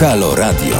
[0.00, 0.76] Halo Radio.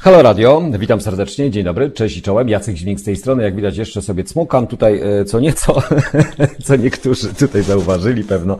[0.00, 3.56] Halo Radio, witam serdecznie, dzień dobry, cześć i czołem, Jacek Zimnik z tej strony, jak
[3.56, 5.82] widać jeszcze sobie cmokam tutaj e, co nieco,
[6.66, 8.58] co niektórzy tutaj zauważyli pewno.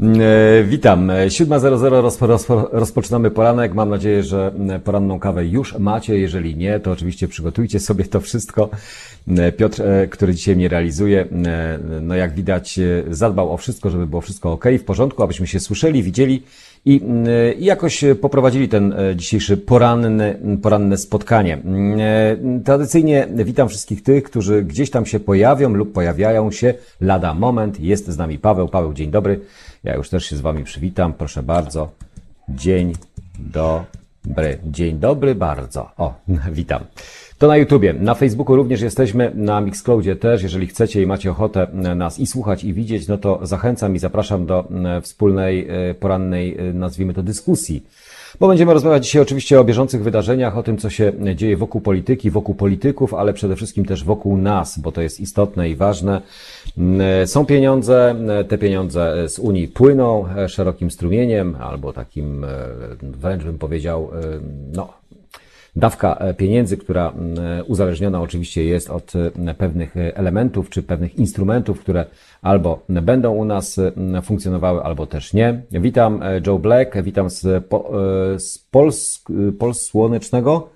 [0.00, 4.52] E, Witam, 7.00 rozpo, rozpo, rozpoczynamy poranek, mam nadzieję, że
[4.84, 8.68] poranną kawę już macie, jeżeli nie, to oczywiście przygotujcie sobie to wszystko.
[9.28, 13.90] E, Piotr, e, który dzisiaj mnie realizuje, e, no jak widać e, zadbał o wszystko,
[13.90, 16.42] żeby było wszystko ok, w porządku, abyśmy się słyszeli, widzieli
[16.84, 17.00] i,
[17.58, 21.58] i jakoś poprowadzili ten e, dzisiejszy poranny, poranne spotkanie.
[21.98, 27.80] E, Tradycyjnie witam wszystkich tych, którzy gdzieś tam się pojawią lub pojawiają się lada moment.
[27.80, 28.68] Jest z nami Paweł.
[28.68, 29.40] Paweł, dzień dobry.
[29.84, 31.12] Ja już też się z Wami przywitam.
[31.12, 31.90] Proszę bardzo.
[32.48, 32.92] Dzień
[33.38, 34.58] dobry.
[34.64, 35.90] Dzień dobry bardzo.
[35.96, 36.14] O,
[36.52, 36.84] witam.
[37.38, 37.92] To na YouTubie.
[37.92, 40.42] Na Facebooku również jesteśmy, na Mixcloudzie też.
[40.42, 44.46] Jeżeli chcecie i macie ochotę nas i słuchać, i widzieć, no to zachęcam i zapraszam
[44.46, 47.86] do e, wspólnej, e, porannej, e, nazwijmy to, dyskusji.
[48.40, 52.30] Bo będziemy rozmawiać dzisiaj oczywiście o bieżących wydarzeniach, o tym, co się dzieje wokół polityki,
[52.30, 56.22] wokół polityków, ale przede wszystkim też wokół nas, bo to jest istotne i ważne.
[57.26, 58.14] Są pieniądze,
[58.48, 62.46] te pieniądze z Unii płyną szerokim strumieniem, albo takim,
[63.02, 64.10] wręcz bym powiedział,
[64.72, 64.88] no,
[65.76, 67.12] dawka e, pieniędzy, która
[67.58, 72.04] e, uzależniona oczywiście jest od e, pewnych elementów czy pewnych instrumentów, które
[72.42, 73.80] albo będą u nas
[74.22, 75.62] funkcjonowały, albo też nie.
[75.70, 77.92] Witam Joe Black, witam z, po,
[78.38, 79.24] z Pols,
[79.58, 80.68] Polsłonecznego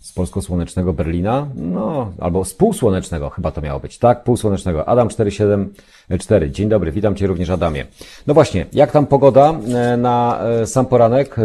[0.00, 4.88] z polsko-słonecznego Berlina, no, albo z półsłonecznego, chyba to miało być, tak, półsłonecznego.
[4.88, 7.86] Adam 474, dzień dobry, witam Cię również Adamie.
[8.26, 9.58] No właśnie, jak tam pogoda
[9.98, 11.36] na sam poranek,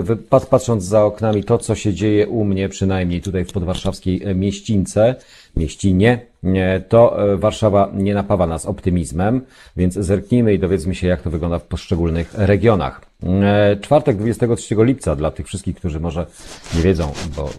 [0.49, 5.15] patrząc za oknami to, co się dzieje u mnie, przynajmniej tutaj w podwarszawskiej mieścińce,
[5.55, 6.19] mieścinie,
[6.89, 9.41] to Warszawa nie napawa nas optymizmem,
[9.77, 13.01] więc zerknijmy i dowiedzmy się, jak to wygląda w poszczególnych regionach.
[13.81, 16.25] Czwartek 23 lipca dla tych wszystkich, którzy może
[16.75, 17.49] nie wiedzą, bo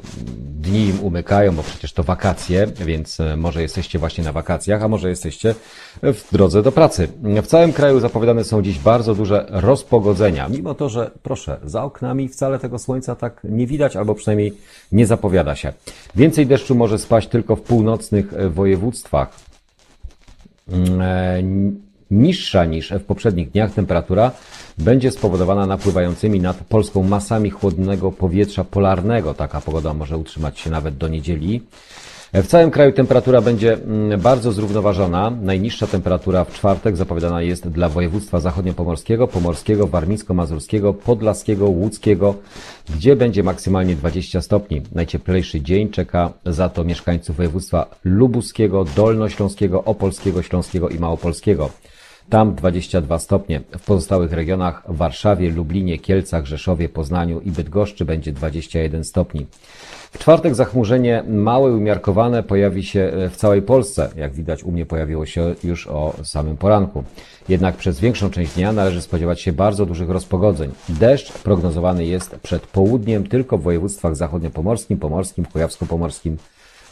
[0.67, 5.09] dni im umykają, bo przecież to wakacje, więc może jesteście właśnie na wakacjach, a może
[5.09, 5.55] jesteście
[6.03, 7.09] w drodze do pracy.
[7.43, 12.29] W całym kraju zapowiadane są dziś bardzo duże rozpogodzenia, mimo to, że proszę, za oknami
[12.29, 14.53] wcale tego słońca tak nie widać, albo przynajmniej
[14.93, 15.73] nie zapowiada się.
[16.15, 19.29] Więcej deszczu może spaść tylko w północnych województwach.
[22.11, 24.31] Niższa niż w poprzednich dniach temperatura
[24.79, 29.35] będzie spowodowana napływającymi nad Polską masami chłodnego powietrza polarnego.
[29.35, 31.63] Taka pogoda może utrzymać się nawet do niedzieli.
[32.33, 33.79] W całym kraju temperatura będzie
[34.19, 35.31] bardzo zrównoważona.
[35.31, 42.35] Najniższa temperatura w czwartek zapowiadana jest dla województwa zachodniopomorskiego, pomorskiego, warmińsko-mazurskiego, podlaskiego, łódzkiego,
[42.95, 44.83] gdzie będzie maksymalnie 20 stopni.
[44.95, 51.71] Najcieplejszy dzień czeka za to mieszkańców województwa lubuskiego, dolnośląskiego, opolskiego, śląskiego i małopolskiego.
[52.29, 53.61] Tam 22 stopnie.
[53.79, 59.47] W pozostałych regionach w Warszawie, Lublinie, Kielcach, Rzeszowie, Poznaniu i Bydgoszczy będzie 21 stopni.
[60.13, 64.11] W czwartek zachmurzenie małe, umiarkowane pojawi się w całej Polsce.
[64.17, 67.05] Jak widać, u mnie pojawiło się już o samym poranku.
[67.49, 70.71] Jednak przez większą część dnia należy spodziewać się bardzo dużych rozpogodzeń.
[70.89, 76.37] Deszcz prognozowany jest przed południem tylko w województwach zachodniopomorskim, pomorskim, kujawsko-pomorskim,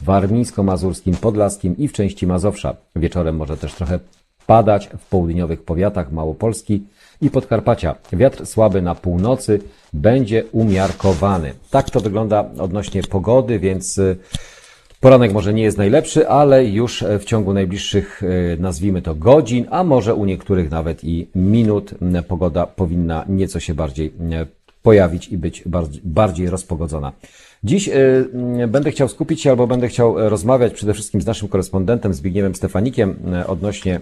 [0.05, 2.77] warmińsko-mazurskim, podlaskim i w części Mazowsza.
[2.97, 3.99] Wieczorem może też trochę
[4.47, 6.83] padać w południowych powiatach Małopolski
[7.21, 7.95] i Podkarpacia.
[8.13, 9.61] Wiatr słaby na północy
[9.93, 11.53] będzie umiarkowany.
[11.71, 14.01] Tak to wygląda odnośnie pogody, więc
[15.01, 18.23] poranek może nie jest najlepszy, ale już w ciągu najbliższych,
[18.59, 21.95] nazwijmy to godzin, a może u niektórych nawet i minut,
[22.29, 24.13] pogoda powinna nieco się bardziej
[24.83, 25.65] pojawić i być
[26.05, 27.13] bardziej rozpogodzona.
[27.65, 27.91] Dziś
[28.69, 33.17] będę chciał skupić się albo będę chciał rozmawiać przede wszystkim z naszym korespondentem Zbigniewem Stefanikiem
[33.47, 34.01] odnośnie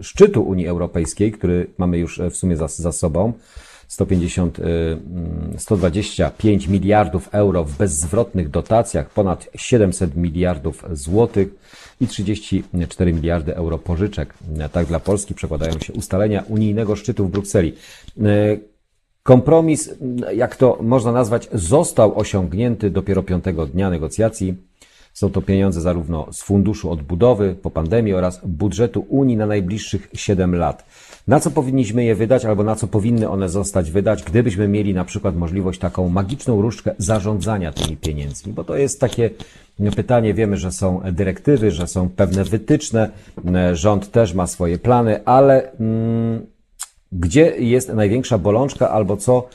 [0.00, 3.32] szczytu Unii Europejskiej, który mamy już w sumie za, za sobą.
[3.88, 4.58] 150,
[5.56, 11.48] 125 miliardów euro w bezzwrotnych dotacjach, ponad 700 miliardów złotych
[12.00, 14.34] i 34 miliardy euro pożyczek.
[14.72, 17.72] Tak dla Polski przekładają się ustalenia unijnego szczytu w Brukseli.
[19.26, 19.94] Kompromis,
[20.34, 24.54] jak to można nazwać, został osiągnięty dopiero piątego dnia negocjacji.
[25.14, 30.54] Są to pieniądze zarówno z Funduszu Odbudowy po pandemii oraz budżetu Unii na najbliższych 7
[30.54, 30.84] lat.
[31.28, 35.04] Na co powinniśmy je wydać albo na co powinny one zostać wydać, gdybyśmy mieli na
[35.04, 38.52] przykład możliwość taką magiczną różdżkę zarządzania tymi pieniędzmi?
[38.52, 39.30] Bo to jest takie
[39.96, 40.34] pytanie.
[40.34, 43.10] Wiemy, że są dyrektywy, że są pewne wytyczne,
[43.72, 45.72] rząd też ma swoje plany, ale.
[45.72, 46.55] Mm,
[47.20, 49.48] gdzie jest największa bolączka albo co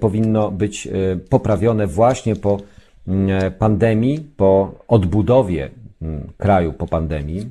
[0.00, 0.88] powinno być
[1.30, 2.60] poprawione właśnie po
[3.58, 5.70] pandemii, po odbudowie
[6.36, 7.48] kraju po pandemii?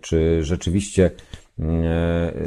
[0.00, 1.10] Czy rzeczywiście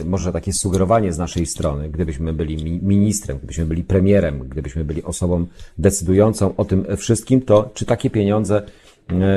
[0.06, 5.46] może takie sugerowanie z naszej strony, gdybyśmy byli ministrem, gdybyśmy byli premierem, gdybyśmy byli osobą
[5.78, 8.62] decydującą o tym wszystkim, to czy takie pieniądze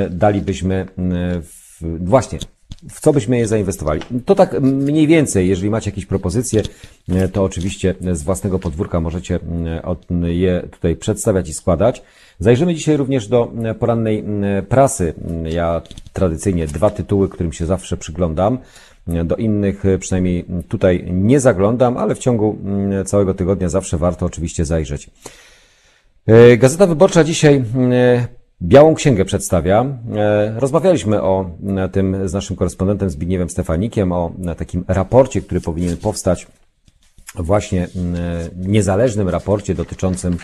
[0.09, 0.85] dalibyśmy
[1.41, 2.39] w, właśnie
[2.89, 4.01] w co byśmy je zainwestowali?
[4.25, 6.61] To tak mniej więcej, jeżeli macie jakieś propozycje,
[7.33, 9.39] to oczywiście z własnego podwórka możecie
[10.23, 12.01] je tutaj przedstawiać i składać.
[12.39, 14.23] Zajrzymy dzisiaj również do porannej
[14.69, 15.13] prasy.
[15.45, 15.81] Ja
[16.13, 18.57] tradycyjnie dwa tytuły, którym się zawsze przyglądam.
[19.25, 22.57] Do innych przynajmniej tutaj nie zaglądam, ale w ciągu
[23.05, 25.09] całego tygodnia zawsze warto oczywiście zajrzeć.
[26.57, 27.63] Gazeta Wyborcza dzisiaj
[28.63, 29.85] Białą Księgę przedstawia.
[30.15, 31.49] E, rozmawialiśmy o
[31.91, 36.47] tym z naszym korespondentem Zbigniewem Stefanikiem, o takim raporcie, który powinien powstać,
[37.35, 37.87] właśnie
[38.55, 40.37] niezależnym raporcie dotyczącym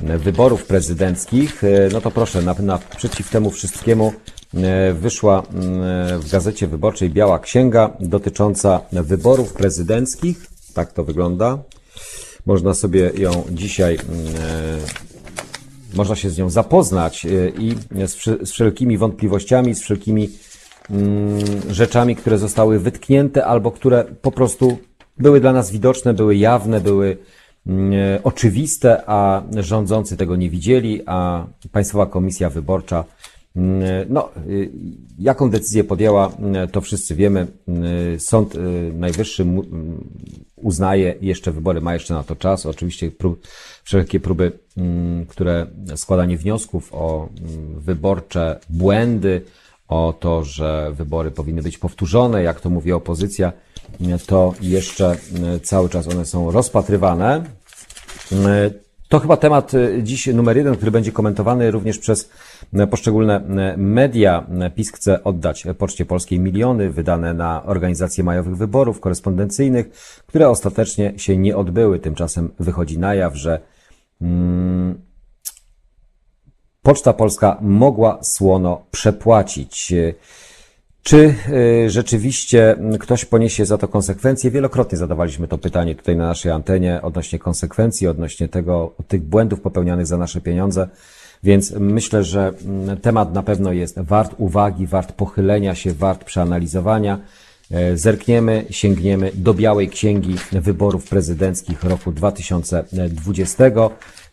[0.00, 1.64] wyborów prezydenckich.
[1.64, 4.12] E, no to proszę, naprzeciw temu wszystkiemu
[4.54, 5.42] e, wyszła
[6.18, 10.46] w Gazecie Wyborczej Biała Księga dotycząca wyborów prezydenckich.
[10.74, 11.58] Tak to wygląda.
[12.46, 13.98] Można sobie ją dzisiaj
[15.96, 17.74] można się z nią zapoznać e, i
[18.06, 20.28] z, wszelkimi wątpliwościami, z wszelkimi
[20.90, 21.38] mm,
[21.70, 24.78] rzeczami, które zostały wytknięte albo które po prostu
[25.18, 27.16] były dla nas widoczne, były jawne, były
[27.66, 27.92] mm,
[28.24, 33.04] oczywiste, a rządzący tego nie widzieli, a Państwowa Komisja Wyborcza
[33.56, 34.28] mm, no,
[35.18, 36.32] jaką decyzję podjęła,
[36.72, 37.46] to wszyscy wiemy.
[38.18, 38.54] Sąd
[38.92, 39.46] Najwyższy
[40.56, 42.66] uznaje, jeszcze wybory ma jeszcze na to czas.
[42.66, 43.10] Oczywiście
[43.82, 45.66] wszelkie próby, mm, które
[45.96, 49.42] składanie wniosków o mm, wyborcze błędy,
[49.88, 53.52] o to, że wybory powinny być powtórzone, jak to mówi opozycja,
[54.26, 57.44] to jeszcze mm, cały czas one są rozpatrywane.
[59.08, 59.72] To chyba temat
[60.02, 62.30] dziś numer jeden, który będzie komentowany również przez
[62.90, 63.40] poszczególne
[63.76, 64.46] media.
[64.74, 69.90] PiS chce oddać Poczcie Polskiej miliony wydane na organizację majowych wyborów korespondencyjnych,
[70.26, 71.98] które ostatecznie się nie odbyły.
[71.98, 73.60] Tymczasem wychodzi na jaw, że
[74.18, 75.02] Hmm.
[76.82, 79.92] Poczta Polska mogła słono przepłacić.
[81.06, 81.34] Czy
[81.84, 84.50] y, rzeczywiście ktoś poniesie za to konsekwencje?
[84.50, 90.06] Wielokrotnie zadawaliśmy to pytanie tutaj na naszej antenie odnośnie konsekwencji, odnośnie tego, tych błędów popełnianych
[90.06, 90.88] za nasze pieniądze.
[91.42, 97.18] Więc myślę, że mm, temat na pewno jest wart uwagi, wart pochylenia się, wart przeanalizowania.
[97.70, 103.64] E, zerkniemy, sięgniemy do Białej Księgi Wyborów Prezydenckich roku 2020,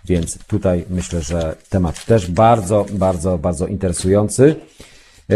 [0.06, 4.56] więc tutaj myślę, że temat też bardzo, bardzo, bardzo interesujący.
[5.30, 5.36] E,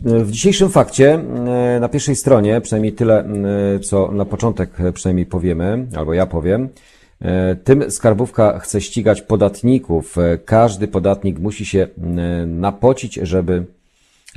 [0.00, 3.24] w dzisiejszym fakcie e, na pierwszej stronie, przynajmniej tyle,
[3.84, 6.68] co na początek przynajmniej powiemy, albo ja powiem,
[7.64, 10.16] tym skarbówka chce ścigać podatników.
[10.44, 11.88] Każdy podatnik musi się
[12.46, 13.66] napocić, żeby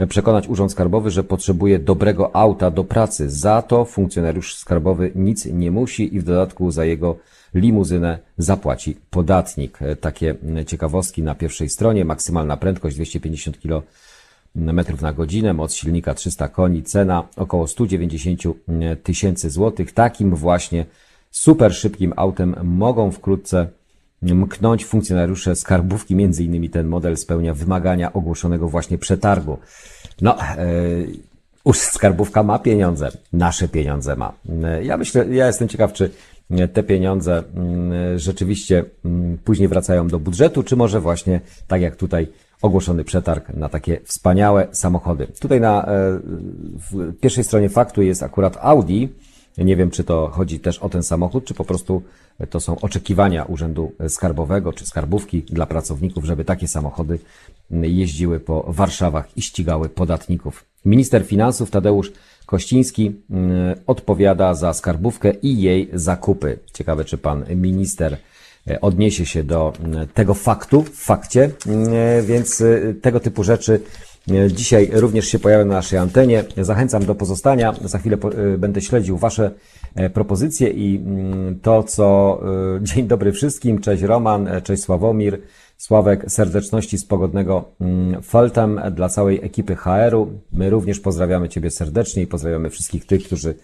[0.10, 3.30] przekonać Urząd Skarbowy, że potrzebuje dobrego auta do pracy.
[3.30, 7.16] Za to funkcjonariusz skarbowy nic nie musi i w dodatku za jego
[7.56, 9.80] limuzynę zapłaci podatnik.
[10.02, 10.36] Takie
[10.68, 12.06] ciekawostki na pierwszej stronie.
[12.06, 13.81] Maksymalna prędkość 250 km
[15.02, 18.42] na godzinę, moc silnika 300 koni, cena około 190
[19.04, 19.92] tysięcy złotych.
[19.92, 20.86] Takim właśnie
[21.31, 23.68] super szybkim autem mogą wkrótce
[24.22, 29.58] mknąć funkcjonariusze skarbówki, między innymi ten model spełnia wymagania ogłoszonego właśnie przetargu.
[30.22, 30.38] No,
[31.65, 34.34] yy, skarbówka ma pieniądze, nasze pieniądze ma.
[34.63, 36.12] E, ja myślę, ja jestem ciekaw, czy
[36.74, 37.44] te pieniądze
[38.12, 38.75] yy, rzeczywiście
[39.06, 42.28] yy, później wracają do budżetu, czy może właśnie tak jak tutaj
[42.62, 45.28] ogłoszony przetarg na takie wspaniałe samochody.
[45.40, 45.88] Tutaj na
[46.92, 49.08] w pierwszej stronie faktu jest akurat Audi,
[49.58, 52.02] nie wiem, czy to chodzi też o ten samochód, czy po prostu
[52.50, 57.20] to są oczekiwania Urzędu Skarbowego czy Skarbówki dla pracowników, żeby takie samochody
[57.72, 60.66] jeździły po Warszawach i ścigały podatników.
[60.86, 62.12] Minister Finansów Tadeusz
[62.46, 66.60] Kościński mm, odpowiada za skarbówkę i jej zakupy.
[66.74, 68.18] Ciekawe, czy pan minister
[68.68, 73.80] e, odniesie się do mm, tego faktu, w fakcie, mm, więc e, tego typu rzeczy
[74.32, 76.44] E, dzisiaj również się pojawią na naszej antenie.
[76.58, 77.74] Zachęcam do pozostania.
[77.84, 78.18] Za chwilę
[78.54, 79.52] e, będę śledził Wasze
[79.96, 81.06] e, propozycje i
[81.62, 82.42] to, co.
[82.82, 83.82] Dzień dobry wszystkim.
[83.82, 85.42] Cześć Roman, cześć Sławomir.
[85.77, 90.27] Sławek, serdeczności z pogodnego mm, Feltem dla całej ekipy HR-u.
[90.51, 93.55] My również pozdrawiamy Ciebie serdecznie i pozdrawiamy wszystkich tych, którzy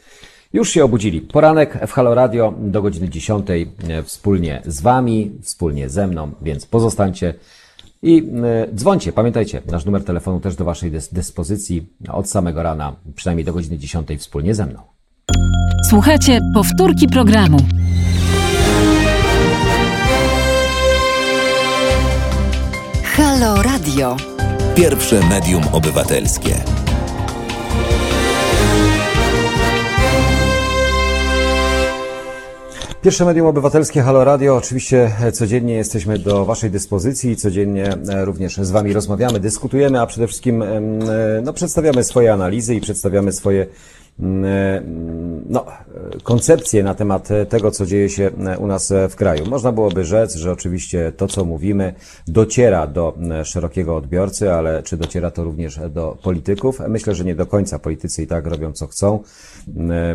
[0.54, 1.22] już się obudzili.
[1.22, 3.48] Poranek w Halo Radio do godziny 10
[4.04, 7.34] wspólnie z Wami, wspólnie ze mną, więc pozostańcie
[8.04, 13.46] i e, dzwońcie, pamiętajcie, nasz numer telefonu też do Waszej dyspozycji od samego rana, przynajmniej
[13.46, 14.80] do godziny 10 wspólnie ze mną.
[15.90, 17.58] Słuchajcie powtórki programu.
[23.82, 24.16] Radio.
[24.76, 26.56] Pierwsze medium obywatelskie.
[33.02, 34.56] Pierwsze medium obywatelskie Halo Radio.
[34.56, 40.28] Oczywiście codziennie jesteśmy do Waszej dyspozycji, codziennie e, również z Wami rozmawiamy, dyskutujemy, a przede
[40.28, 40.82] wszystkim e,
[41.44, 43.68] no, przedstawiamy swoje analizy i przedstawiamy swoje
[45.50, 45.66] no,
[46.24, 49.46] koncepcje na temat tego, co dzieje się u nas w kraju.
[49.50, 51.94] Można byłoby rzec, że oczywiście to, co mówimy,
[52.28, 56.80] dociera do szerokiego odbiorcy, ale czy dociera to również do polityków?
[56.88, 57.80] Myślę, że nie do końca.
[57.80, 59.20] Politycy i tak robią, co chcą.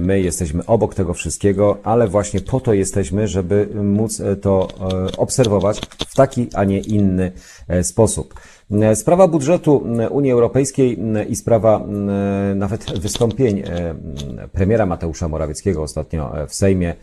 [0.00, 5.80] My jesteśmy obok tego wszystkiego, ale właśnie po to jesteśmy, żeby móc to e, obserwować
[6.08, 7.32] w taki, a nie inny
[7.68, 8.34] e, sposób.
[8.94, 11.86] Sprawa budżetu Unii Europejskiej i sprawa
[12.54, 13.94] nawet wystąpień e,
[14.52, 16.94] premiera Mateusza Morawieckiego ostatnio w Sejmie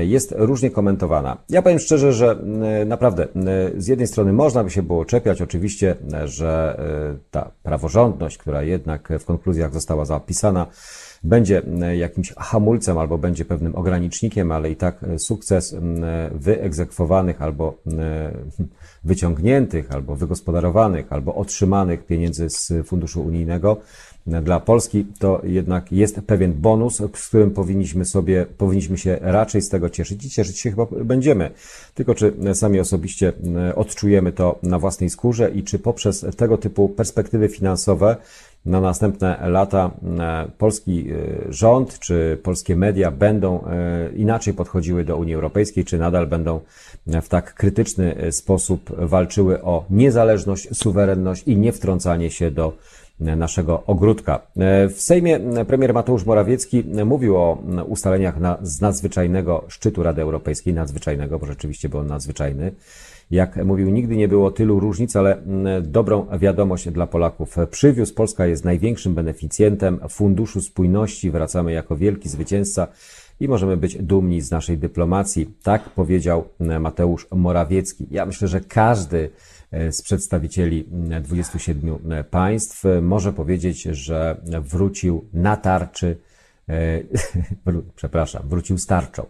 [0.00, 1.36] jest różnie komentowana.
[1.48, 2.38] Ja powiem szczerze, że
[2.86, 3.28] naprawdę
[3.76, 6.80] z jednej strony można by się było czepiać oczywiście, że
[7.30, 10.66] ta praworządność, która jednak w konkluzjach została zapisana,
[11.24, 11.62] będzie
[11.96, 15.76] jakimś hamulcem albo będzie pewnym ogranicznikiem, ale i tak sukces
[16.32, 17.74] wyegzekwowanych albo
[19.04, 23.76] wyciągniętych, albo wygospodarowanych, albo otrzymanych pieniędzy z funduszu unijnego
[24.42, 29.68] dla Polski to jednak jest pewien bonus, z którym powinniśmy sobie, powinniśmy się raczej z
[29.68, 31.50] tego cieszyć i cieszyć się chyba będziemy.
[31.94, 33.32] Tylko czy sami osobiście
[33.74, 38.16] odczujemy to na własnej skórze i czy poprzez tego typu perspektywy finansowe
[38.68, 45.16] na następne lata e, polski e, rząd czy polskie media będą e, inaczej podchodziły do
[45.16, 46.60] Unii Europejskiej, czy nadal będą
[47.06, 52.72] w tak krytyczny sposób walczyły o niezależność, suwerenność i niewtrącanie się do
[53.20, 54.40] naszego ogródka.
[54.94, 61.38] W Sejmie premier Mateusz Morawiecki mówił o ustaleniach na, z nadzwyczajnego szczytu Rady Europejskiej, nadzwyczajnego,
[61.38, 62.72] bo rzeczywiście był on nadzwyczajny.
[63.30, 68.14] Jak mówił, nigdy nie było tylu różnic, ale mm, dobrą wiadomość dla Polaków przywiózł.
[68.14, 71.30] Polska jest największym beneficjentem Funduszu Spójności.
[71.30, 72.88] Wracamy jako wielki zwycięzca
[73.40, 75.54] i możemy być dumni z naszej dyplomacji.
[75.62, 78.06] Tak powiedział mm, Mateusz Morawiecki.
[78.10, 79.30] Ja myślę, że każdy
[79.70, 80.84] e, z przedstawicieli
[81.22, 86.27] 27 mm, państw może powiedzieć, że wrócił na tarczy E,
[87.96, 89.26] przepraszam, wrócił starczą.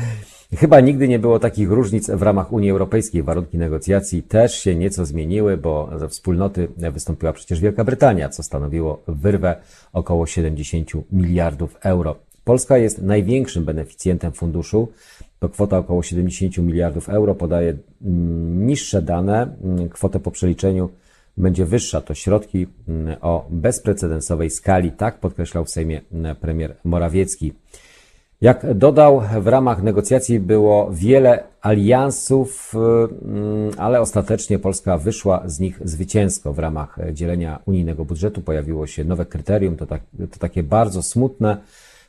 [0.60, 3.22] Chyba nigdy nie było takich różnic w ramach Unii Europejskiej.
[3.22, 9.02] Warunki negocjacji też się nieco zmieniły, bo ze wspólnoty wystąpiła przecież Wielka Brytania, co stanowiło
[9.06, 9.56] wyrwę
[9.92, 12.16] około 70 miliardów euro.
[12.44, 14.88] Polska jest największym beneficjentem funduszu.
[15.38, 19.56] To kwota około 70 miliardów euro podaje mm, niższe dane.
[19.64, 20.88] Mm, kwotę po przeliczeniu
[21.36, 22.00] będzie wyższa.
[22.00, 27.52] To środki mm, o bezprecedensowej skali, tak podkreślał w Sejmie mm, premier Morawiecki.
[28.40, 35.80] Jak dodał, w ramach negocjacji było wiele aliansów, mm, ale ostatecznie Polska wyszła z nich
[35.84, 36.52] zwycięsko.
[36.52, 41.56] W ramach dzielenia unijnego budżetu pojawiło się nowe kryterium, to, tak, to takie bardzo smutne,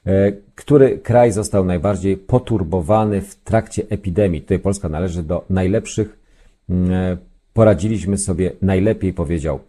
[0.06, 4.42] e, który kraj został najbardziej poturbowany w trakcie epidemii.
[4.42, 6.20] Tutaj Polska należy do najlepszych
[7.54, 9.60] poradziliśmy sobie najlepiej, powiedział.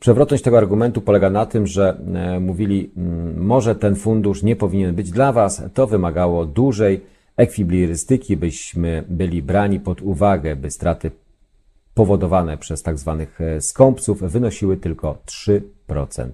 [0.00, 4.94] Przewrotność tego argumentu polega na tym, że e, mówili, mm, może ten fundusz nie powinien
[4.94, 7.00] być dla Was, to wymagało dużej
[7.36, 11.10] ekwiblirystyki, byśmy byli brani pod uwagę, by straty
[11.94, 16.28] powodowane przez tak zwanych e, skąpców wynosiły tylko 3%.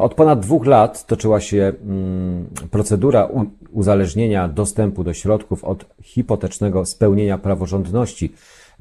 [0.00, 3.28] Od ponad dwóch lat toczyła się mm, procedura
[3.72, 8.32] uzależnienia dostępu do środków od hipotecznego spełnienia praworządności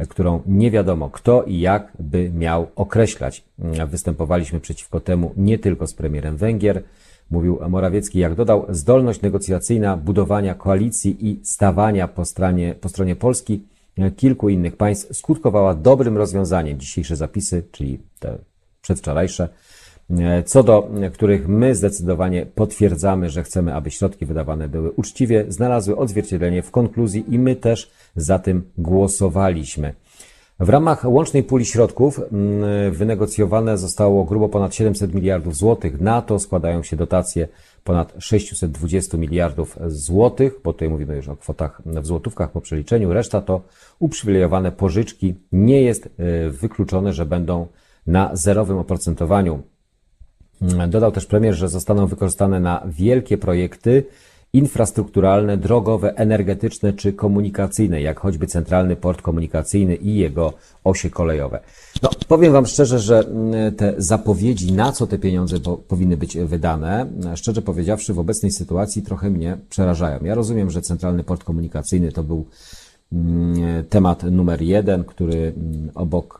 [0.10, 3.44] którą nie wiadomo kto i jak by miał określać.
[3.88, 6.84] Występowaliśmy przeciwko temu nie tylko z premierem Węgier,
[7.32, 13.63] mówił Morawiecki, jak dodał, zdolność negocjacyjna budowania koalicji i stawania po stronie, po stronie Polski
[14.16, 16.80] kilku innych państw skutkowała dobrym rozwiązaniem.
[16.80, 18.38] Dzisiejsze zapisy, czyli te
[18.82, 19.50] przedwczorajsze,
[20.46, 26.62] co do których my zdecydowanie potwierdzamy, że chcemy, aby środki wydawane były uczciwie, znalazły odzwierciedlenie
[26.62, 29.94] w konkluzji i my też za tym głosowaliśmy.
[30.60, 36.02] W ramach łącznej puli środków mm, wynegocjowane zostało grubo ponad 700 miliardów złotych.
[36.02, 37.48] Na to składają się dotacje
[37.84, 43.14] ponad 620 miliardów złotych, bo tutaj mówimy już o kwotach w złotówkach po przeliczeniu.
[43.14, 43.62] Reszta to
[44.00, 45.36] uprzywilejowane pożyczki.
[45.52, 46.10] Nie jest y,
[46.50, 47.68] wykluczone, że będą
[48.08, 49.64] na zerowym oprocentowaniu.
[50.62, 54.04] Mm, dodał też premier, że zostaną wykorzystane na wielkie projekty
[54.54, 61.60] infrastrukturalne, drogowe, energetyczne czy komunikacyjne, jak choćby Centralny Port Komunikacyjny i jego osie kolejowe.
[62.04, 66.38] No, powiem Wam szczerze, że mm, te zapowiedzi, na co te pieniądze po, powinny być
[66.38, 70.24] wydane, szczerze powiedziawszy, w obecnej sytuacji trochę mnie przerażają.
[70.24, 72.46] Ja rozumiem, że Centralny Port Komunikacyjny to był
[73.14, 76.40] mm, temat numer jeden, który mm, obok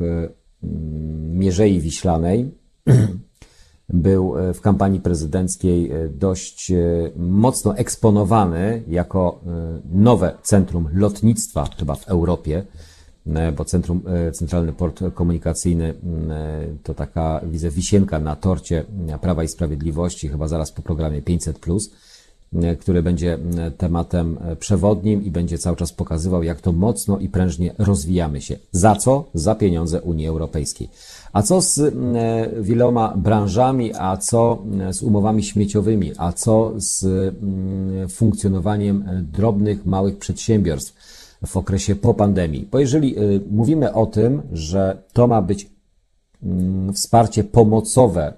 [1.34, 2.52] Mierzei Wiślanej
[3.90, 6.72] był w kampanii prezydenckiej dość
[7.16, 9.42] mocno eksponowany jako
[9.92, 12.66] nowe centrum lotnictwa chyba w Europie,
[13.58, 14.02] bo centrum,
[14.34, 15.94] Centralny Port Komunikacyjny
[16.84, 18.86] to taka, widzę, wisienka na torcie
[19.22, 21.80] Prawa i Sprawiedliwości, chyba zaraz po programie 500+.
[22.56, 27.20] E, który będzie e, tematem e, przewodnim i będzie cały czas pokazywał, jak to mocno
[27.20, 28.58] i prężnie rozwijamy się.
[28.72, 29.26] Za co?
[29.34, 30.90] Za pieniądze Unii Europejskiej.
[31.34, 31.96] A co z
[32.62, 37.06] wieloma branżami, a co z umowami śmieciowymi, a co z
[38.12, 40.94] funkcjonowaniem drobnych, małych przedsiębiorstw
[41.46, 42.68] w okresie po pandemii?
[42.72, 43.16] Bo jeżeli
[43.52, 45.70] mówimy o tym, że to ma być
[46.94, 48.34] wsparcie pomocowe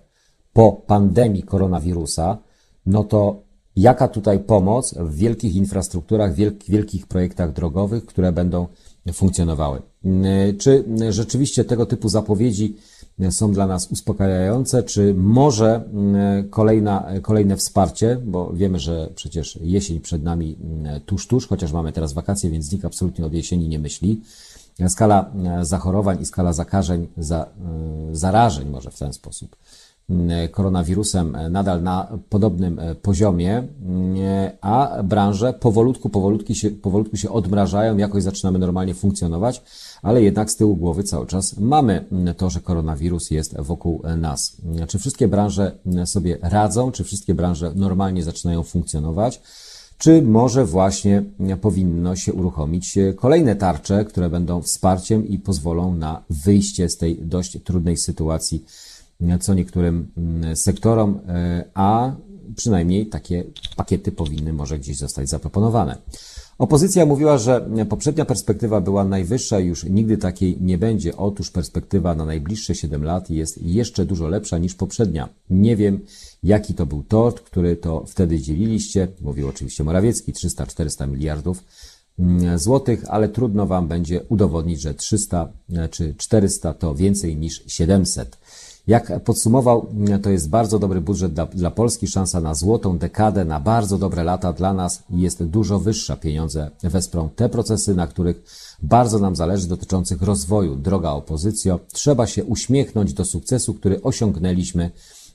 [0.53, 2.37] po pandemii koronawirusa,
[2.85, 3.49] no to
[3.79, 6.33] Jaka tutaj pomoc w wielkich infrastrukturach,
[6.69, 8.67] wielkich projektach drogowych, które będą
[9.13, 9.81] funkcjonowały?
[10.59, 12.75] Czy rzeczywiście tego typu zapowiedzi
[13.29, 15.83] są dla nas uspokajające, czy może
[16.50, 20.57] kolejna, kolejne wsparcie, bo wiemy, że przecież jesień przed nami
[21.05, 24.21] tuż, tuż, chociaż mamy teraz wakacje, więc nikt absolutnie od jesieni nie myśli.
[24.88, 25.31] Skala
[25.62, 27.50] zachorowań i skala zakażeń, za,
[28.12, 29.55] zarażeń może w ten sposób
[30.51, 33.63] koronawirusem nadal na podobnym e, poziomie,
[34.21, 39.61] e, a branże powolutku, powolutku się, powolutku się odmrażają, jakoś zaczynamy normalnie funkcjonować,
[40.01, 42.05] ale jednak z tyłu głowy cały czas mamy
[42.37, 44.57] to, że koronawirus jest wokół nas.
[44.87, 45.71] Czy wszystkie branże
[46.05, 49.41] sobie radzą, czy wszystkie branże normalnie zaczynają funkcjonować?
[49.97, 51.23] Czy może właśnie
[51.61, 57.63] powinno się uruchomić kolejne tarcze, które będą wsparciem i pozwolą na wyjście z tej dość
[57.63, 58.65] trudnej sytuacji
[59.39, 62.15] co niektórym mm, sektorom, e, a
[62.55, 63.43] przynajmniej takie
[63.75, 65.97] pakiety powinny może gdzieś zostać zaproponowane.
[66.59, 71.17] Opozycja mówiła, że poprzednia perspektywa była najwyższa i już nigdy takiej nie będzie.
[71.17, 75.29] Otóż perspektywa na najbliższe 7 lat jest jeszcze dużo lepsza niż poprzednia.
[75.50, 76.00] Nie wiem,
[76.44, 79.07] jaki to był tort, który to wtedy dzieliliście.
[79.22, 81.63] Mówił oczywiście Morawiecki, 300-400 miliardów
[82.20, 87.63] mm, złotych, ale trudno Wam będzie udowodnić, że 300 e, czy 400 to więcej niż
[87.67, 88.37] 700.
[88.89, 89.87] Jak podsumował,
[90.23, 94.23] to jest bardzo dobry budżet dla, dla Polski, szansa na złotą dekadę, na bardzo dobre
[94.23, 96.15] lata dla nas jest dużo wyższa.
[96.15, 98.43] Pieniądze wesprą te procesy, na których
[98.81, 100.75] bardzo nam zależy, dotyczących rozwoju.
[100.75, 104.91] Droga opozycjo, trzeba się uśmiechnąć do sukcesu, który osiągnęliśmy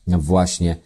[0.07, 0.77] właśnie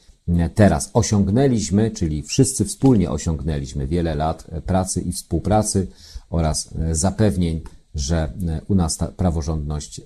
[0.54, 0.90] teraz.
[0.92, 5.86] Osiągnęliśmy, czyli wszyscy wspólnie osiągnęliśmy wiele lat pracy i współpracy
[6.30, 7.60] oraz zapewnień
[7.98, 10.02] że e, u nas ta praworządność e,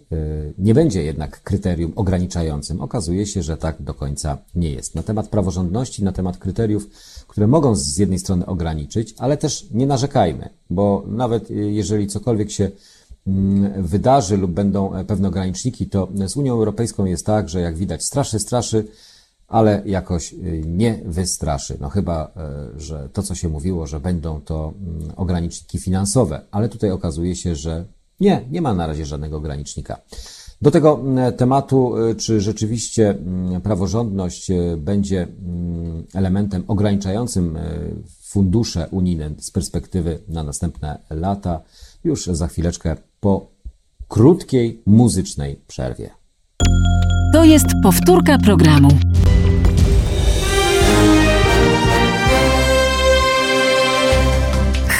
[0.58, 2.80] nie będzie jednak kryterium ograniczającym.
[2.80, 4.94] Okazuje się, że tak do końca nie jest.
[4.94, 6.90] Na temat praworządności, na temat kryteriów,
[7.28, 12.50] które mogą z jednej strony ograniczyć, ale też nie narzekajmy, bo nawet e, jeżeli cokolwiek
[12.50, 12.70] się
[13.26, 18.04] mm, wydarzy lub będą pewne ograniczniki, to z Unią Europejską jest tak, że jak widać
[18.04, 18.84] straszy, straszy,
[19.52, 21.76] ale jakoś y, nie wystraszy.
[21.80, 26.68] No chyba, e, że to, co się mówiło, że będą to mm, ograniczniki finansowe, ale
[26.68, 27.84] tutaj okazuje się, że
[28.20, 30.00] nie, nie ma na razie żadnego ogranicznika.
[30.62, 35.28] Do tego mm, tematu, y, czy rzeczywiście mm, praworządność y, będzie
[36.14, 37.58] elementem ograniczającym
[38.22, 41.60] fundusze unijne z perspektywy na następne lata,
[42.04, 43.46] już za chwileczkę po
[44.08, 46.10] krótkiej muzycznej przerwie.
[47.32, 48.88] To jest powtórka programu.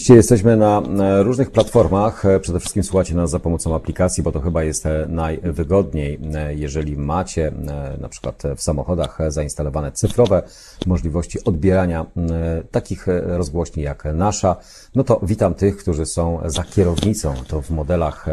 [0.00, 0.82] Dzisiaj jesteśmy na
[1.22, 2.22] różnych platformach.
[2.40, 6.20] Przede wszystkim słuchacie nas za pomocą aplikacji, bo to chyba jest najwygodniej.
[6.50, 7.52] Jeżeli macie
[8.00, 10.42] na przykład w samochodach zainstalowane cyfrowe
[10.86, 12.06] możliwości odbierania
[12.70, 14.56] takich rozgłośni jak nasza,
[14.94, 17.34] no to witam tych, którzy są za kierownicą.
[17.48, 18.26] To w modelach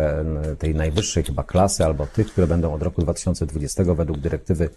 [0.60, 4.70] tej najwyższej chyba klasy albo tych, które będą od roku 2020 według dyrektywy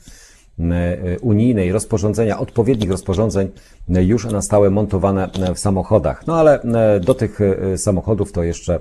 [1.20, 3.50] unijnej, rozporządzenia, odpowiednich rozporządzeń
[3.94, 6.26] e, już na stałe montowane e, w samochodach.
[6.26, 6.60] No ale
[7.00, 7.38] do tych
[7.76, 8.78] samochodów to jeszcze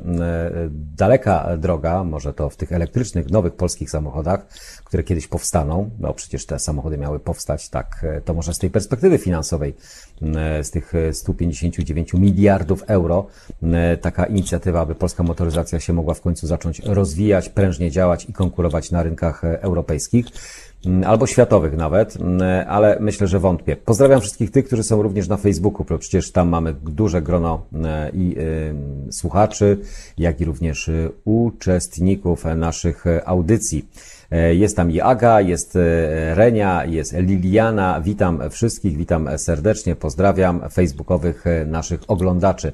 [0.97, 4.47] daleka droga, może to w tych elektrycznych, nowych polskich samochodach,
[4.83, 9.17] które kiedyś powstaną, no przecież te samochody miały powstać, tak, to może z tej perspektywy
[9.17, 9.75] finansowej,
[10.61, 13.27] z tych 159 miliardów euro,
[14.01, 18.91] taka inicjatywa, aby polska motoryzacja się mogła w końcu zacząć rozwijać, prężnie działać i konkurować
[18.91, 20.25] na rynkach europejskich.
[20.85, 23.75] Mm, albo światowych nawet, mm, ale myślę, że wątpię.
[23.75, 28.11] Pozdrawiam wszystkich tych, którzy są również na Facebooku, bo przecież tam mamy duże grono mm,
[28.13, 28.35] i
[29.11, 29.77] słuchaczy,
[30.17, 33.89] jak i również y, uczestników naszych audycji.
[34.51, 35.77] Jest tam i Aga, jest
[36.33, 38.01] Renia, jest Liliana.
[38.01, 42.71] Witam wszystkich, witam serdecznie, pozdrawiam facebookowych naszych oglądaczy.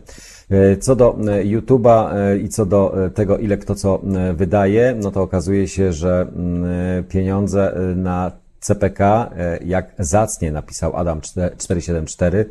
[0.79, 2.11] Co do YouTube'a
[2.43, 4.01] i co do tego, ile kto co
[4.33, 8.31] wydaje, no to okazuje się, że mm, pieniądze na
[8.65, 12.45] CPK, e, jak zacnie napisał Adam 474,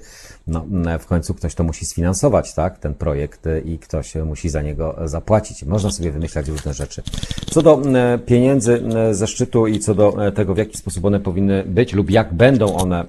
[0.47, 0.67] no,
[0.99, 4.97] w końcu ktoś to musi sfinansować, tak, ten projekt e, i ktoś musi za niego
[5.05, 5.65] zapłacić.
[5.65, 7.03] Można sobie wymyślać różne rzeczy.
[7.51, 7.83] Co do
[8.27, 12.35] pieniędzy ze szczytu i co do tego, w jaki sposób one powinny być lub jak
[12.35, 13.05] będą one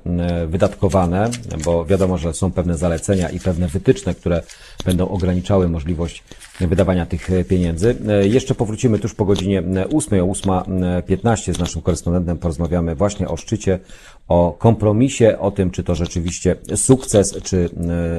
[0.47, 1.29] wydatkowane,
[1.65, 4.41] bo wiadomo, że są pewne zalecenia i pewne wytyczne, które
[4.85, 6.23] będą ograniczały możliwość
[6.59, 7.95] wydawania tych pieniędzy.
[8.23, 9.63] Jeszcze powrócimy tuż po godzinie
[9.95, 13.79] 8, o 8.15 z naszym korespondentem porozmawiamy właśnie o szczycie,
[14.27, 17.69] o kompromisie, o tym, czy to rzeczywiście sukces, czy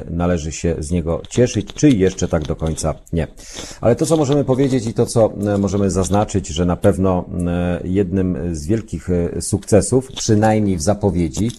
[0.07, 3.27] e, należy się z niego cieszyć, czy jeszcze tak do końca nie.
[3.81, 7.79] Ale to, co możemy powiedzieć i to, co e, możemy zaznaczyć, że na pewno e,
[7.83, 9.07] jednym z wielkich
[9.39, 11.51] sukcesów, przynajmniej w zapowiedzi,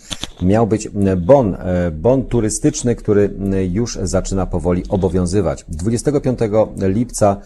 [0.42, 1.56] miał być bon,
[1.92, 3.30] bon turystyczny, który
[3.70, 5.64] już zaczyna powoli obowiązywać.
[5.68, 6.38] 25
[6.78, 7.40] lipca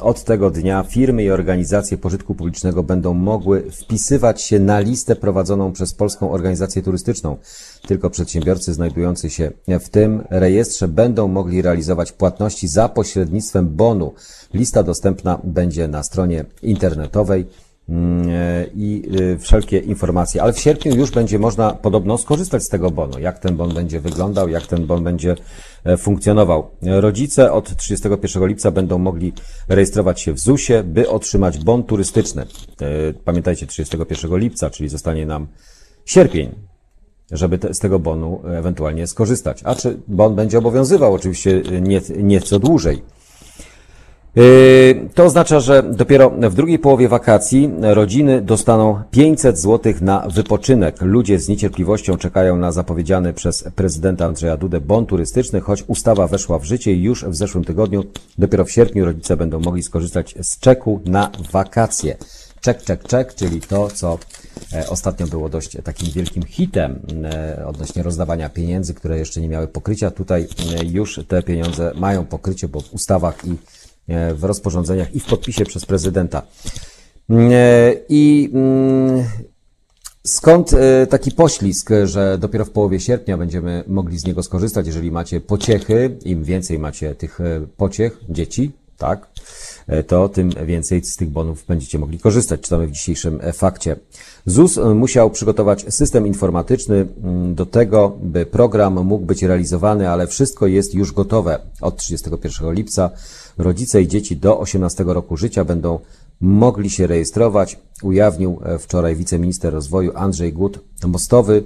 [0.00, 5.72] od tego dnia firmy i organizacje pożytku publicznego będą mogły wpisywać się na listę prowadzoną
[5.72, 7.36] przez Polską Organizację Turystyczną.
[7.86, 14.14] Tylko przedsiębiorcy znajdujący się w tym rejestrze będą mogli realizować płatności za pośrednictwem bonu.
[14.54, 17.46] Lista dostępna będzie na stronie internetowej
[18.74, 20.42] i y, wszelkie informacje.
[20.42, 23.18] Ale w sierpniu już będzie można podobno skorzystać z tego bonu.
[23.18, 25.36] Jak ten bon będzie wyglądał, jak ten bon będzie
[25.84, 26.70] E, funkcjonował.
[26.82, 29.32] Rodzice od 31 lipca będą mogli
[29.68, 32.42] rejestrować się w ZUS-ie, by otrzymać bon turystyczny.
[32.42, 32.46] E,
[33.24, 35.46] pamiętajcie, 31 lipca, czyli zostanie nam
[36.04, 36.54] sierpień,
[37.30, 39.60] żeby te, z tego bonu ewentualnie skorzystać.
[39.64, 41.14] A czy bon będzie obowiązywał?
[41.14, 43.02] Oczywiście nie, nieco dłużej.
[44.36, 51.02] Yy, to oznacza, że dopiero w drugiej połowie wakacji rodziny dostaną 500 zł na wypoczynek.
[51.02, 56.58] Ludzie z niecierpliwością czekają na zapowiedziany przez prezydenta Andrzeja Dudę bon turystyczny, choć ustawa weszła
[56.58, 58.04] w życie już w zeszłym tygodniu,
[58.38, 62.16] dopiero w sierpniu rodzice będą mogli skorzystać z czeku na wakacje.
[62.64, 64.18] Czek, czek, czek, czyli to, co
[64.72, 69.68] e, ostatnio było dość takim wielkim hitem e, odnośnie rozdawania pieniędzy, które jeszcze nie miały
[69.68, 70.10] pokrycia.
[70.10, 70.46] Tutaj
[70.80, 73.56] e, już te pieniądze mają pokrycie, bo w ustawach i
[74.34, 76.42] w rozporządzeniach i w podpisie przez prezydenta.
[77.30, 79.24] E, I mm,
[80.26, 85.10] skąd e, taki poślizg, że dopiero w połowie sierpnia będziemy mogli z niego skorzystać, jeżeli
[85.10, 87.38] macie pociechy, im więcej macie tych
[87.76, 89.28] pociech, dzieci, tak,
[90.06, 92.60] to tym więcej z tych bonów będziecie mogli korzystać.
[92.60, 93.96] Czytamy w dzisiejszym fakcie.
[94.46, 100.66] ZUS musiał przygotować system informatyczny mm, do tego, by program mógł być realizowany, ale wszystko
[100.66, 101.58] jest już gotowe.
[101.80, 103.10] Od 31 lipca
[103.58, 105.98] rodzice i dzieci do 18 roku życia będą
[106.40, 111.62] mogli się rejestrować, ujawnił e, wczoraj wiceminister rozwoju Andrzej Gut-Mostowy.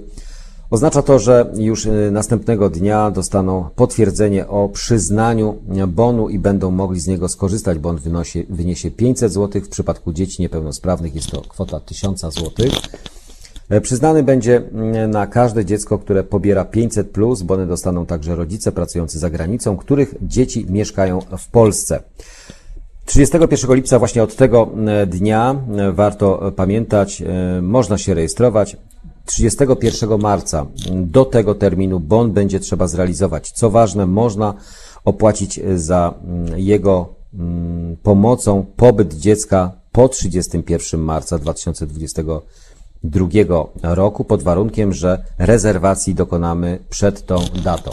[0.69, 5.55] Oznacza to, że już e, następnego dnia dostaną potwierdzenie o przyznaniu
[5.87, 7.77] bonu i będą mogli z niego skorzystać.
[7.77, 9.61] Bon wynosi, wyniesie 500 zł.
[9.61, 12.51] W przypadku dzieci niepełnosprawnych jest to kwota 1000 zł.
[13.69, 17.41] E, przyznany będzie mm, na każde dziecko, które pobiera 500, plus.
[17.41, 22.03] bony dostaną także rodzice pracujący za granicą, których dzieci mieszkają w Polsce.
[23.05, 28.77] 31 lipca, właśnie od tego mm, dnia, mm, warto pamiętać, e, można się rejestrować.
[29.25, 33.51] 31 marca do tego terminu bon będzie trzeba zrealizować.
[33.51, 34.53] Co ważne, można
[35.05, 36.13] opłacić za
[36.55, 37.13] jego
[38.03, 42.23] pomocą pobyt dziecka po 31 marca 2020
[43.03, 47.91] drugiego roku pod warunkiem, że rezerwacji dokonamy przed tą datą.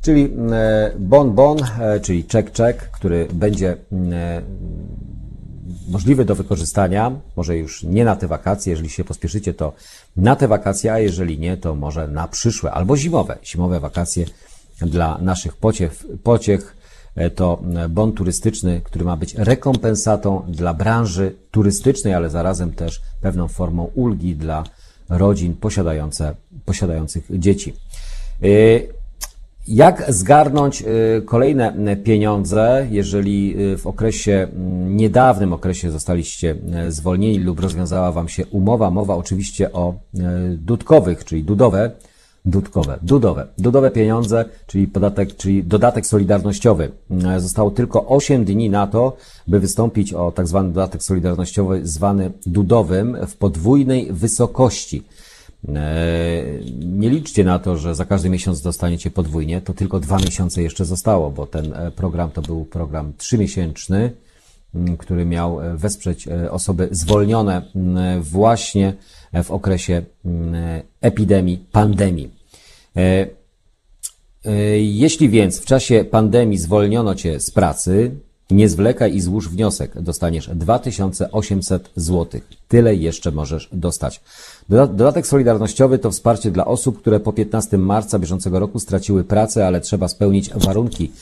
[0.00, 3.76] Czyli e, bon bon, e, czyli czek czek, który będzie
[4.12, 4.42] e,
[5.88, 9.72] możliwy do wykorzystania, może już nie na te wakacje, jeżeli się pospieszycie, to
[10.16, 13.38] na te wakacje, a jeżeli nie, to może na przyszłe albo zimowe.
[13.44, 14.26] Zimowe wakacje
[14.80, 16.73] dla naszych pociech, pociech
[17.34, 23.48] to e, bon turystyczny, który ma być rekompensatą dla branży turystycznej, ale zarazem też pewną
[23.48, 24.64] formą ulgi dla
[25.08, 25.56] rodzin
[26.64, 27.74] posiadających dzieci.
[28.42, 28.46] E,
[29.68, 30.84] jak zgarnąć
[31.24, 34.48] kolejne pieniądze, jeżeli w okresie,
[34.86, 36.56] niedawnym okresie zostaliście
[36.88, 38.90] zwolnieni lub rozwiązała Wam się umowa?
[38.90, 39.94] Mowa oczywiście o
[40.56, 41.90] dudkowych, czyli dudowe
[42.46, 46.92] Dudkowe, dudowe, dudowe pieniądze, czyli podatek, czyli dodatek solidarnościowy.
[47.24, 52.32] E, zostało tylko 8 dni na to, by wystąpić o tak zwany dodatek solidarnościowy, zwany
[52.46, 55.02] dudowym, w podwójnej wysokości.
[55.68, 56.44] E,
[56.78, 60.84] nie liczcie na to, że za każdy miesiąc dostaniecie podwójnie, to tylko dwa miesiące jeszcze
[60.84, 64.12] zostało, bo ten e, program to był program trzymiesięczny,
[64.98, 67.62] który miał wesprzeć osoby zwolnione
[68.20, 68.94] właśnie
[69.44, 70.02] w okresie
[71.00, 72.30] epidemii, pandemii.
[74.76, 78.10] Jeśli więc w czasie pandemii zwolniono Cię z pracy,
[78.50, 80.00] nie zwlekaj i złóż wniosek.
[80.00, 82.40] Dostaniesz 2800 zł.
[82.68, 84.20] Tyle jeszcze możesz dostać.
[84.68, 89.80] Dodatek solidarnościowy to wsparcie dla osób, które po 15 marca bieżącego roku straciły pracę, ale
[89.80, 91.12] trzeba spełnić warunki.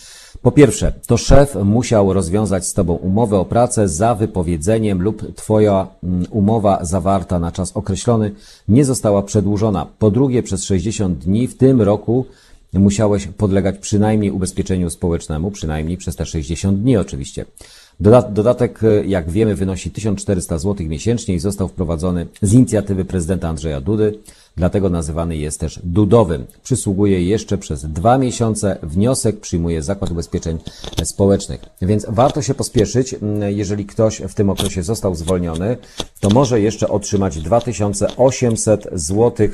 [0.43, 5.87] Po pierwsze, to szef musiał rozwiązać z Tobą umowę o pracę za wypowiedzeniem lub Twoja
[6.03, 8.31] mm, umowa zawarta na czas określony
[8.69, 9.87] nie została przedłużona.
[9.99, 12.27] Po drugie, przez 60 dni w tym roku
[12.73, 17.45] musiałeś podlegać przynajmniej ubezpieczeniu społecznemu, przynajmniej przez te 60 dni oczywiście.
[18.31, 24.19] Dodatek, jak wiemy, wynosi 1400 zł miesięcznie i został wprowadzony z inicjatywy prezydenta Andrzeja Dudy
[24.57, 26.47] dlatego nazywany jest też dudowym.
[26.63, 28.79] Przysługuje jeszcze przez dwa miesiące.
[28.83, 30.59] Wniosek przyjmuje Zakład Ubezpieczeń
[31.05, 31.61] Społecznych.
[31.83, 33.15] Więc warto się pospieszyć.
[33.49, 35.77] Jeżeli ktoś w tym okresie został zwolniony,
[36.21, 39.49] to może jeszcze otrzymać 2800 zł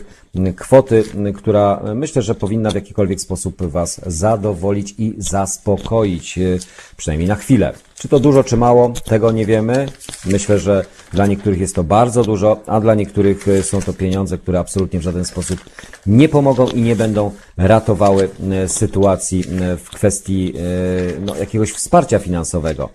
[0.57, 1.05] kwoty,
[1.37, 6.39] która myślę, że powinna w jakikolwiek sposób Was zadowolić i zaspokoić,
[6.97, 7.73] przynajmniej na chwilę.
[7.99, 9.87] Czy to dużo, czy mało, tego nie wiemy.
[10.27, 14.59] Myślę, że dla niektórych jest to bardzo dużo, a dla niektórych są to pieniądze, które
[14.59, 15.61] absolutnie w żaden sposób
[16.07, 22.19] nie pomogą i nie będą ratowały e, sytuacji e, w kwestii e, no, jakiegoś wsparcia
[22.19, 22.91] finansowego.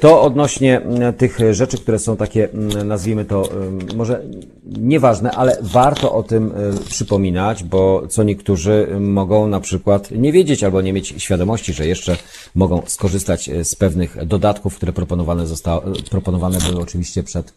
[0.00, 0.82] To odnośnie
[1.18, 2.48] tych rzeczy, które są takie,
[2.84, 3.48] nazwijmy to,
[3.96, 4.22] może
[4.64, 6.52] nieważne, ale warto o tym
[6.88, 12.16] przypominać, bo co niektórzy mogą na przykład nie wiedzieć albo nie mieć świadomości, że jeszcze
[12.54, 17.54] mogą skorzystać z pewnych dodatków, które proponowane, zostały, proponowane były oczywiście przed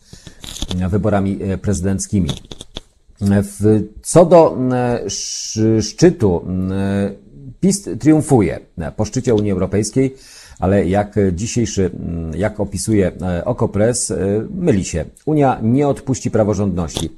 [0.89, 2.29] wyborami prezydenckimi.
[4.01, 5.09] Co do e,
[5.81, 7.11] szczytu, e,
[7.59, 8.59] PiS triumfuje
[8.95, 10.15] po szczycie Unii Europejskiej,
[10.63, 11.91] ale jak dzisiejszy,
[12.35, 14.13] jak opisuje e, Okopres,
[14.55, 15.05] myli się.
[15.25, 17.09] Unia nie odpuści praworządności.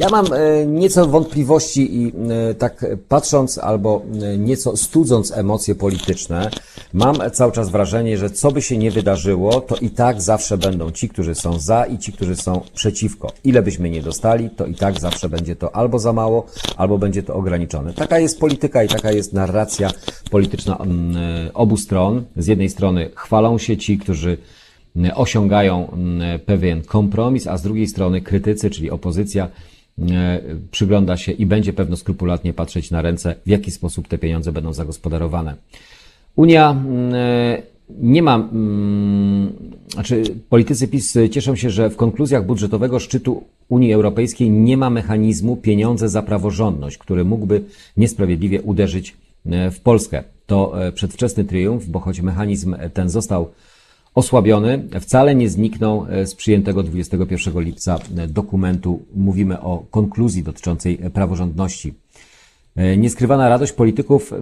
[0.00, 2.12] Ja mam e, nieco wątpliwości i
[2.50, 6.50] e, tak patrząc albo e, nieco studząc emocje polityczne,
[6.92, 10.90] mam cały czas wrażenie, że co by się nie wydarzyło, to i tak zawsze będą
[10.90, 13.32] ci, którzy są za i ci, którzy są przeciwko.
[13.44, 16.46] Ile byśmy nie dostali, to i tak zawsze będzie to albo za mało,
[16.76, 17.94] albo będzie to ograniczone.
[17.94, 19.90] Taka jest polityka i taka jest narracja
[20.30, 21.16] polityczna mm,
[21.54, 22.24] obu stron.
[22.36, 22.75] Z jednej strony
[23.14, 24.38] chwalą się ci, którzy
[25.14, 25.96] osiągają
[26.46, 29.48] pewien kompromis, a z drugiej strony krytycy, czyli opozycja,
[30.70, 34.72] przygląda się i będzie pewno skrupulatnie patrzeć na ręce, w jaki sposób te pieniądze będą
[34.72, 35.54] zagospodarowane.
[36.36, 36.84] Unia
[38.00, 38.48] nie ma,
[39.92, 45.56] znaczy politycy PiS cieszą się, że w konkluzjach budżetowego szczytu Unii Europejskiej nie ma mechanizmu
[45.56, 47.64] pieniądze za praworządność, który mógłby
[47.96, 50.24] niesprawiedliwie uderzyć w Polskę.
[50.46, 53.48] To przedwczesny triumf, bo choć mechanizm ten został
[54.16, 59.02] osłabiony, wcale nie zniknął e, z przyjętego 21 lipca e, dokumentu.
[59.14, 61.94] Mówimy o konkluzji dotyczącej praworządności.
[62.76, 64.32] E, nieskrywana radość polityków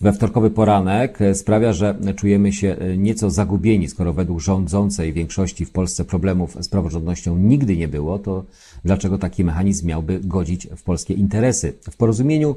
[0.00, 6.04] we wtorkowy poranek sprawia, że czujemy się nieco zagubieni, skoro według rządzącej większości w Polsce
[6.04, 8.44] problemów z praworządnością nigdy nie było, to
[8.84, 11.72] dlaczego taki mechanizm miałby godzić w polskie interesy?
[11.90, 12.56] W porozumieniu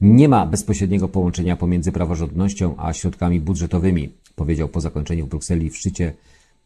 [0.00, 5.76] nie ma bezpośredniego połączenia pomiędzy praworządnością a środkami budżetowymi powiedział po zakończeniu w Brukseli w
[5.76, 6.12] szczycie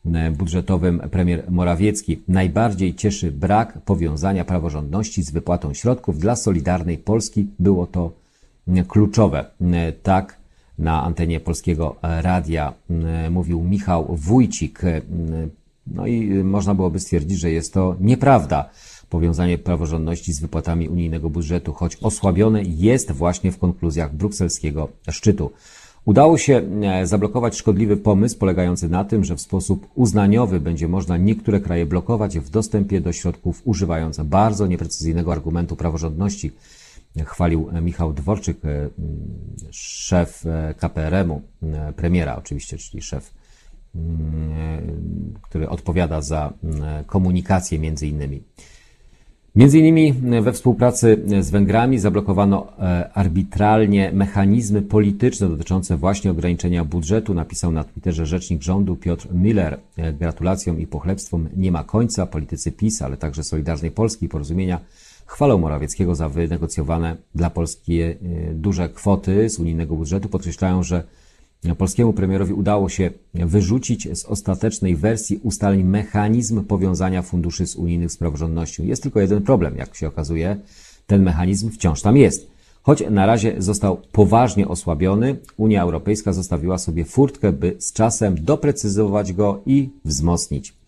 [0.07, 2.23] e, budżetowym premier Morawiecki.
[2.29, 7.47] Najbardziej cieszy brak powiązania praworządności z wypłatą środków dla Solidarnej Polski.
[7.59, 8.13] Było to
[8.89, 9.45] kluczowe.
[10.03, 10.37] Tak
[10.79, 12.73] na antenie Polskiego Radia
[13.31, 14.83] mówił Michał Wójcik.
[15.87, 18.71] No i można byłoby stwierdzić, że jest to nieprawda.
[19.11, 25.51] Powiązanie praworządności z wypłatami unijnego budżetu, choć osłabione, jest właśnie w konkluzjach brukselskiego szczytu.
[26.05, 31.17] Udało się e, zablokować szkodliwy pomysł polegający na tym, że w sposób uznaniowy będzie można
[31.17, 36.53] niektóre kraje blokować w dostępie do środków, używając bardzo nieprecyzyjnego argumentu praworządności.
[37.25, 38.89] Chwalił Michał Dworczyk, e,
[39.71, 41.43] szef e, KPRM-u,
[41.97, 43.35] premiera oczywiście, czyli szef,
[45.43, 46.53] który odpowiada za
[47.07, 48.43] komunikację między innymi.
[49.55, 57.35] Między innymi we współpracy z Węgrami zablokowano e, arbitralnie mechanizmy polityczne dotyczące właśnie ograniczenia budżetu,
[57.35, 59.79] napisał na Twitterze rzecznik rządu Piotr Miller.
[59.97, 62.27] E, gratulacjom i pochlebstwom nie ma końca.
[62.27, 64.81] Politycy PiS, ale także Solidarnej Polski i Porozumienia
[65.27, 68.17] chwalą Morawieckiego za wynegocjowane dla Polski e,
[68.55, 70.29] duże kwoty z unijnego budżetu.
[70.29, 71.05] Podkreślają, że
[71.79, 78.17] polskiemu premierowi udało się wyrzucić z ostatecznej wersji ustaleń mechanizm powiązania funduszy z unijnych z
[78.17, 78.85] praworządnością.
[78.85, 80.57] Jest tylko jeden problem, jak się okazuje,
[81.07, 82.51] ten mechanizm wciąż tam jest.
[82.83, 89.33] Choć na razie został poważnie osłabiony, Unia Europejska zostawiła sobie furtkę, by z czasem doprecyzować
[89.33, 90.80] go i wzmocnić.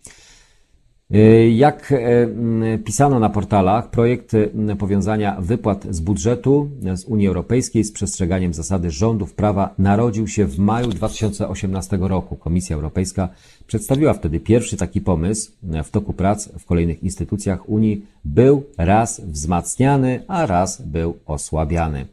[1.11, 4.31] Y, jak y, pisano na portalach, projekt
[4.79, 10.59] powiązania wypłat z budżetu z Unii Europejskiej z przestrzeganiem zasady rządów prawa narodził się w
[10.59, 12.35] maju 2018 roku.
[12.35, 13.29] Komisja Europejska
[13.67, 15.51] przedstawiła wtedy pierwszy taki pomysł.
[15.83, 22.05] W toku prac w kolejnych instytucjach Unii był raz wzmacniany, a raz był osłabiany.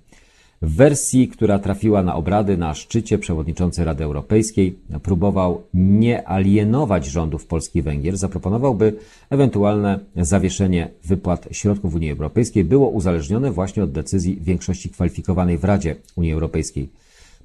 [0.62, 7.46] W wersji, która trafiła na obrady na szczycie przewodniczący Rady Europejskiej próbował nie alienować rządów
[7.46, 8.96] Polski i Węgier, zaproponował, by
[9.30, 15.96] ewentualne zawieszenie wypłat środków Unii Europejskiej było uzależnione właśnie od decyzji większości kwalifikowanej w Radzie
[16.16, 16.88] Unii Europejskiej.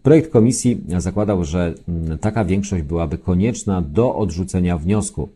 [0.04, 1.74] Projekt komisji zakładał, że
[2.22, 5.30] taka większość byłaby konieczna do odrzucenia wniosku.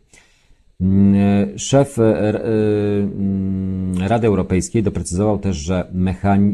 [0.80, 2.34] Mm, szef e, e,
[3.00, 5.90] mm, Rady Europejskiej doprecyzował też, że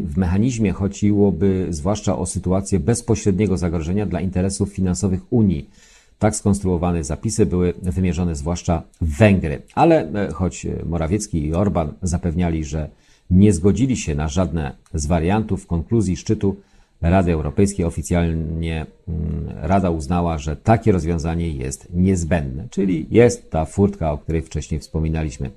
[0.05, 5.71] w mechanizmie chodziłoby zwłaszcza o sytuację bezpośredniego zagrożenia dla interesów finansowych Unii.
[6.19, 9.62] Tak skonstruowane zapisy były wymierzone zwłaszcza w Węgry.
[9.75, 12.89] Ale e, choć Morawiecki i Orban zapewniali, że
[13.31, 16.57] nie zgodzili się na żadne z wariantów, konkluzji szczytu
[17.03, 24.13] Rady Europejskiej oficjalnie mm, Rada uznała, że takie rozwiązanie jest niezbędne, czyli jest ta furtka,
[24.13, 25.51] o której wcześniej wspominaliśmy.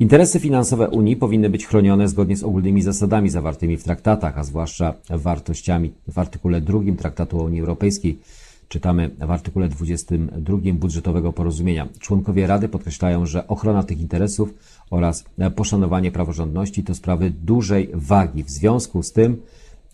[0.00, 4.94] Interesy finansowe Unii powinny być chronione zgodnie z ogólnymi zasadami zawartymi w traktatach, a zwłaszcza
[5.10, 8.18] wartościami w artykule 2 Traktatu o Unii Europejskiej.
[8.68, 11.88] Czytamy w artykule 22 budżetowego porozumienia.
[11.98, 14.54] Członkowie Rady podkreślają, że ochrona tych interesów
[14.90, 15.24] oraz
[15.56, 18.44] poszanowanie praworządności to sprawy dużej wagi.
[18.44, 19.42] W związku z tym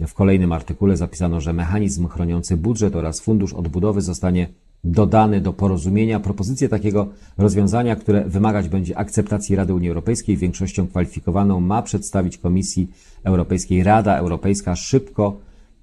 [0.07, 4.49] w kolejnym artykule zapisano, że mechanizm chroniący budżet oraz fundusz odbudowy zostanie
[4.85, 6.21] dodany do porozumienia.
[6.21, 7.09] Propozycję takiego
[7.39, 12.91] rozwiązania, które wymagać będzie akceptacji Rady Unii Europejskiej większością kwalifikowaną, ma przedstawić Komisji
[13.25, 13.83] Europejskiej.
[13.83, 15.37] Rada Europejska szybko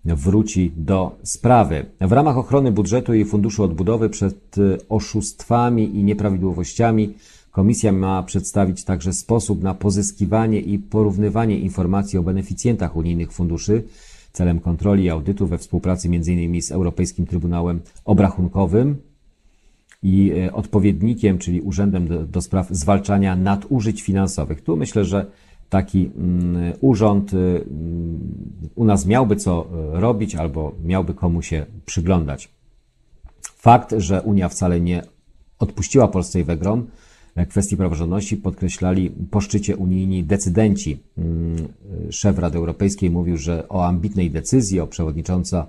[0.06, 1.86] wróci do sprawy.
[2.02, 4.56] W ramach ochrony budżetu i funduszu odbudowy przed
[4.90, 7.14] oszustwami i nieprawidłowościami
[7.56, 13.84] Komisja ma przedstawić także sposób na pozyskiwanie i porównywanie informacji o beneficjentach unijnych funduszy
[14.32, 16.62] celem kontroli i audytu we współpracy m.in.
[16.62, 18.98] z Europejskim Trybunałem Obrachunkowym
[20.04, 24.62] i e, odpowiednikiem, czyli Urzędem do, do Spraw Zwalczania Nadużyć Finansowych.
[24.62, 25.26] Tu myślę, że
[25.70, 28.20] taki mm, urząd y, mm,
[28.76, 32.50] u nas miałby co e, robić albo miałby komu się przyglądać.
[33.44, 35.04] Fakt, że Unia wcale nie
[35.60, 36.88] odpuściła Polsce i Węgrom,
[37.50, 41.00] kwestii praworządności podkreślali po szczycie unijni decydenci.
[41.18, 41.68] Mm,
[42.10, 45.68] szef Rady Europejskiej mówił, że o ambitnej decyzji, o przewodnicząca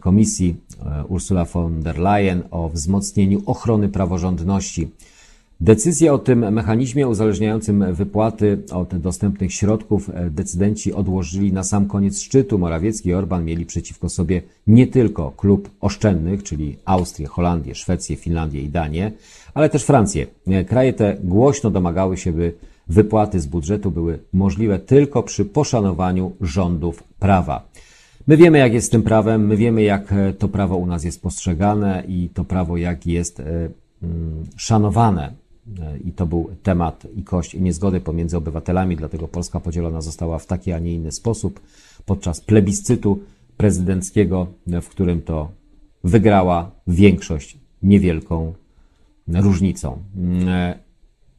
[0.00, 0.56] Komisji
[0.86, 4.88] e, Ursula von der Leyen o wzmocnieniu ochrony praworządności.
[5.60, 12.20] Decyzję o tym mechanizmie uzależniającym wypłaty od dostępnych środków e, decydenci odłożyli na sam koniec
[12.20, 12.58] szczytu.
[12.58, 18.62] Morawiecki i Orban mieli przeciwko sobie nie tylko klub oszczędnych, czyli Austrię, Holandię, Szwecję, Finlandię
[18.62, 19.12] i Danię,
[19.54, 20.26] ale też Francję.
[20.46, 22.54] E, kraje te głośno domagały się, by
[22.88, 27.68] wypłaty z budżetu były możliwe tylko przy poszanowaniu rządów prawa.
[28.26, 31.04] My wiemy, jak jest z tym prawem, my wiemy, jak e, to prawo u nas
[31.04, 35.32] jest postrzegane i to prawo, jak jest mm, szanowane
[35.80, 40.46] E, i to był temat i kość niezgody pomiędzy obywatelami, dlatego Polska podzielona została w
[40.46, 41.60] taki, a nie inny sposób
[42.06, 43.18] podczas plebiscytu
[43.56, 45.50] prezydenckiego, w którym to
[46.04, 48.54] wygrała większość niewielką
[49.28, 49.98] różnicą.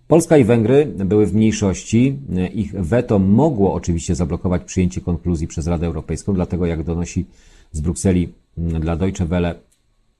[0.08, 2.20] Polska i Węgry były w mniejszości.
[2.54, 7.26] Ich weto mogło oczywiście zablokować przyjęcie konkluzji przez Radę Europejską, dlatego jak donosi
[7.72, 9.56] z Brukseli dla Deutsche Welle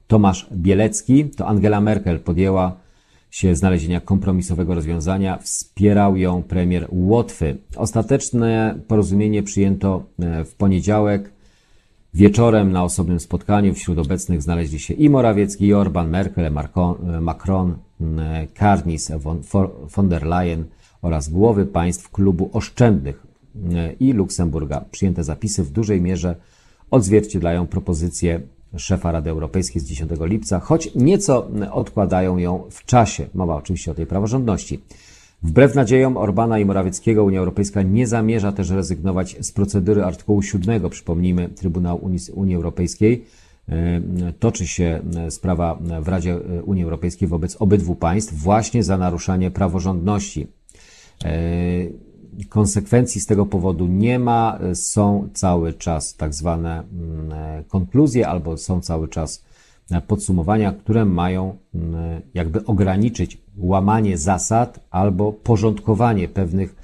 [0.08, 2.78] Tomasz Bielecki, to Angela Merkel podjęła
[3.32, 5.38] się znalezienia kompromisowego rozwiązania.
[5.38, 7.58] Wspierał ją premier Łotwy.
[7.76, 11.32] Ostateczne porozumienie przyjęto e, w poniedziałek.
[12.14, 16.52] Wieczorem na osobnym spotkaniu wśród obecnych znaleźli się i Morawiecki, i Orban, Merkel,
[17.22, 17.78] Macron,
[18.54, 19.12] Karnis,
[19.96, 20.66] von der Leyen
[21.02, 23.28] oraz głowy państw klubu oszczędnych
[24.00, 24.86] i Luksemburga.
[24.92, 26.36] Przyjęte zapisy w dużej mierze
[26.92, 28.42] odzwierciedlają propozycje
[28.78, 33.28] szefa Rady Europejskiej z 10 lipca, choć nieco odkładają ją w czasie.
[33.34, 34.80] Mowa oczywiście o tej praworządności.
[35.44, 40.90] Wbrew nadziejom Orbana i Morawieckiego Unia Europejska nie zamierza też rezygnować z procedury artykułu 7.
[40.90, 43.26] Przypomnijmy, Trybunał Unii, Unii Europejskiej
[43.70, 44.02] e,
[44.40, 50.48] toczy się e, sprawa w Radzie Unii Europejskiej wobec obydwu państw właśnie za naruszanie praworządności.
[51.26, 51.40] E,
[52.50, 58.82] konsekwencji z tego powodu nie ma, są cały czas tak zwane mm, konkluzje albo są
[58.82, 59.44] cały czas
[60.08, 66.76] podsumowania, które mają mm, jakby ograniczyć łamanie zasad albo porządkowanie pewnych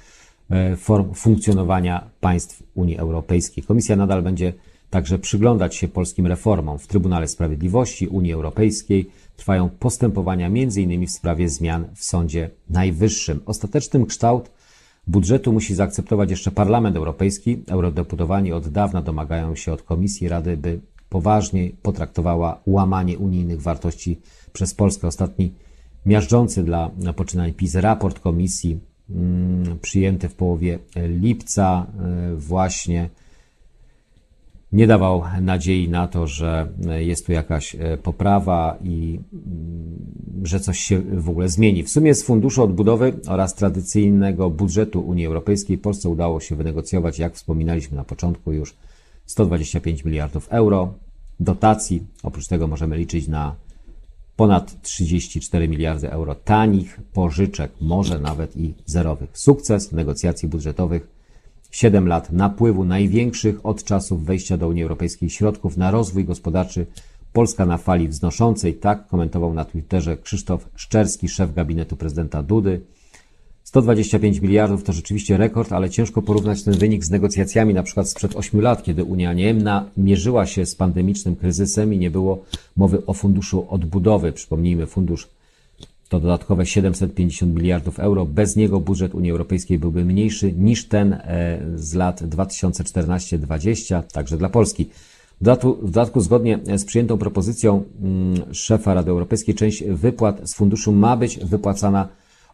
[0.50, 3.64] e, form funkcjonowania państw Unii Europejskiej.
[3.64, 4.52] Komisja nadal będzie
[4.90, 6.78] także przyglądać się polskim reformom.
[6.78, 11.06] W Trybunale Sprawiedliwości Unii Europejskiej trwają postępowania m.in.
[11.06, 13.40] w sprawie zmian w Sądzie Najwyższym.
[13.46, 14.50] Ostatecznym kształt
[15.06, 17.62] budżetu musi zaakceptować jeszcze Parlament Europejski.
[17.68, 24.20] Eurodeputowani od dawna domagają się od Komisji Rady, by poważniej potraktowała łamanie unijnych wartości
[24.52, 25.06] przez Polskę.
[25.06, 25.54] Ostatni
[26.06, 28.80] miażdżący dla poczynań PiS raport Komisji
[29.10, 31.86] mm, przyjęty w połowie lipca
[32.32, 33.10] y, właśnie
[34.72, 40.78] nie dawał nadziei na to, że jest tu jakaś e, poprawa i mm, że coś
[40.78, 41.82] się w ogóle zmieni.
[41.82, 47.34] W sumie z Funduszu Odbudowy oraz tradycyjnego budżetu Unii Europejskiej Polsce udało się wynegocjować, jak
[47.34, 48.76] wspominaliśmy na początku, już
[49.26, 50.94] 125 miliardów euro
[51.40, 52.06] dotacji.
[52.22, 53.56] Oprócz tego możemy liczyć na
[54.36, 59.30] ponad 34 miliardy euro tanich pożyczek, może nawet i zerowych.
[59.38, 61.08] Sukces negocjacji budżetowych
[61.70, 66.86] 7 lat napływu największych od czasów wejścia do Unii Europejskiej środków na rozwój gospodarczy
[67.32, 68.74] Polska na fali wznoszącej.
[68.74, 72.80] Tak komentował na Twitterze Krzysztof Szczerski, szef gabinetu prezydenta Dudy.
[73.66, 78.36] 125 miliardów to rzeczywiście rekord, ale ciężko porównać ten wynik z negocjacjami na przykład sprzed
[78.36, 82.44] 8 lat, kiedy Unia Niemna mierzyła się z pandemicznym kryzysem i nie było
[82.76, 84.32] mowy o funduszu odbudowy.
[84.32, 85.28] Przypomnijmy, fundusz
[86.08, 88.26] to dodatkowe 750 miliardów euro.
[88.26, 94.48] Bez niego budżet Unii Europejskiej byłby mniejszy niż ten e, z lat 2014-2020, także dla
[94.48, 94.88] Polski.
[95.40, 100.54] W dodatku, w dodatku, zgodnie z przyjętą propozycją mm, szefa Rady Europejskiej, część wypłat z
[100.54, 102.08] funduszu ma być wypłacana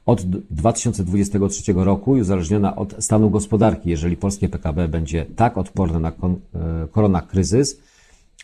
[0.06, 3.90] od 2023 roku i uzależniona od stanu gospodarki.
[3.90, 6.12] Jeżeli polskie PKB będzie tak odporne na e,
[6.92, 7.78] koronakryzys,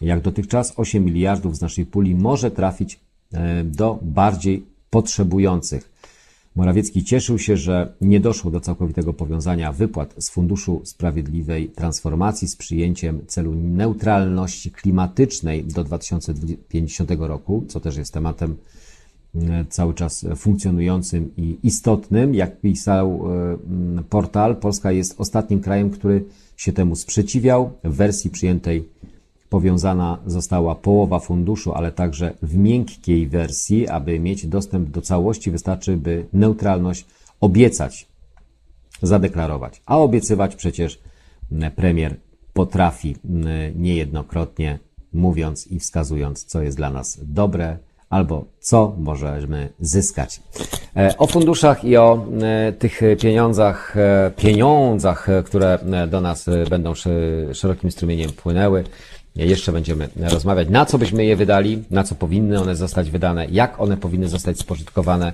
[0.00, 3.00] jak dotychczas, 8 miliardów z naszej puli może trafić
[3.32, 5.98] e, do bardziej potrzebujących.
[6.56, 12.56] Morawiecki cieszył się, że nie doszło do całkowitego powiązania wypłat z Funduszu Sprawiedliwej Transformacji z
[12.56, 18.56] przyjęciem celu neutralności klimatycznej do 2050 roku, co też jest tematem
[19.68, 22.34] cały czas funkcjonującym i istotnym.
[22.34, 23.24] Jak pisał
[23.98, 26.24] e, portal, Polska jest ostatnim krajem, który
[26.56, 27.70] się temu sprzeciwiał.
[27.84, 28.88] W wersji przyjętej
[29.48, 35.96] Powiązana została połowa funduszu, ale także w miękkiej wersji, aby mieć dostęp do całości, wystarczy,
[35.96, 37.06] by neutralność
[37.40, 38.06] obiecać,
[39.02, 39.82] zadeklarować.
[39.86, 41.00] A obiecywać przecież
[41.76, 42.16] premier
[42.52, 43.16] potrafi
[43.74, 44.78] niejednokrotnie,
[45.12, 47.78] mówiąc i wskazując, co jest dla nas dobre,
[48.10, 50.40] albo co możemy zyskać.
[50.96, 55.78] E, o funduszach i o e, tych pieniądzach, e, pieniądzach, które
[56.10, 56.92] do nas będą
[57.54, 58.84] szerokim strumieniem płynęły,
[59.36, 63.80] jeszcze będziemy rozmawiać, na co byśmy je wydali, na co powinny one zostać wydane, jak
[63.80, 65.32] one powinny zostać spożytkowane,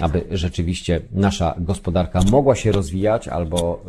[0.00, 3.84] aby rzeczywiście nasza gospodarka mogła się rozwijać, albo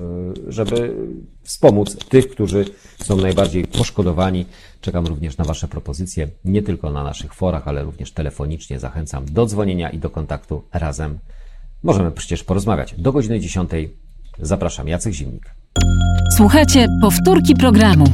[0.47, 0.95] żeby
[1.43, 2.65] wspomóc tych, którzy
[3.03, 4.45] są najbardziej poszkodowani.
[4.81, 8.79] Czekam również na Wasze propozycje, nie tylko na naszych forach, ale również telefonicznie.
[8.79, 11.19] Zachęcam do dzwonienia i do kontaktu razem.
[11.83, 12.95] Możemy przecież porozmawiać.
[12.97, 13.71] Do godziny 10
[14.39, 15.55] zapraszam Jacek Zimnik.
[16.37, 18.05] Słuchajcie powtórki programu.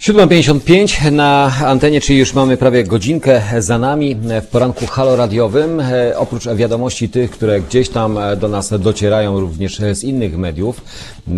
[0.00, 5.80] 7.55 na antenie, czyli już mamy prawie godzinkę za nami w poranku haloradiowym.
[5.80, 10.80] E, oprócz wiadomości tych, które gdzieś tam do nas docierają również z innych mediów,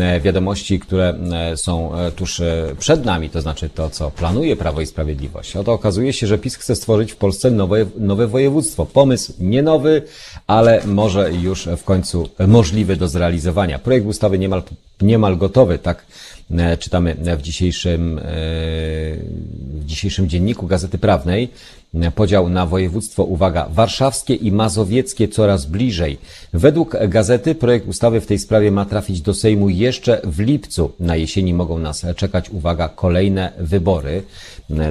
[0.01, 2.43] e, wiadomości, które e, są tuż
[2.79, 5.57] przed nami, to znaczy to, co planuje Prawo i Sprawiedliwość.
[5.57, 8.87] Oto okazuje się, że PiS chce stworzyć w Polsce nowe, nowe województwo.
[8.87, 10.03] Pomysł nie nowy,
[10.47, 13.79] ale może już w końcu możliwy do zrealizowania.
[13.79, 14.63] Projekt ustawy niemal,
[15.01, 16.32] niemal gotowy, tak E,
[16.79, 21.49] czytamy w dzisiejszym, e, w dzisiejszym dzienniku Gazety Prawnej.
[21.95, 26.19] E, podział na województwo, uwaga, warszawskie i mazowieckie coraz bliżej.
[26.53, 30.93] Według gazety projekt ustawy w tej sprawie ma trafić do Sejmu jeszcze w lipcu.
[31.01, 34.23] Na jesieni mogą nas czekać, uwaga, kolejne wybory.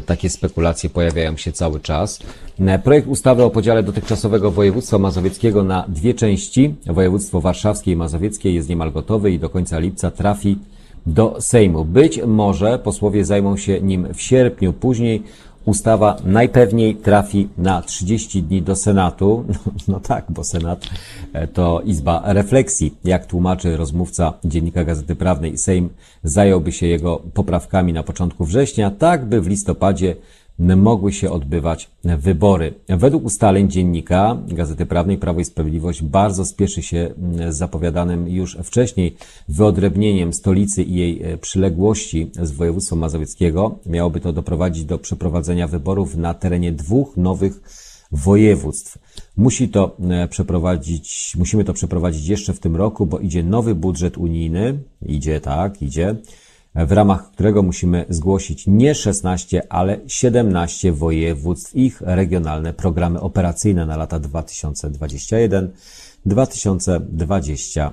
[0.05, 2.19] Takie spekulacje pojawiają się cały czas.
[2.83, 8.69] Projekt ustawy o podziale dotychczasowego województwa mazowieckiego na dwie części, województwo warszawskie i mazowieckie jest
[8.69, 10.57] niemal gotowy i do końca lipca trafi
[11.05, 11.85] do Sejmu.
[11.85, 15.23] Być może posłowie zajmą się nim w sierpniu, później
[15.65, 19.43] ustawa najpewniej trafi na 30 dni do Senatu.
[19.47, 20.85] No, no, tak, bo Senat
[21.33, 22.95] e, to izba refleksji.
[23.03, 25.89] Jak tłumaczy rozmówca Dziennika Gazety Prawnej, Sejm
[26.23, 30.15] zająłby się jego poprawkami na początku września, tak by w listopadzie
[30.59, 32.73] mogły się odbywać wybory.
[32.89, 37.13] Według ustaleń dziennika Gazety Prawnej Prawo i Sprawiedliwość bardzo spieszy się
[37.49, 39.15] z zapowiadanym już wcześniej
[39.49, 43.79] wyodrębnieniem stolicy i jej przyległości z województwa mazowieckiego.
[43.85, 47.61] Miałoby to doprowadzić do przeprowadzenia wyborów na terenie dwóch nowych
[48.11, 48.97] województw.
[49.37, 49.97] Musi to
[50.29, 54.79] przeprowadzić, musimy to przeprowadzić jeszcze w tym roku, bo idzie nowy budżet unijny.
[55.05, 56.15] Idzie, tak, idzie
[56.75, 63.97] w ramach którego musimy zgłosić nie 16, ale 17 województw, ich regionalne programy operacyjne na
[63.97, 64.19] lata
[66.25, 67.91] 2021-2027.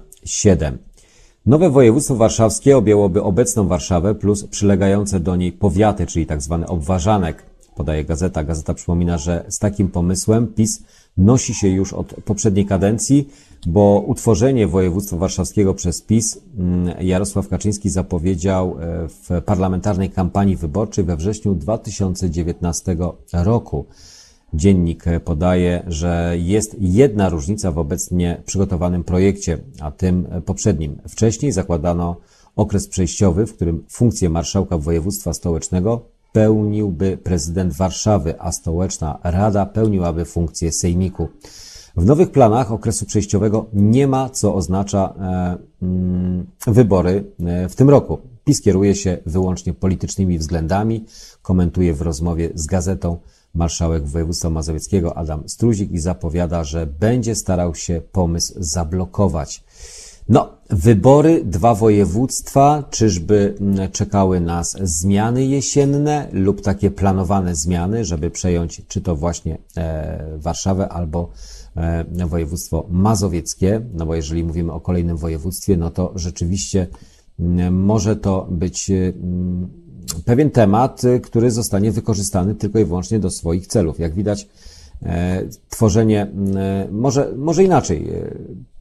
[1.47, 7.43] Nowe województwo warszawskie objęłoby obecną Warszawę plus przylegające do niej powiaty, czyli tak zwany obważanek,
[7.79, 8.45] podaje gazeta.
[8.45, 10.83] Gazeta przypomina, że z takim pomysłem PiS
[11.17, 13.29] nosi się już od poprzedniej kadencji,
[13.67, 21.05] bo utworzenie województwa warszawskiego przez PiS mm, Jarosław Kaczyński zapowiedział e, w parlamentarnej kampanii wyborczej
[21.05, 22.97] we wrześniu 2019
[23.33, 23.87] roku.
[24.55, 31.01] Dziennik podaje, że jest jedna różnica w obecnie przygotowanym projekcie, a tym poprzednim.
[31.09, 32.17] Wcześniej zakładano
[32.57, 40.25] okres przejściowy, w którym funkcję marszałka województwa stołecznego pełniłby prezydent Warszawy, a stołeczna rada pełniłaby
[40.25, 41.29] funkcję sejmiku.
[41.97, 47.91] W nowych planach okresu przejściowego nie ma, co oznacza e, mm, wybory e, w tym
[47.91, 48.19] roku.
[48.45, 51.05] PiS kieruje się wyłącznie politycznymi względami,
[51.43, 53.19] komentuje w rozmowie z gazetą
[53.55, 59.65] marszałek województwa mazowieckiego Adam Struzik i zapowiada, że będzie starał się pomysł zablokować.
[60.29, 68.31] No, wybory, dwa województwa, czyżby mm, czekały nas zmiany jesienne lub takie planowane zmiany, żeby
[68.31, 71.31] przejąć czy to właśnie e, Warszawę albo
[71.77, 76.87] e, województwo mazowieckie, no bo jeżeli mówimy o kolejnym województwie, no to rzeczywiście
[77.39, 79.69] mm, może to być mm,
[80.25, 83.99] pewien temat, który zostanie wykorzystany tylko i wyłącznie do swoich celów.
[83.99, 84.49] Jak widać,
[85.69, 86.27] tworzenie,
[86.91, 88.09] może, może inaczej,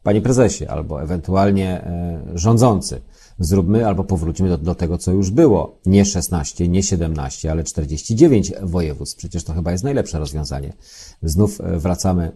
[0.08, 3.02] Panie prezesie, albo ewentualnie e, rządzący,
[3.40, 5.78] zróbmy albo powróćmy do, do, tego, co już było.
[5.86, 9.18] Nie 16, nie 17, ale 49 województw.
[9.18, 10.74] Przecież to chyba jest najlepsze rozwiązanie.
[11.24, 12.32] Znów e, wracamy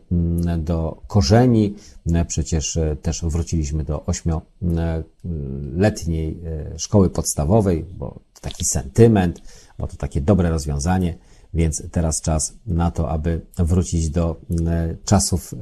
[0.58, 1.76] do korzeni.
[2.14, 6.42] E, przecież też wróciliśmy do ośmioletniej
[6.78, 9.42] szkoły podstawowej, bo to taki sentyment,
[9.80, 11.18] bo to takie dobre rozwiązanie.
[11.54, 14.36] Więc teraz czas na to, aby wrócić do
[14.68, 15.58] e, czasów e,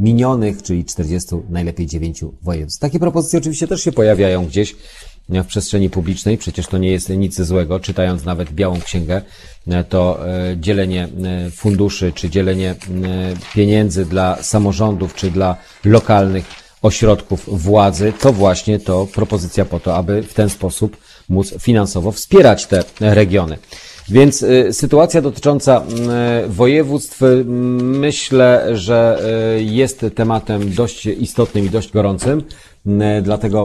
[0.00, 2.80] minionych, czyli 40, najlepiej 9 województw.
[2.80, 4.76] Takie propozycje oczywiście też się pojawiają gdzieś
[5.28, 6.38] w przestrzeni publicznej.
[6.38, 7.80] Przecież to nie jest nic złego.
[7.80, 9.22] Czytając nawet Białą Księgę,
[9.66, 10.20] e, to
[10.56, 11.08] dzielenie
[11.52, 12.74] funduszy, czy dzielenie
[13.54, 16.44] pieniędzy dla samorządów, czy dla lokalnych
[16.82, 20.96] ośrodków władzy, to właśnie to propozycja po to, aby w ten sposób
[21.28, 23.58] móc finansowo wspierać te regiony.
[24.08, 25.82] Więc y, sytuacja dotycząca
[26.44, 27.44] y, województw y,
[27.84, 29.20] myślę, że
[29.58, 32.42] jest tematem dość istotnym i dość gorącym.
[33.22, 33.64] Dlatego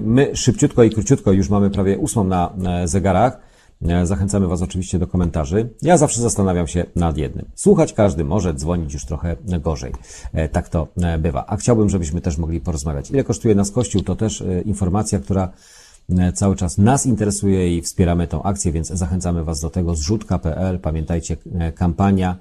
[0.00, 2.52] my szybciutko i króciutko już mamy prawie ósmą na
[2.84, 3.48] zegarach.
[4.04, 5.68] Zachęcamy Was oczywiście do komentarzy.
[5.82, 7.46] Ja zawsze zastanawiam się nad jednym.
[7.54, 9.92] Słuchać każdy może, dzwonić już trochę gorzej.
[10.32, 11.44] E, tak to e, bywa.
[11.46, 13.10] A chciałbym, żebyśmy też mogli porozmawiać.
[13.10, 14.02] Ile kosztuje nas Kościół?
[14.02, 15.52] To też e, informacja, która
[16.34, 19.94] cały czas nas interesuje i wspieramy tą akcję, więc zachęcamy Was do tego.
[19.94, 22.36] Zrzutka.pl, pamiętajcie, e, kampania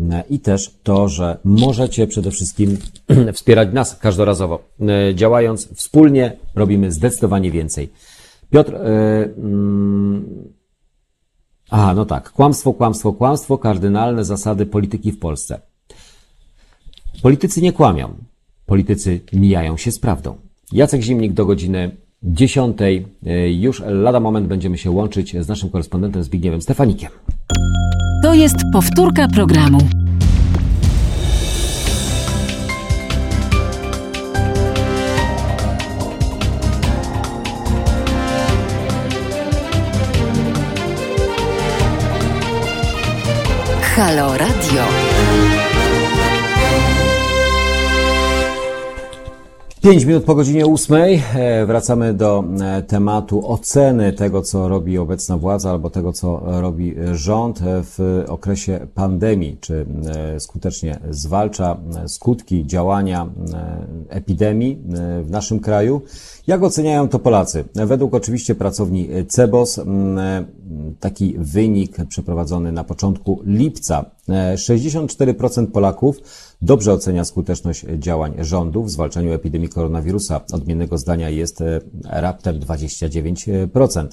[0.00, 2.78] e, i też to, że możecie przede wszystkim
[3.34, 4.62] wspierać nas każdorazowo.
[5.14, 7.90] Działając wspólnie robimy zdecydowanie więcej.
[8.50, 10.22] Piotr, yy, yy,
[11.70, 15.60] aha, no tak, kłamstwo, kłamstwo, kłamstwo, kardynalne zasady polityki w Polsce.
[17.22, 18.14] Politycy nie kłamią.
[18.66, 20.36] Politycy mijają się z prawdą.
[20.72, 23.06] Jacek Zimnik do godziny dziesiątej.
[23.26, 27.10] E, już lada moment będziemy się łączyć z naszym korespondentem Zbigniewem Stefanikiem.
[28.22, 29.78] To jest powtórka programu.
[43.98, 45.07] Halo Radio.
[49.82, 55.36] Pięć minut po godzinie ósmej e, wracamy do e, tematu oceny tego, co robi obecna
[55.36, 59.56] władza albo tego, co robi rząd w okresie pandemii.
[59.60, 59.86] Czy
[60.34, 61.76] e, skutecznie zwalcza
[62.06, 63.26] skutki działania
[64.08, 64.78] epidemii
[65.22, 66.02] w naszym kraju?
[66.46, 67.64] Jak oceniają to Polacy?
[67.74, 69.80] Według oczywiście pracowni CEBOS
[71.00, 74.04] taki wynik przeprowadzony na początku lipca.
[74.54, 76.16] 64% Polaków
[76.62, 80.40] dobrze ocenia skuteczność działań rządu w zwalczaniu epidemii koronawirusa.
[80.52, 84.08] Odmiennego zdania jest e, raptem 29%.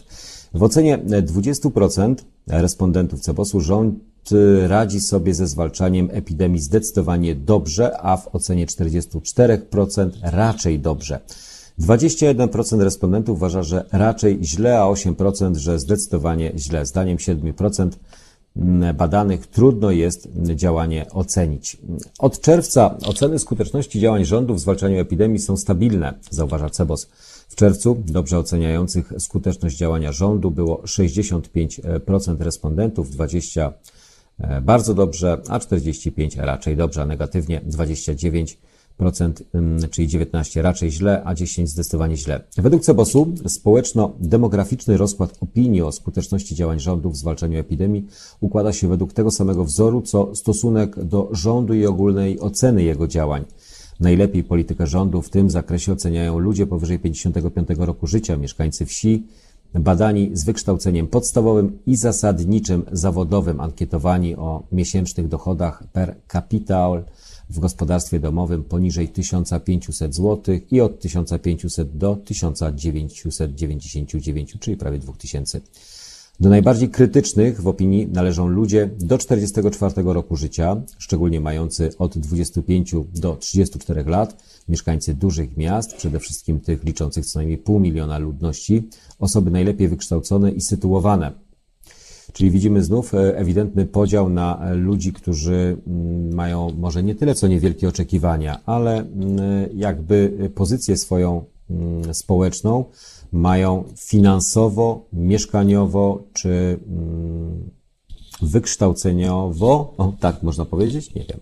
[0.54, 2.16] W ocenie 20%
[2.48, 4.00] respondentów Cebosu rząd
[4.32, 11.20] y, radzi sobie ze zwalczaniem epidemii zdecydowanie dobrze, a w ocenie 44% raczej dobrze.
[11.80, 16.86] 21% respondentów uważa, że raczej źle, a 8% że zdecydowanie źle.
[16.86, 17.90] Zdaniem 7%
[18.94, 21.78] badanych trudno jest działanie ocenić.
[22.20, 27.08] Od czerwca oceny skuteczności działań rządu w zwalczaniu epidemii są stabilne, zauważa Cebos.
[27.48, 33.72] W czerwcu dobrze oceniających skuteczność działania rządu było 65% respondentów, 20%
[34.62, 38.56] bardzo dobrze, a 45% raczej dobrze, a negatywnie 29%
[39.92, 42.42] czyli 19 raczej źle, a 10 zdecydowanie źle.
[42.58, 48.08] Według Cebosu społeczno-demograficzny rozkład opinii o skuteczności działań rządu w zwalczaniu epidemii
[48.42, 53.46] układa się według tego samego wzoru, co stosunek do rządu i ogólnej oceny jego działań.
[54.00, 59.28] Najlepiej politykę rządu w tym zakresie oceniają ludzie powyżej 55 roku życia, mieszkańcy wsi,
[59.74, 66.90] badani z wykształceniem podstawowym i zasadniczym zawodowym, ankietowani o miesięcznych dochodach per capita
[67.50, 75.62] w gospodarstwie domowym poniżej 1500 zł i od 1500 do 1999, czyli prawie 2000.
[76.40, 82.96] Do najbardziej krytycznych w opinii należą ludzie do 44 roku życia, szczególnie mający od 25
[83.14, 88.90] do 34 lat, mieszkańcy dużych miast, przede wszystkim tych liczących co najmniej pół miliona ludności,
[89.20, 91.45] osoby najlepiej wykształcone i sytuowane,
[92.36, 97.36] Czyli widzimy znów e, ewidentny podział na e, ludzi, którzy mm, mają może nie tyle
[97.36, 99.40] co niewielkie oczekiwania, ale mm,
[99.76, 102.86] jakby pozycję swoją mm, społeczną
[103.32, 106.80] mają finansowo, mieszkaniowo czy
[108.42, 111.40] wykształceniowo, o tak można powiedzieć, nie wiem,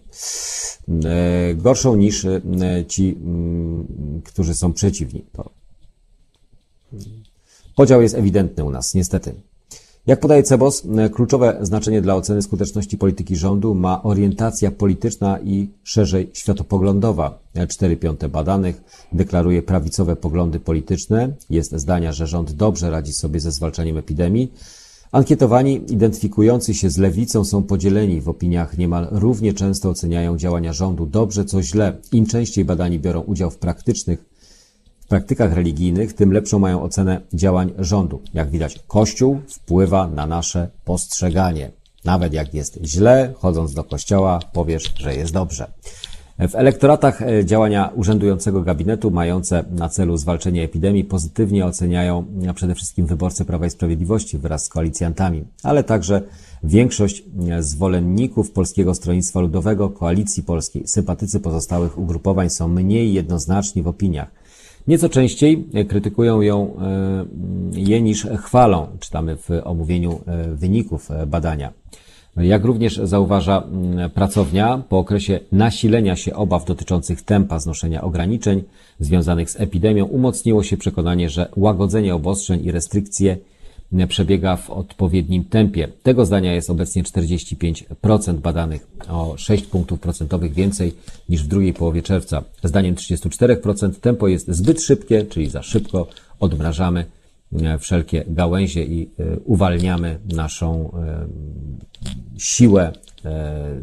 [1.06, 2.26] e, gorszą niż
[2.88, 3.18] ci,
[4.24, 5.26] którzy są przeciwni.
[7.76, 9.34] Podział jest ewidentny u nas, niestety.
[10.08, 10.84] Jak podaje Cebos,
[11.14, 17.40] kluczowe znaczenie dla oceny skuteczności polityki rządu ma orientacja polityczna i szerzej światopoglądowa.
[17.70, 18.84] 4 piąte badanych
[19.14, 21.34] deklaruje prawicowe poglądy polityczne.
[21.50, 24.54] Jest zdania, że rząd dobrze radzi sobie ze zwalczaniem epidemii.
[25.12, 31.06] Ankietowani identyfikujący się z lewicą są podzieleni w opiniach niemal równie często oceniają działania rządu
[31.06, 31.98] dobrze, co źle.
[32.12, 34.33] Im częściej badani biorą udział w praktycznych
[35.14, 38.22] praktykach religijnych, tym lepszą mają ocenę działań rządu.
[38.34, 41.72] Jak widać, Kościół wpływa na nasze postrzeganie.
[42.06, 45.68] Nawet jak jest źle, chodząc do kościoła, powiesz, że jest dobrze.
[46.40, 53.06] W elektoratach e, działania urzędującego gabinetu mające na celu zwalczenie epidemii pozytywnie oceniają przede wszystkim
[53.06, 56.22] wyborcy Prawa i Sprawiedliwości wraz z koalicjantami, ale także
[56.64, 60.88] większość e, zwolenników Polskiego Stronnictwa Ludowego, Koalicji Polskiej.
[60.88, 64.43] Sympatycy pozostałych ugrupowań są mniej jednoznaczni w opiniach.
[64.88, 67.26] Nieco częściej krytykują ją e,
[67.74, 71.74] je niż chwalą, czytamy w omówieniu e, wyników e, badania.
[72.38, 73.64] Jak również zauważa
[74.14, 78.64] pracownia, po okresie nasilenia się obaw dotyczących tempa znoszenia ograniczeń
[79.00, 83.38] związanych z epidemią, umocniło się przekonanie, że łagodzenie obostrzeń i restrykcje
[84.08, 85.88] przebiega w odpowiednim tempie.
[86.04, 90.94] Tego zdania jest obecnie 45% badanych, o 6 punktów procentowych więcej
[91.30, 92.44] niż w drugiej połowie czerwca.
[92.64, 96.08] Zdaniem 34% tempo jest zbyt szybkie, czyli za szybko
[96.40, 97.06] odmrażamy
[97.62, 101.28] e, wszelkie gałęzie i e, uwalniamy naszą e,
[102.38, 102.92] siłę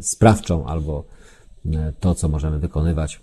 [0.01, 1.05] sprawczą albo
[1.99, 3.19] to, co możemy wykonywać.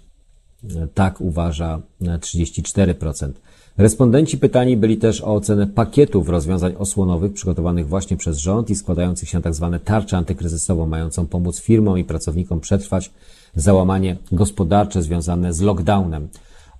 [0.94, 3.32] Tak uważa 34%.
[3.78, 9.28] Respondenci pytani byli też o ocenę pakietów rozwiązań osłonowych przygotowanych właśnie przez rząd i składających
[9.28, 9.68] się na tzw.
[9.72, 13.10] Tak tarczę antykryzysową, mającą pomóc firmom i pracownikom przetrwać
[13.54, 16.28] załamanie gospodarcze związane z lockdownem.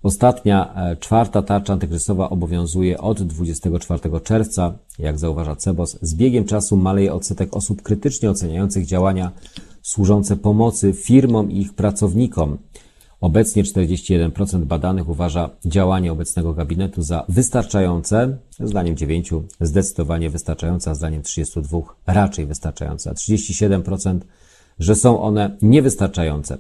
[0.03, 4.79] Ostatnia, e, czwarta tarcza antykryzysowa obowiązuje od 24 czerwca.
[4.99, 9.33] Jak zauważa Cebos, z biegiem czasu maleje odsetek osób krytycznie oceniających działania
[9.83, 12.59] służące pomocy firmom i ich pracownikom.
[13.21, 21.23] Obecnie 41% badanych uważa działanie obecnego gabinetu za wystarczające, zdaniem 9 zdecydowanie wystarczające, a zdaniem
[21.23, 24.19] 32 raczej wystarczające, a 37%
[24.79, 26.59] że są one niewystarczające.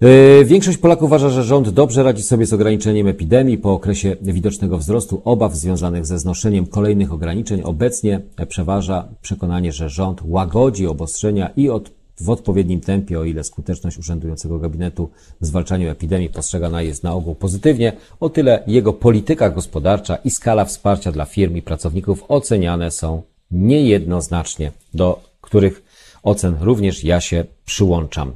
[0.00, 4.78] Yy, większość Polaków uważa, że rząd dobrze radzi sobie z ograniczeniem epidemii po okresie widocznego
[4.78, 7.62] wzrostu obaw związanych ze znoszeniem kolejnych ograniczeń.
[7.62, 13.98] Obecnie przeważa przekonanie, że rząd łagodzi obostrzenia i od w odpowiednim tempie, o ile skuteczność
[13.98, 15.10] urzędującego gabinetu
[15.40, 20.64] w zwalczaniu epidemii postrzegana jest na ogół pozytywnie, o tyle jego polityka gospodarcza i skala
[20.64, 25.82] wsparcia dla firm i pracowników oceniane są niejednoznacznie, do których
[26.22, 28.32] ocen również ja się przyłączam.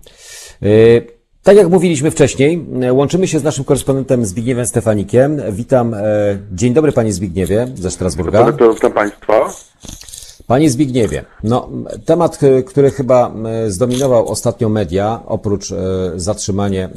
[0.60, 1.06] Yy,
[1.42, 5.42] tak jak mówiliśmy wcześniej, łączymy się z naszym korespondentem Zbigniewem Stefanikiem.
[5.52, 5.94] Witam.
[5.94, 6.00] E,
[6.52, 8.52] dzień dobry Panie Zbigniewie ze Strasburga.
[8.74, 9.50] Witam Państwa.
[10.53, 11.68] Panie Zbigniewie, no,
[12.05, 13.34] temat, który chyba
[13.68, 15.74] zdominował ostatnio media, oprócz
[16.16, 16.88] zatrzymania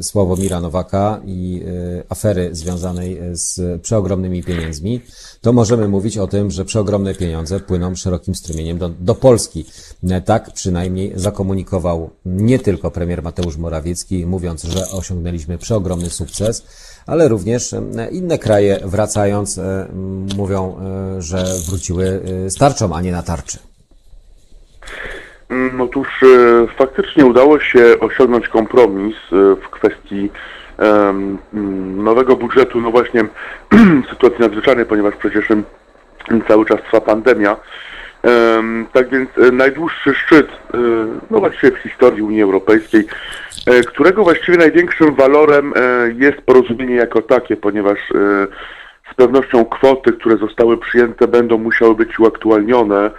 [0.00, 1.62] Sławomira Nowaka i
[2.08, 5.00] afery związanej z przeogromnymi pieniędzmi,
[5.40, 9.64] to możemy mówić o tym, że przeogromne pieniądze płyną szerokim strumieniem do, do Polski.
[10.24, 16.62] Tak przynajmniej zakomunikował nie tylko premier Mateusz Morawiecki, mówiąc, że osiągnęliśmy przeogromny sukces,
[17.06, 17.74] ale również
[18.10, 19.60] inne kraje wracając
[20.36, 20.76] mówią,
[21.18, 23.58] że wróciły z tarczą, a nie na tarczy.
[25.48, 26.08] Mm, otóż
[26.78, 30.30] faktycznie udało się osiągnąć kompromis w kwestii
[31.96, 33.24] nowego budżetu, no właśnie
[34.10, 35.48] sytuacji nadzwyczajnej, ponieważ przecież
[36.48, 37.56] cały czas trwa pandemia.
[38.92, 40.78] Tak więc e, najdłuższy szczyt, e,
[41.30, 43.04] no właściwie w historii Unii Europejskiej,
[43.66, 45.72] e, którego właściwie największym walorem
[46.16, 47.98] jest porozumienie jako takie, ponieważ
[49.12, 53.10] z pewnością kwoty, które zostały przyjęte, będą musiały być uaktualnione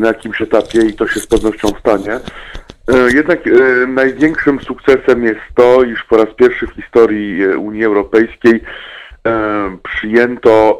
[0.00, 2.20] na jakimś etapie i to się z pewnością stanie.
[3.14, 3.38] Jednak
[3.88, 8.60] największym sukcesem jest to, iż po raz pierwszy w historii Unii Europejskiej
[9.82, 10.78] przyjęto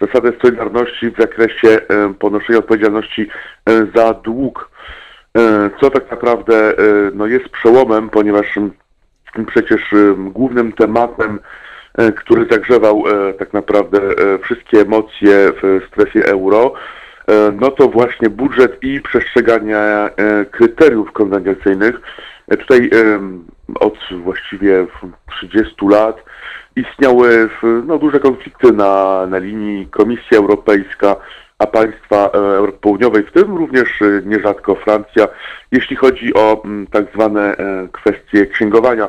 [0.00, 1.78] zasadę solidarności w zakresie
[2.18, 3.28] ponoszenia odpowiedzialności
[3.94, 4.70] za dług,
[5.80, 6.74] co tak naprawdę
[7.14, 8.58] no, jest przełomem, ponieważ
[9.46, 11.38] przecież głównym tematem,
[12.16, 13.04] który zagrzewał
[13.38, 14.00] tak naprawdę
[14.42, 16.72] wszystkie emocje w strefie euro,
[17.60, 19.78] no to właśnie budżet i przestrzeganie
[20.50, 22.00] kryteriów konwencyjnych.
[22.58, 22.90] Tutaj
[23.80, 23.94] od
[24.24, 24.86] właściwie
[25.30, 26.16] 30 lat
[26.76, 27.48] istniały
[27.86, 31.16] no, duże konflikty na, na linii Komisja Europejska,
[31.62, 35.28] a państwa e, Europy Południowej, w tym również e, nierzadko Francja,
[35.72, 39.08] jeśli chodzi o tak zwane e, kwestie księgowania,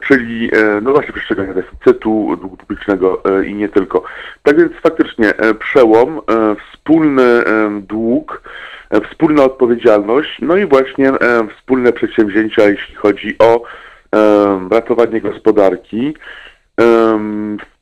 [0.00, 0.50] czyli
[0.82, 4.02] no właśnie przestrzegania deficytu długu publicznego i nie tylko.
[4.42, 6.20] Tak więc faktycznie przełom,
[6.72, 7.42] wspólny
[7.80, 8.42] dług,
[9.10, 11.12] wspólna odpowiedzialność, no i właśnie
[11.56, 13.62] wspólne przedsięwzięcia, jeśli chodzi o
[14.70, 16.14] ratowanie gospodarki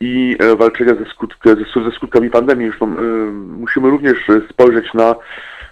[0.01, 2.71] i e, walczenia ze, ze, skutkami pandemii.
[3.33, 4.19] Musimy również
[4.51, 5.15] spojrzeć na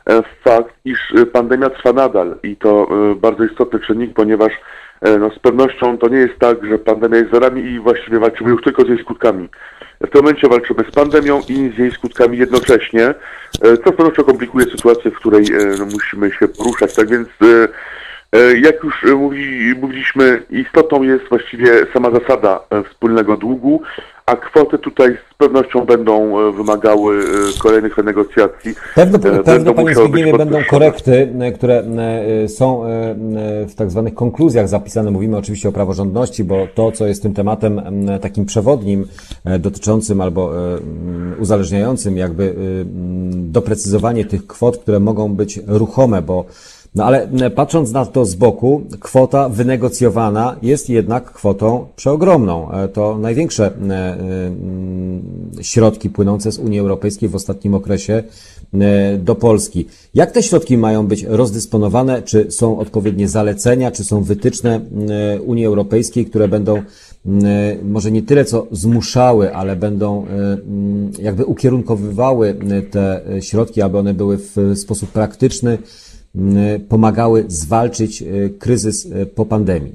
[0.07, 4.53] e, fakt, iż pandemia trwa nadal i to e, bardzo istotny czynnik, ponieważ
[5.21, 8.51] no, z pewnością to nie jest tak, że pandemia jest za nami i właściwie walczymy
[8.51, 9.49] już tylko z jej skutkami.
[10.07, 13.15] W tym momencie walczymy z pandemią i z jej skutkami jednocześnie,
[13.61, 15.45] co z pewnością komplikuje sytuację, w której
[15.79, 16.95] no, musimy się poruszać.
[16.95, 17.29] Tak więc
[18.37, 23.83] E, jak już e, mówi, mówiliśmy, istotą jest właściwie sama zasada e, wspólnego długu,
[24.27, 27.25] a kwoty tutaj z pewnością będą wymagały
[27.63, 28.75] kolejnych renegocjacji.
[28.95, 31.85] Pewno, pewno Panie Zbigniewie, będą korekty, które
[32.49, 32.83] są
[33.69, 35.11] w tak zwanych konkluzjach zapisane.
[35.11, 37.83] Mówimy oczywiście o praworządności, bo to, co jest tym tematem
[38.21, 39.07] takim przewodnim
[39.59, 40.51] dotyczącym albo
[41.39, 42.55] uzależniającym jakby
[43.33, 46.45] doprecyzowanie tych kwot, które mogą być ruchome, bo
[46.95, 52.73] no ale e, patrząc na to z boku, kwota wynegocjowana jest jednak kwotą przeogromną.
[52.73, 55.23] E, to największe e, mm,
[55.61, 58.23] środki płynące z Unii Europejskiej w ostatnim okresie
[59.19, 59.87] do Polski.
[60.15, 62.23] Jak te środki mają być rozdysponowane?
[62.23, 64.81] Czy są odpowiednie zalecenia, czy są wytyczne
[65.45, 66.83] Unii Europejskiej, które będą
[67.85, 70.27] może nie tyle co zmuszały, ale będą
[71.19, 72.57] jakby ukierunkowywały
[72.91, 75.79] te środki, aby one były w sposób praktyczny
[76.89, 78.27] pomagały zwalczyć e,
[78.59, 79.95] kryzys e, po pandemii?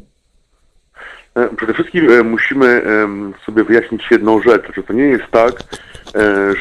[1.36, 2.82] E, przede wszystkim musimy
[3.46, 5.64] sobie wyjaśnić jedną rzecz, że to nie jest tak,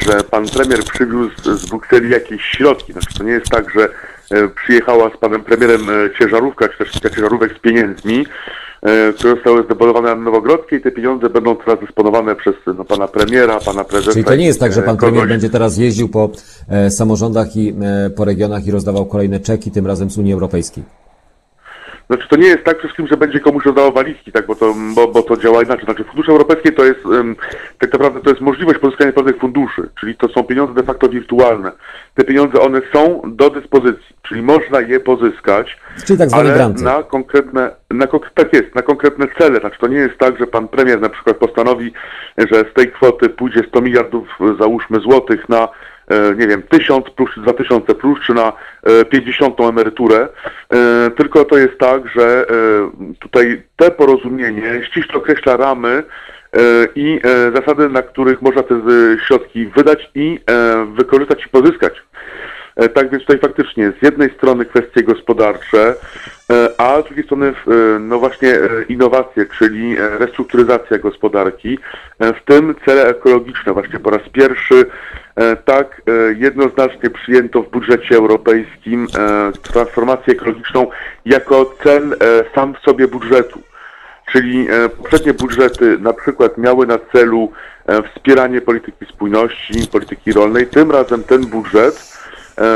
[0.05, 2.93] że pan premier przywiózł z Brukseli jakieś środki.
[2.93, 3.89] Znaczy to nie jest tak, że
[4.55, 5.81] przyjechała z panem premierem
[6.19, 8.25] ciężarówka, czy też kilka ciężarówek z pieniędzmi,
[8.81, 10.81] E, które zostały zdebolowane na Nowogrodzkiej.
[10.81, 14.11] Te pieniądze będą teraz dysponowane przez no, pana premiera, pana prezesa.
[14.11, 16.29] Czyli to nie jest tak, że pan premier będzie teraz jeździł po
[16.69, 20.83] e, samorządach i e, po regionach i rozdawał kolejne czeki, tym razem z Unii Europejskiej.
[22.07, 25.07] Znaczy to nie jest tak wszystkim, że będzie komuś rozdawał walizki, tak, bo to, bo,
[25.07, 25.85] bo to działa inaczej.
[25.85, 27.35] Znaczy fundusze europejskie to jest um,
[27.79, 31.71] tak naprawdę to jest możliwość pozyskania pewnych funduszy, czyli to są pieniądze de facto wirtualne.
[32.15, 36.83] Te pieniądze one są do dyspozycji, czyli można je pozyskać, czyli tak ale granty.
[36.83, 39.59] na konkretne, na, tak jest, na konkretne cele.
[39.59, 41.93] Znaczy to nie jest tak, że pan premier na przykład postanowi,
[42.37, 44.27] że z tej kwoty pójdzie 100 miliardów
[44.59, 45.67] załóżmy złotych na
[46.37, 48.53] nie wiem, 1000 plus czy 2000 plus, czy na
[49.09, 50.27] 50 e, emeryturę,
[50.73, 52.45] e, tylko to jest tak, że
[53.19, 56.03] tutaj te porozumienie ściśle określa ramy
[56.95, 57.19] i
[57.55, 58.75] zasady, na których można te
[59.27, 60.39] środki wydać i
[60.95, 61.93] wykorzystać i pozyskać.
[62.93, 65.95] Tak więc tutaj faktycznie z jednej strony kwestie gospodarcze,
[66.77, 67.53] a z drugiej strony
[67.99, 68.59] no właśnie
[68.89, 71.79] innowacje, czyli restrukturyzacja gospodarki,
[72.19, 73.73] w tym cele ekologiczne.
[73.73, 74.85] Właśnie po raz pierwszy
[75.65, 76.01] tak
[76.37, 79.07] jednoznacznie przyjęto w budżecie europejskim
[79.73, 80.87] transformację ekologiczną
[81.25, 82.17] jako cel
[82.55, 83.61] sam w sobie budżetu.
[84.31, 84.67] Czyli
[84.97, 87.51] poprzednie budżety na przykład miały na celu
[88.11, 90.67] wspieranie polityki spójności, polityki rolnej.
[90.67, 92.16] Tym razem ten budżet E,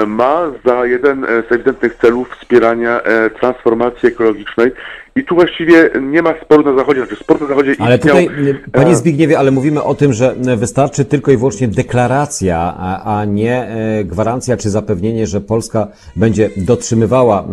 [0.07, 4.71] ma za jeden e, z ewidentnych celów wspierania e, transformacji ekologicznej
[5.16, 8.30] i tu właściwie nie ma sporu na Zachodzie, znaczy spor na Zachodzie Ale tutaj,
[8.72, 13.68] Panie Zbigniewie, ale mówimy o tym, że wystarczy tylko i wyłącznie deklaracja, a, a nie
[14.05, 17.47] gwarancja czy zapewnienie, że Polska będzie dotrzymywała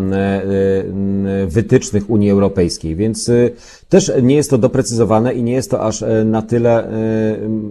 [1.47, 3.31] wytycznych Unii Europejskiej, więc
[3.89, 6.91] też nie jest to doprecyzowane i nie jest to aż na tyle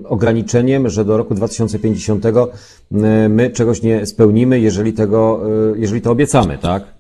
[0.04, 2.26] ograniczeniem, że do roku 2050
[3.30, 5.42] my czegoś nie spełnimy, jeżeli tego,
[5.76, 6.97] jeżeli to obiecamy, tak?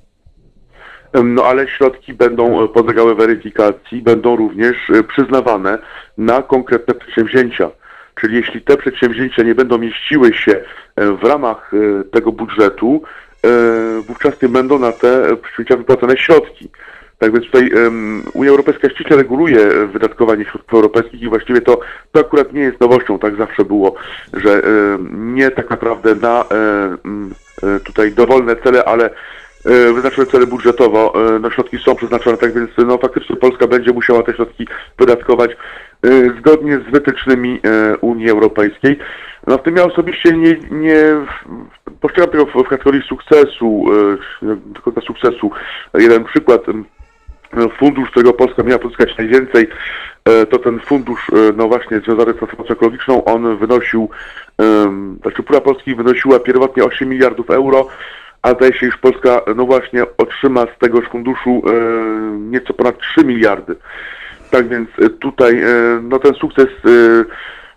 [1.23, 5.77] No ale środki będą e, podlegały weryfikacji, będą również e, przyznawane
[6.17, 7.69] na konkretne przedsięwzięcia.
[8.15, 10.51] Czyli jeśli te przedsięwzięcia nie będą mieściły się
[10.95, 11.71] e, w ramach
[12.11, 13.01] tego budżetu,
[14.07, 16.69] wówczas nie będą na te przedsięwzięcia wypłacone środki.
[17.19, 21.79] Tak więc tutaj um, Unia Europejska ściśle reguluje wydatkowanie środków europejskich i właściwie to,
[22.11, 23.95] to akurat nie jest nowością, tak zawsze było,
[24.33, 26.45] że um, nie tak naprawdę na
[27.03, 27.33] um,
[27.85, 29.09] tutaj dowolne cele, ale
[29.93, 34.23] wyznaczone cele budżetowo, e, no środki są przeznaczone, tak więc no faktycznie Polska będzie musiała
[34.23, 34.67] te środki
[34.99, 35.57] wydatkować e,
[36.39, 37.59] zgodnie z wytycznymi
[38.01, 38.99] Unii Europejskiej.
[39.47, 41.03] No w tym ja osobiście nie, nie
[42.01, 43.85] postrzegam tego w kategorii sukcesu,
[44.73, 45.51] tylko dla sukcesu.
[45.93, 46.61] Jeden przykład,
[47.79, 49.67] fundusz, którego Polska miała pozyskać najwięcej,
[50.49, 54.09] to ten fundusz, no właśnie związany z transformacją ekologiczną, on wynosił,
[55.21, 57.87] znaczy pula Polski wynosiła pierwotnie 8 miliardów euro,
[58.41, 61.71] a zdaje się, iż Polska, no właśnie, otrzyma z tegoż funduszu e,
[62.39, 63.75] nieco ponad 3 miliardy.
[64.51, 65.67] Tak więc e, tutaj, e,
[66.01, 66.67] no ten sukces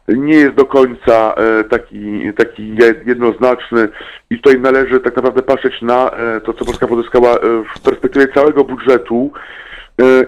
[0.08, 1.34] nie jest do końca
[1.70, 3.88] taki, taki jednoznaczny
[4.30, 6.10] i tutaj należy tak naprawdę patrzeć na
[6.44, 7.38] to, co Polska pozyskała
[7.76, 9.32] w perspektywie całego budżetu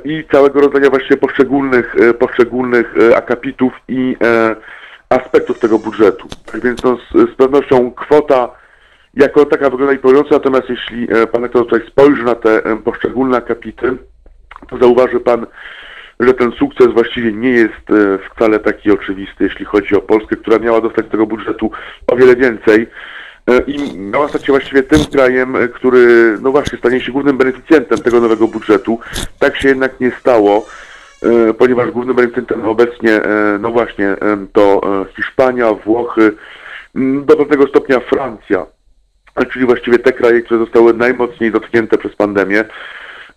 [0.04, 4.16] i całego rodzaju właśnie poszczególnych, poszczególnych akapitów i
[5.08, 6.28] aspektów tego budżetu.
[6.52, 8.48] Tak więc no, z, z pewnością kwota
[9.14, 13.36] jako taka wygląda imponująco, natomiast jeśli e, pan lektor tutaj spojrzy na te e, poszczególne
[13.36, 13.96] akapity,
[14.68, 15.46] to zauważy pan,
[16.20, 20.58] że ten sukces właściwie nie jest e, wcale taki oczywisty, jeśli chodzi o Polskę, która
[20.58, 21.70] miała dostać tego budżetu
[22.06, 22.86] o wiele więcej.
[23.66, 28.20] I miała stać się właściwie tym krajem, który, no właśnie, stanie się głównym beneficjentem tego
[28.20, 29.00] nowego budżetu.
[29.38, 30.66] Tak się jednak nie stało,
[31.58, 33.20] ponieważ głównym beneficjentem obecnie,
[33.60, 34.16] no właśnie,
[34.52, 34.80] to
[35.16, 36.32] Hiszpania, Włochy,
[37.24, 38.66] do pewnego stopnia Francja
[39.52, 42.64] czyli właściwie te kraje, które zostały najmocniej dotknięte przez pandemię,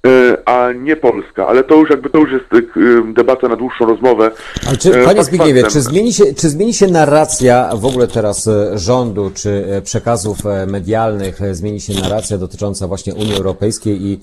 [0.08, 1.48] e, a nie Polska.
[1.48, 4.32] Ale to już jakby to już jest e, debata na dłuższą rozmowę.
[4.68, 8.78] Ale czy, panie Zbigniewie, czy zmieni, się, czy zmieni się narracja w ogóle teraz e,
[8.78, 10.38] rządu, czy przekazów
[10.68, 14.20] medialnych, zmieni się narracja dotycząca właśnie Unii Europejskiej i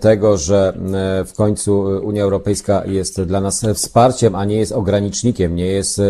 [0.00, 0.78] tego, że
[1.26, 6.00] w końcu Unia Europejska jest dla nas wsparciem, a nie jest ogranicznikiem, nie jest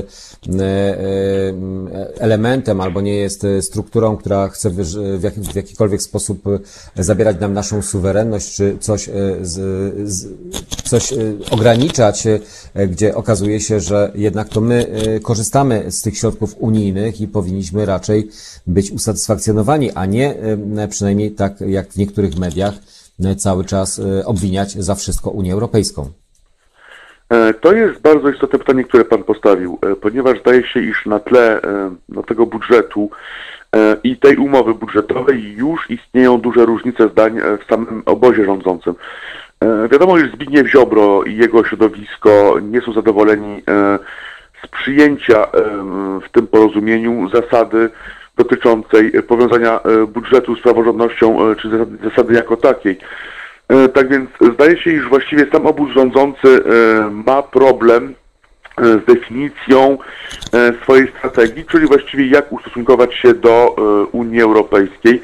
[2.18, 6.42] elementem albo nie jest strukturą, która chce w, jaki, w jakikolwiek sposób
[6.96, 9.10] zabierać nam naszą suwerenność, czy coś,
[10.84, 11.14] coś
[11.50, 12.24] ograniczać,
[12.88, 14.86] gdzie okazuje się, że jednak to my
[15.22, 18.28] korzystamy z tych środków unijnych i powinniśmy raczej
[18.66, 20.34] być usatysfakcjonowani, a nie
[20.90, 22.97] przynajmniej tak jak w niektórych mediach, E,
[23.36, 26.10] cały czas e, obwiniać za wszystko Unię Europejską?
[27.30, 31.60] E, to jest bardzo istotne pytanie, które Pan postawił, ponieważ zdaje się, iż na tle
[32.08, 33.10] no, tego budżetu
[34.04, 38.94] i tej umowy budżetowej już istnieją duże różnice zdań w samym obozie rządzącym.
[39.90, 43.62] Wiadomo, iż Zbigniew Ziobro i jego środowisko nie są zadowoleni
[44.64, 45.46] z przyjęcia
[46.22, 47.90] w tym porozumieniu zasady
[48.38, 51.68] dotyczącej powiązania e, budżetu z praworządnością, e, czy
[52.04, 52.98] zasady jako takiej.
[53.68, 56.62] E, tak więc zdaje się, iż właściwie sam obóz rządzący
[57.10, 58.14] ma problem
[58.76, 59.98] z definicją
[60.82, 63.76] swojej strategii, czyli właściwie jak ustosunkować się do
[64.12, 65.22] Unii Europejskiej.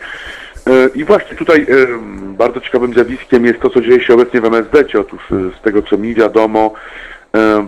[0.95, 1.67] I właśnie tutaj
[2.39, 4.95] bardzo ciekawym zjawiskiem jest to, co dzieje się obecnie w MSZ.
[4.95, 5.23] Otóż
[5.59, 6.75] z tego, co mi wiadomo,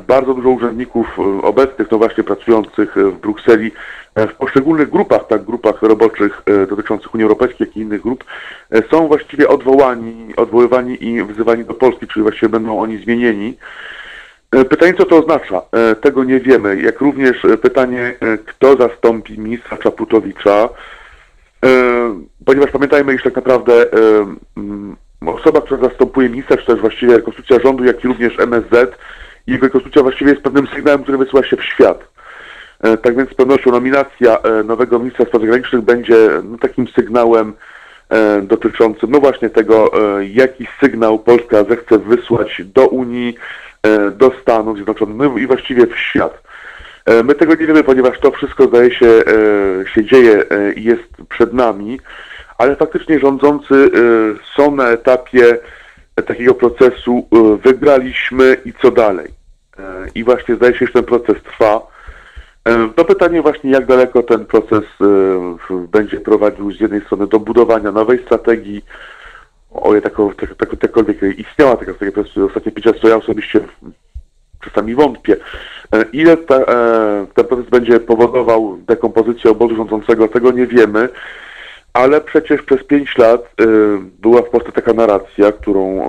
[0.09, 3.73] bardzo dużo urzędników obecnych, no właśnie pracujących w Brukseli,
[4.17, 8.25] w poszczególnych grupach, tak, grupach roboczych e, dotyczących Unii Europejskiej, jak i innych grup,
[8.71, 13.59] e, są właściwie odwołani, odwoływani i wzywani do Polski, czyli właściwie będą oni zmienieni.
[14.53, 15.63] E, pytanie, co to oznacza?
[16.01, 16.83] Tego nie wiemy.
[16.83, 18.15] Jak również pytanie,
[18.47, 20.69] kto zastąpi ministra Czaputowicza.
[22.45, 23.87] ponieważ pamiętajmy, iż tak naprawdę
[25.27, 28.97] osoba, która zastępuje ministra, czy też właściwie konstytucja rządu, jak i również MSZ,
[29.47, 32.09] jego konstytucja właściwie jest pewnym sygnałem, który wysyła się w świat.
[33.03, 37.53] Tak więc z pewnością nominacja nowego ministra spraw zagranicznych będzie no, takim sygnałem
[38.43, 39.91] dotyczącym no właśnie tego,
[40.31, 43.37] jaki sygnał Polska zechce wysłać do Unii,
[44.17, 46.47] do Stanów Zjednoczonych no i właściwie w świat.
[47.07, 49.23] E, my tego nie wiemy, ponieważ to wszystko zdaje się, e,
[49.95, 52.01] się dzieje e, i jest przed nami,
[52.59, 53.91] ale faktycznie rządzący
[54.57, 55.59] są na etapie
[56.27, 57.29] takiego procesu
[57.65, 59.36] wygraliśmy i co dalej.
[60.15, 61.87] I właśnie zdaje się, że ten proces trwa.
[62.97, 64.85] To pytanie właśnie, jak daleko ten proces
[65.89, 68.85] będzie prowadził z jednej strony do budowania nowej strategii,
[69.71, 70.03] o ile
[70.81, 73.61] takolwiek istniała taka strategia przez ostatnie pięć lat, to ja osobiście
[74.61, 75.37] czasami wątpię.
[75.93, 76.37] E, ile e,
[77.35, 81.09] ten proces będzie powodował dekompozycję obozu rządzącego, tego nie wiemy,
[81.93, 83.65] ale przecież przez pięć lat e,
[84.23, 86.01] była w Polsce taka narracja, którą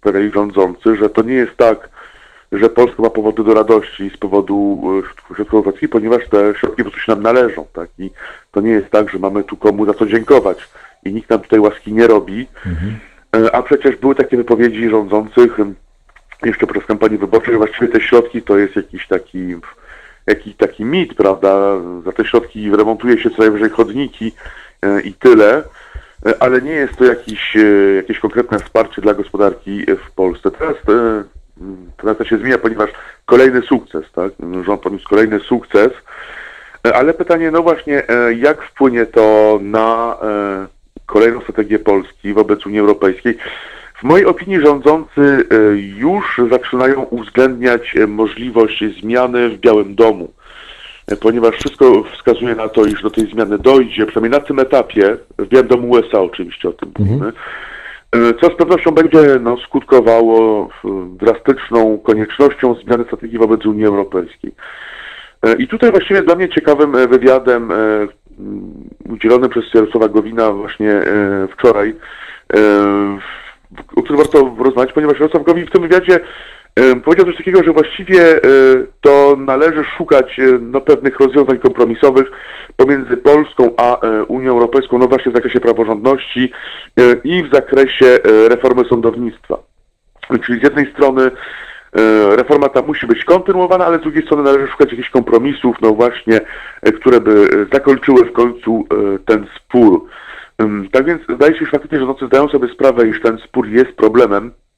[0.00, 1.88] powiedzieli rządzący, że to nie jest tak,
[2.52, 7.00] że Polska ma powody do radości z powodu środków europejskich, ponieważ te środki po prostu
[7.00, 7.90] się nam należą, tak?
[7.98, 8.10] I
[8.52, 10.68] to nie jest tak, że mamy tu komu za co dziękować
[11.04, 12.46] i nikt nam tutaj łaski nie robi.
[12.66, 12.98] Mhm.
[13.52, 15.56] A przecież były takie wypowiedzi rządzących,
[16.44, 19.56] jeszcze przez kampanię wyborczą, właściwie te środki to jest jakiś taki
[20.26, 21.80] jakiś taki mit, prawda?
[22.04, 24.32] Za te środki remontuje się co najwyżej chodniki
[24.82, 25.62] e, i tyle,
[26.26, 30.50] e, ale nie jest to jakiś, e, jakieś konkretne wsparcie dla gospodarki w Polsce.
[30.50, 30.76] Teraz
[32.18, 32.90] to się zmienia, ponieważ
[33.26, 34.32] kolejny sukces, tak?
[34.64, 35.92] Rząd poniósł kolejny sukces,
[36.94, 38.02] ale pytanie, no właśnie,
[38.36, 40.16] jak wpłynie to na
[41.06, 43.38] kolejną strategię Polski wobec Unii Europejskiej?
[44.00, 50.32] W mojej opinii rządzący e, już zaczynają uwzględniać e, możliwość zmiany w Białym Domu,
[51.06, 55.16] e, ponieważ wszystko wskazuje na to, iż do tej zmiany dojdzie, przynajmniej na tym etapie,
[55.38, 57.32] w Białym Domu USA oczywiście o tym mhm.
[58.14, 60.68] Mówimy, co z pewnością będzie no, skutkowało
[61.08, 64.52] drastyczną koniecznością zmiany strategii wobec Unii Europejskiej.
[65.58, 67.72] I tutaj właściwie dla mnie ciekawym wywiadem
[69.08, 71.00] udzielonym przez Jarosława Gowina właśnie
[71.52, 71.94] wczoraj
[73.96, 76.20] o którym warto rozmawiać, ponieważ Jarosław Gowin w tym wywiadzie
[77.04, 78.40] powiedział coś takiego, że właściwie e,
[79.00, 82.30] to należy szukać e, no, pewnych rozwiązań kompromisowych
[82.76, 86.52] pomiędzy Polską a e, Unią Europejską, no właśnie w zakresie praworządności
[87.24, 88.18] i w zakresie
[88.48, 89.58] reformy sądownictwa.
[90.46, 91.30] Czyli z jednej strony
[92.30, 96.40] reforma ta musi być kontynuowana, ale z drugiej strony należy szukać jakichś kompromisów, no właśnie,
[97.00, 98.86] które by zakończyły w końcu
[99.26, 100.06] ten spór.
[100.92, 104.46] Tak więc zdaje się, że faktycznie rządzący zdają sobie sprawę, iż ten spór jest problemem
[104.46, 104.69] e,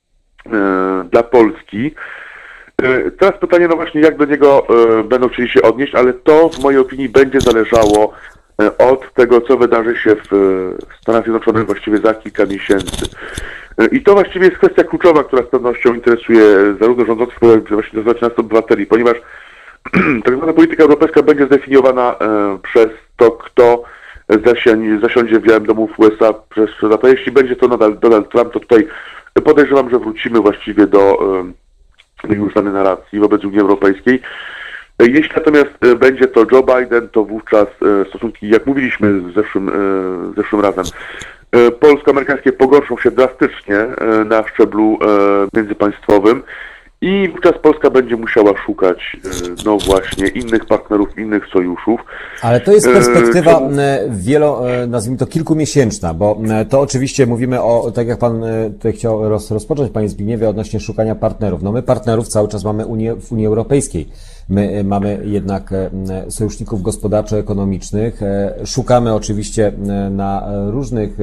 [1.10, 1.94] dla Polski.
[2.82, 6.48] E, teraz pytanie, no właśnie, jak do niego e, będą chcieli się odnieść, ale to
[6.48, 8.12] w mojej opinii będzie zależało
[8.78, 13.06] od tego, co wydarzy się w Stanach Zjednoczonych właściwie za kilka miesięcy.
[13.92, 16.44] I to właściwie jest kwestia kluczowa, która z pewnością interesuje
[16.80, 19.16] zarówno rządzących, jak i właśnie nas obywateli, ponieważ
[20.24, 22.14] tak zwana polityka europejska będzie zdefiniowana
[22.62, 23.82] przez to, kto
[25.02, 27.08] zasiądzie w Białym Domu w USA przez lata.
[27.08, 28.88] Jeśli będzie to nadal Donald Trump, to tutaj
[29.40, 31.18] podejrzewam, że wrócimy właściwie do
[32.28, 34.22] już danej narracji wobec Unii Europejskiej.
[34.98, 39.72] Jeśli natomiast e, będzie to Joe Biden, to wówczas e, stosunki, jak mówiliśmy zeszłym, e,
[40.36, 40.84] zeszłym razem,
[41.80, 43.86] polsko-amerykańskie pogorszą się drastycznie
[44.26, 44.98] na szczeblu
[45.54, 46.42] międzypaństwowym.
[47.02, 49.28] I wówczas Polska będzie musiała szukać, e,
[49.64, 52.00] no właśnie, innych partnerów, innych sojuszów.
[52.42, 56.38] Ale to jest perspektywa e, wielo, e, nazwijmy to kilkumiesięczna, bo
[56.70, 61.14] to oczywiście mówimy o, tak jak Pan tutaj chciał roz, rozpocząć, Panie Zbigniewie, odnośnie szukania
[61.14, 61.62] partnerów.
[61.62, 64.08] No my partnerów cały czas mamy Unię, w Unii Europejskiej.
[64.48, 65.70] My mamy jednak
[66.28, 68.20] sojuszników gospodarczo-ekonomicznych.
[68.64, 69.72] Szukamy oczywiście
[70.10, 71.16] na różnych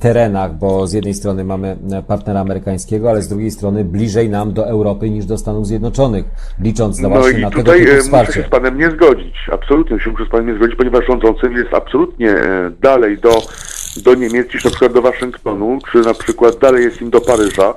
[0.00, 1.76] terenach, bo z jednej strony mamy
[2.08, 6.24] partnera amerykańskiego, ale z drugiej strony bliżej nam do Europy niż do Stanów Zjednoczonych,
[6.60, 8.26] licząc no właśnie na tego typu wsparcie.
[8.28, 11.52] muszę się z Panem nie zgodzić, absolutnie się muszę z Panem nie zgodzić, ponieważ rządzącym
[11.52, 13.42] jest absolutnie e, dalej do,
[14.04, 17.74] do Niemiec niż na przykład do Waszyngtonu, czy na przykład dalej jest im do Paryża,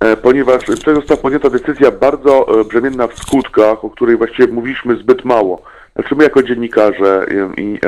[0.00, 4.96] e, ponieważ tutaj została podjęta decyzja bardzo e, brzemienna w skutkach, o której właściwie mówiliśmy
[4.96, 5.62] zbyt mało.
[5.94, 7.26] Znaczy my jako dziennikarze
[7.56, 7.80] i, i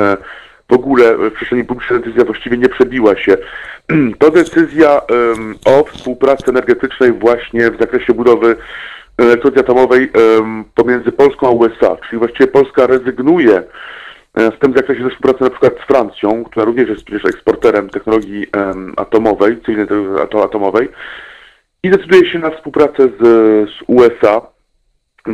[0.69, 3.37] w ogóle w przestrzeni publicznej decyzja właściwie nie przebiła się.
[4.19, 5.01] To decyzja
[5.65, 8.57] o współpracy energetycznej właśnie w zakresie budowy
[9.19, 10.11] elektrowni atomowej
[10.75, 13.63] pomiędzy Polską a USA, czyli właściwie Polska rezygnuje
[14.35, 17.91] e, w tym zakresie ze współpracy na przykład z Francją, która również jest przecież eksporterem
[17.91, 18.47] technologii
[18.97, 19.89] atomowej, cywilnej
[20.45, 20.89] atomowej
[21.83, 23.23] i decyduje się na współpracę z,
[23.71, 24.41] z USA,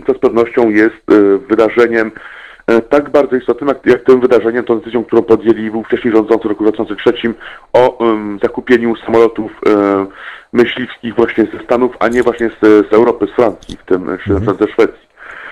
[0.07, 2.11] co z pewnością jest y, wydarzeniem
[2.89, 6.65] tak bardzo istotnym, jak, jak tym wydarzeniem, tą decyzją, którą podjęli wcześniej rządzący w roku
[6.65, 7.35] 2003
[7.73, 10.07] o um, zakupieniu samolotów um,
[10.53, 14.33] myśliwskich właśnie ze Stanów, a nie właśnie z, z Europy, z Francji, w tym czy
[14.33, 14.59] mhm.
[14.59, 15.09] ze Szwecji.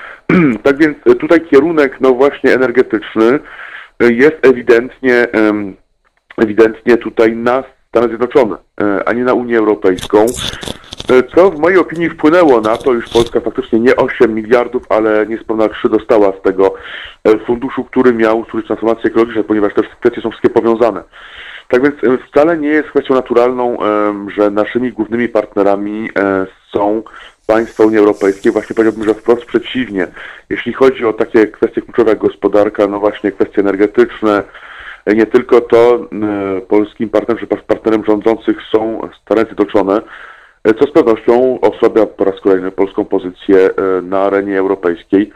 [0.65, 3.39] tak więc tutaj kierunek, no właśnie energetyczny
[4.01, 5.77] jest ewidentnie, um,
[6.37, 8.57] ewidentnie tutaj na Stany Zjednoczone,
[9.07, 10.27] a nie na Unię Europejską.
[11.11, 15.27] E, co w mojej opinii wpłynęło na to, iż Polska faktycznie nie 8 miliardów, ale
[15.27, 16.75] niespełna 3 dostała z tego
[17.25, 21.03] e, funduszu, który miał służyć transformacji ekologicznej, ponieważ te kwestie są wszystkie powiązane.
[21.69, 23.79] Tak więc e, wcale nie jest kwestią naturalną,
[24.37, 26.11] że naszymi głównymi partnerami
[26.73, 27.03] są
[27.47, 28.53] państwa Unii Europejskiej.
[28.53, 30.07] Właśnie powiedziałbym, że wprost przeciwnie.
[30.51, 34.43] Jeśli chodzi o takie kwestie kluczowe jak gospodarka, no właśnie kwestie energetyczne,
[35.07, 36.09] nie tylko to
[36.69, 40.01] polskim partnerem partnerem rządzących są Stany Zjednoczone,
[40.65, 45.33] co z pewnością osłabia po raz kolejny polską pozycję e, na arenie europejskiej,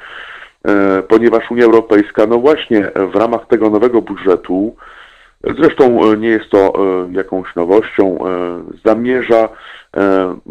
[0.65, 4.77] e, ponieważ Unia Europejska, no właśnie w ramach tego nowego budżetu,
[5.59, 6.73] zresztą e, nie jest to
[7.13, 8.19] jakąś nowością,
[8.85, 9.49] zamierza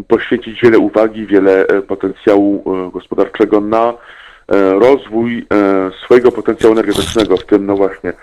[0.08, 2.64] poświęcić wiele uwagi, wiele potencjału
[2.94, 3.94] gospodarczego na
[4.80, 5.48] rozwój
[6.06, 8.14] swojego potencjału energetycznego, w tym no właśnie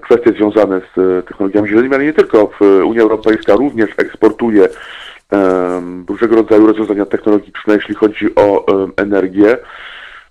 [0.00, 2.50] kwestie związane z technologiami zielonymi, ale nie tylko.
[2.84, 4.68] Unia Europejska również eksportuje
[6.08, 8.66] różnego rodzaju rozwiązania technologiczne, jeśli chodzi o
[8.96, 9.58] energię.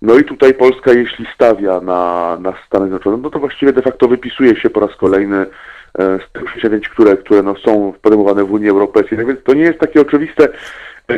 [0.01, 4.07] No i tutaj Polska, jeśli stawia na, na Stany Zjednoczone, no to właściwie de facto
[4.07, 5.45] wypisuje się po raz kolejny e,
[5.97, 9.17] z tych przedsięwzięć, które, które no są podejmowane w Unii Europejskiej.
[9.17, 10.47] Tak więc to nie jest takie oczywiste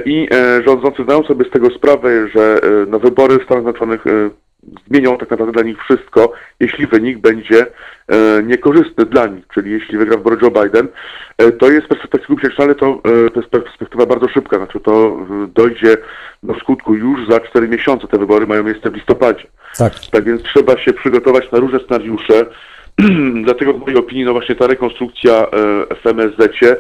[0.06, 4.04] i e, rządzący zdają sobie z tego sprawę, że e, no, wybory w Stanach Zjednoczonych
[4.88, 7.66] zmienią tak naprawdę dla nich wszystko, jeśli wynik będzie
[8.08, 10.88] e, niekorzystny dla nich, czyli jeśli wygra wybory Joe Biden,
[11.38, 15.18] e, to jest perspektywa ale to, e, to jest perspektywa bardzo szybka, znaczy to
[15.54, 15.98] dojdzie
[16.44, 18.08] do skutku już za 4 miesiące.
[18.08, 19.48] Te wybory mają miejsce w listopadzie.
[19.78, 19.94] Tak.
[20.12, 22.46] tak więc trzeba się przygotować na różne scenariusze.
[23.46, 25.46] Dlatego w mojej opinii no właśnie ta rekonstrukcja
[26.04, 26.78] w MSZ,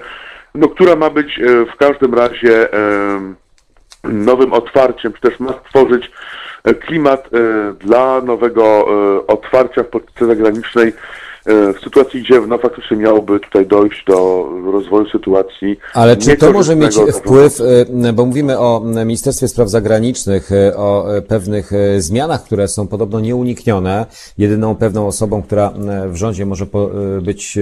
[0.56, 1.40] no, która ma być
[1.74, 2.68] w każdym razie
[4.04, 6.12] nowym otwarciem, czy też ma stworzyć
[6.80, 10.88] klimat e, dla nowego e, otwarcia w polityce zagranicznej.
[10.88, 10.94] E,
[11.46, 15.80] w sytuacji, gdzie no, faktycznie miałoby tutaj dojść do rozwoju sytuacji.
[15.94, 17.62] Ale czy to może mieć wpływ,
[18.06, 24.06] e, bo mówimy o Ministerstwie Spraw Zagranicznych, e, o pewnych zmianach, które są podobno nieuniknione.
[24.38, 25.74] Jedyną pewną osobą, która
[26.08, 26.66] w rządzie może
[27.22, 27.58] być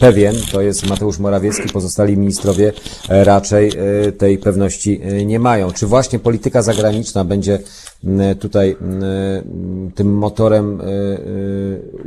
[0.00, 2.72] pewien, to jest Mateusz Morawiecki, pozostali ministrowie
[3.08, 3.72] raczej
[4.18, 5.72] tej pewności nie mają.
[5.72, 7.58] Czy właśnie polityka zagraniczna będzie
[8.40, 8.76] tutaj
[9.94, 10.80] tym motorem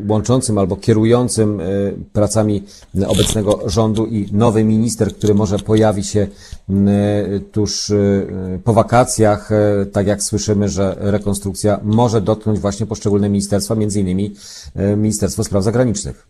[0.08, 1.64] łączącym albo kierującym e,
[2.14, 2.64] pracami
[3.08, 6.28] obecnego rządu i nowy minister, który może pojawi się
[7.52, 7.96] tuż e,
[8.64, 14.32] po wakacjach, e, tak jak słyszymy, że rekonstrukcja może dotknąć właśnie poszczególne ministerstwa, między innymi
[14.98, 16.28] Ministerstwo Spraw Zagranicznych.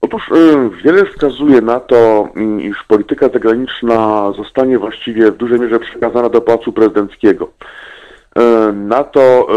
[0.00, 0.30] Otóż
[0.84, 2.28] wiele wskazuje na to,
[2.60, 7.50] iż polityka zagraniczna zostanie właściwie w dużej mierze przekazana do Pałacu Prezydenckiego.
[8.72, 9.48] Na to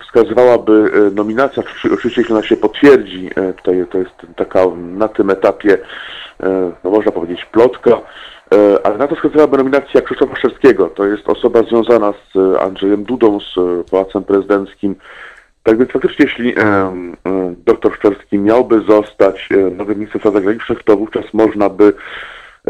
[0.00, 1.62] wskazywałaby e, nominacja,
[1.94, 5.78] oczywiście jeśli ona się potwierdzi, e, tutaj to jest taka na tym etapie,
[6.40, 8.00] e, no można powiedzieć, plotka,
[8.84, 10.86] ale na to wskazywałaby nominacja Krzysztofa Szerskiego.
[10.86, 13.54] To jest osoba związana z Andrzejem Dudą, z
[13.90, 14.96] Pałacem Prezydenckim.
[15.62, 16.54] Tak więc faktycznie, jeśli
[17.66, 21.92] doktor Szczerski miałby zostać nowym ministrem spraw zagranicznych, to wówczas można by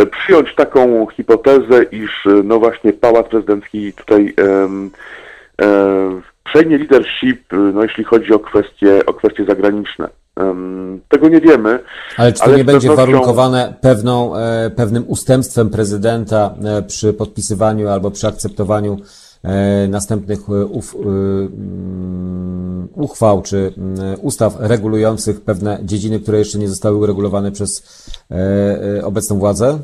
[0.07, 4.35] przyjąć taką hipotezę, iż no właśnie Pałac Prezydencki tutaj
[6.45, 10.09] przejmie leadership, no, jeśli chodzi o kwestie, o kwestie zagraniczne.
[11.09, 11.79] Tego nie wiemy.
[12.17, 12.97] Ale czy to nie będzie pewnością...
[12.97, 19.28] warunkowane pewną, e, pewnym ustępstwem prezydenta e, przy podpisywaniu albo przy akceptowaniu e,
[19.89, 27.53] następnych uf, mm, uchwał czy mm, ustaw regulujących pewne dziedziny, które jeszcze nie zostały uregulowane
[27.53, 27.83] przez
[29.05, 29.79] obecną władzę?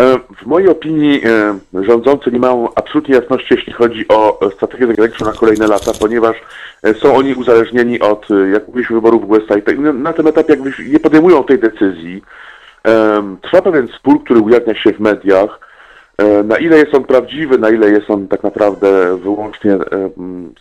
[0.00, 1.20] E, w mojej opinii
[1.74, 6.36] e, rządzący nie mają absolutnie jasności, jeśli chodzi o strategię zagraniczną na kolejne lata, ponieważ
[6.82, 10.52] e, są oni uzależnieni od, jak mówiliśmy, wyborów w USA i tak, na tym etapie
[10.52, 12.22] jakby nie podejmują tej decyzji.
[13.42, 15.60] Trwa pewien spór, który ujawnia się w mediach.
[16.44, 19.78] Na ile jest on prawdziwy, na ile jest on tak naprawdę wyłącznie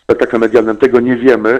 [0.03, 1.59] spektaklem medialnym, tego nie wiemy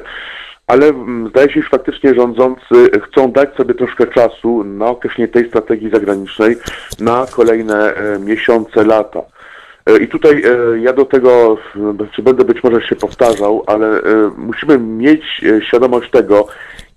[0.67, 5.47] ale mm, zdaje się, że faktycznie rządzący chcą dać sobie troszkę czasu na określenie tej
[5.47, 6.55] strategii zagranicznej
[6.99, 9.21] na kolejne e, miesiące, lata.
[9.85, 11.57] E, I tutaj e, ja do tego,
[12.15, 14.01] czy będę być może się powtarzał, ale
[14.37, 15.23] musimy mieć
[15.67, 16.47] świadomość tego,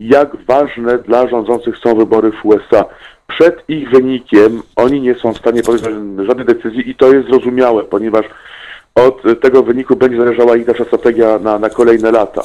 [0.01, 2.85] jak ważne dla rządzących są wybory w USA.
[3.27, 5.97] Przed ich wynikiem oni nie są w stanie podjąć
[6.27, 8.27] żadnej decyzji i to jest zrozumiałe, ponieważ
[8.95, 12.43] od tego wyniku będzie zależała ich nasza strategia na, na kolejne lata.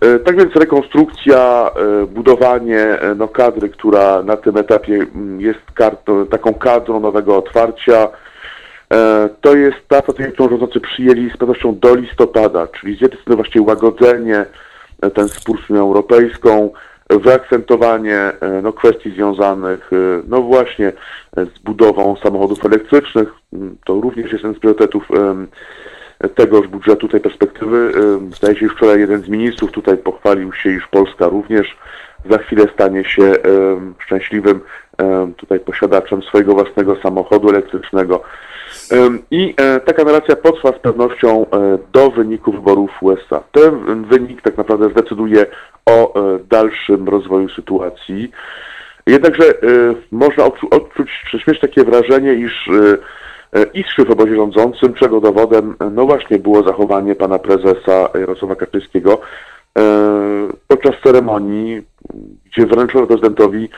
[0.00, 5.60] E, tak więc rekonstrukcja, e, budowanie e, no, kadry, która na tym etapie mm, jest
[5.74, 8.08] kartą, taką kadrą nowego otwarcia,
[9.40, 13.36] to jest ta strategia, którą rządzący przyjęli z pewnością do listopada, czyli z jednej strony
[13.36, 14.46] właśnie łagodzenie
[15.14, 16.70] ten spór z Unią Europejską,
[17.10, 18.32] wyakcentowanie
[18.62, 19.90] no, kwestii związanych
[20.28, 20.92] no właśnie
[21.36, 23.28] z budową samochodów elektrycznych.
[23.52, 25.08] Mm, to również jest jeden z priorytetów
[26.34, 27.92] tegoż budżetu, tej perspektywy.
[28.36, 31.78] Zdaje się, że wczoraj jeden z ministrów tutaj pochwalił się, iż Polska również
[32.30, 33.32] za chwilę stanie się
[33.98, 34.60] szczęśliwym
[35.36, 38.22] tutaj posiadaczem swojego własnego samochodu elektrycznego.
[39.30, 43.42] I e, taka narracja potrwa z pewnością e, do wyniku wyborów USA.
[43.52, 45.46] Ten wynik tak naprawdę zdecyduje
[45.86, 48.30] o e, dalszym rozwoju sytuacji.
[49.06, 49.44] Jednakże
[50.12, 52.68] można odczuć, mieć takie wrażenie, iż
[53.52, 58.56] E, iskrzy w obozie rządzącym, czego dowodem e, no właśnie było zachowanie pana prezesa Jarosława
[58.56, 59.20] Kaczyńskiego
[59.78, 59.82] e,
[60.68, 61.82] podczas ceremonii,
[62.44, 63.68] gdzie wręczono prezydentowi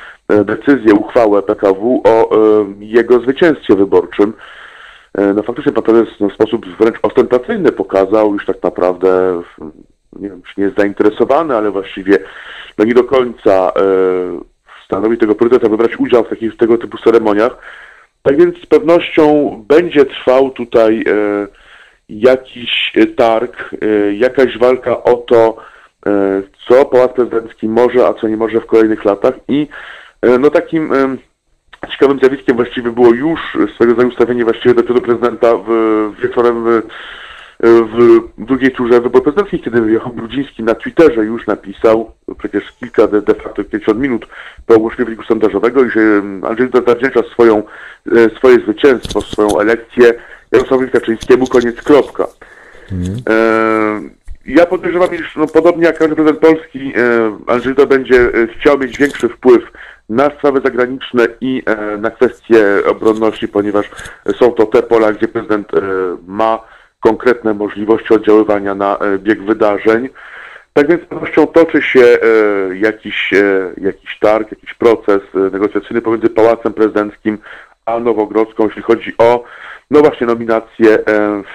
[0.44, 2.30] decyzję, uchwałę PKW o
[2.78, 4.32] jego zwycięstwie wyborczym.
[5.34, 9.42] No faktycznie pan prezes no, w sposób wręcz ostentacyjny pokazał, iż tak naprawdę
[10.12, 12.18] nie wiem, czy nie jest zainteresowany, ale właściwie
[12.78, 13.72] no nie do końca
[14.84, 17.56] stanowi tego priorytetu, aby brać udział w takich tego typu ceremoniach.
[18.22, 21.46] Tak więc z pewnością będzie trwał tutaj e,
[22.08, 25.71] jakiś targ, e, jakaś walka o to, e,
[26.68, 29.68] co Pałac Prezydencki może, a co nie może w kolejnych latach i
[30.40, 30.90] no takim
[31.90, 35.68] ciekawym zjawiskiem właściwie było już swego rodzaju ustawienie właściwie do prezydenta w,
[36.22, 36.82] wieczorem
[37.62, 43.22] w drugiej turze wyborów prezydenckich, kiedy Joachim Brudziński na Twitterze już napisał, przecież kilka de,
[43.22, 44.26] de facto kilkadziesiąt minut
[44.66, 45.96] po ogłoszeniu wyniku sondażowego, iż
[46.42, 47.62] Andrzej Duda zawdzięcza swoją,
[48.12, 50.14] e, swoje zwycięstwo, swoją elekcję
[50.52, 52.26] Jarosławowi Kaczyńskiemu, koniec kropka.
[52.92, 53.18] Mhm.
[53.28, 58.98] E, ja podejrzewam, iż no, podobnie jak prezydent Polski, e, Andrzej Duda będzie chciał mieć
[58.98, 59.62] większy wpływ
[60.08, 61.62] na sprawy zagraniczne i
[61.98, 63.90] na kwestie obronności, ponieważ
[64.38, 65.68] są to te pola, gdzie prezydent
[66.26, 66.58] ma
[67.02, 70.08] konkretne możliwości oddziaływania na e, bieg wydarzeń.
[70.72, 72.18] Tak więc z pewnością toczy się e,
[72.76, 77.38] jakiś, e, jakiś targ, jakiś proces negocjacyjny pomiędzy Pałacem Prezydenckim
[77.86, 79.44] a Nowogrodzką, jeśli chodzi o
[79.90, 80.98] no właśnie nominacje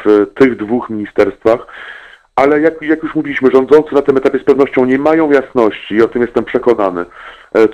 [0.04, 1.68] w tych dwóch ministerstwach.
[2.38, 6.02] Ale jak, jak już mówiliśmy, rządzący na tym etapie z pewnością nie mają jasności, i
[6.02, 7.06] o tym jestem przekonany,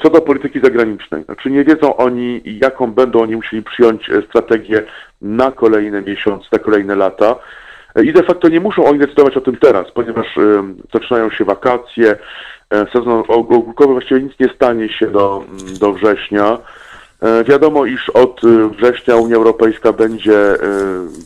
[0.03, 1.23] co do polityki zagranicznej.
[1.23, 4.83] Znaczy nie wiedzą oni, jaką będą oni musieli przyjąć strategię
[5.21, 7.35] na kolejne miesiące, na kolejne lata.
[8.03, 10.27] I de facto nie muszą oni decydować o tym teraz, ponieważ
[10.93, 12.15] zaczynają się wakacje,
[12.69, 15.43] e, sezon ogórkowy właściwie nic nie stanie się do,
[15.79, 16.57] do września.
[17.21, 20.39] E, wiadomo, iż od e, września Unia Europejska będzie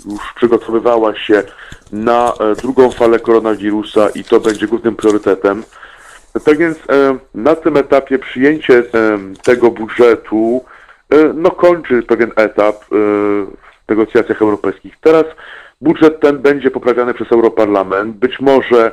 [0.05, 1.43] już przygotowywała się
[1.91, 5.63] na drugą falę koronawirusa i to będzie głównym priorytetem.
[6.45, 6.77] Tak więc
[7.35, 8.83] na tym etapie przyjęcie
[9.43, 10.65] tego budżetu
[11.33, 14.93] no, kończy pewien etap w negocjacjach europejskich.
[15.01, 15.25] Teraz
[15.81, 18.15] Budżet ten będzie poprawiany przez Europarlament.
[18.15, 18.91] Być może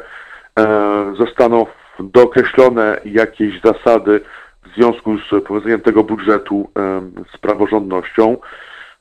[0.58, 1.66] e, zostaną
[1.98, 4.20] dookreślone jakieś zasady
[4.62, 7.00] w związku z prowadzeniem tego budżetu e,
[7.34, 8.36] z praworządnością.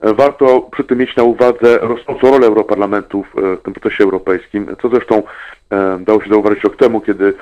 [0.04, 4.90] E, warto przy tym mieć na uwadze rosnącą rolę Europarlamentu w tym procesie europejskim, co
[4.90, 5.24] zresztą
[6.00, 7.34] dało się zauważyć rok temu, kiedy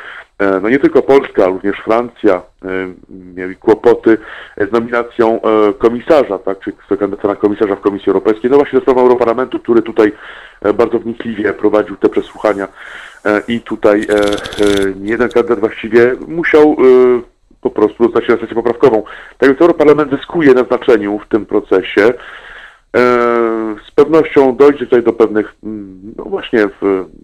[0.61, 2.41] no nie tylko Polska, również Francja
[3.35, 4.17] mieli kłopoty
[4.57, 5.39] z nominacją
[5.77, 8.51] komisarza, tak, czy kandydata na komisarza w Komisji Europejskiej.
[8.51, 10.11] No właśnie to sprawa Europarlamentu, który tutaj
[10.73, 12.67] bardzo wnikliwie prowadził te przesłuchania
[13.47, 14.07] i tutaj
[15.01, 16.75] jeden kandydat właściwie musiał
[17.61, 19.03] po prostu dostać się na poprawkową.
[19.37, 22.13] Tak więc Europarlament zyskuje na znaczeniu w tym procesie.
[22.97, 22.99] E,
[23.87, 26.69] z pewnością dojdzie tutaj do pewnych, mm, no właśnie,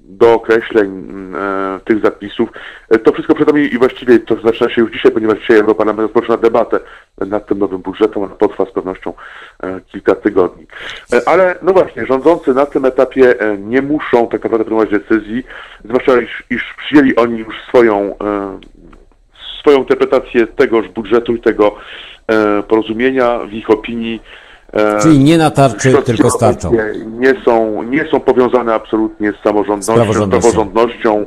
[0.03, 2.49] do określeń mm, e, tych zapisów.
[2.89, 6.01] E, to wszystko przed nami i właściwie to zaczyna się już dzisiaj, ponieważ dzisiaj Europarlament
[6.01, 6.79] rozpoczyna debatę
[7.17, 9.13] nad tym nowym budżetem, ona potrwa z pewnością
[9.91, 10.65] kilka tygodni.
[11.25, 15.43] Ale no właśnie, rządzący na tym etapie nie muszą tak naprawdę podejmować decyzji,
[15.85, 18.15] zwłaszcza iż, iż przyjęli oni już swoją,
[19.59, 21.75] swoją interpretację tegoż budżetu i tego
[22.67, 24.46] porozumienia w ich opinii E,
[25.01, 26.71] Czyli nie na tarczy, tylko starczą.
[27.05, 31.25] Nie są, nie są powiązane absolutnie z samorządnością, z praworządnością.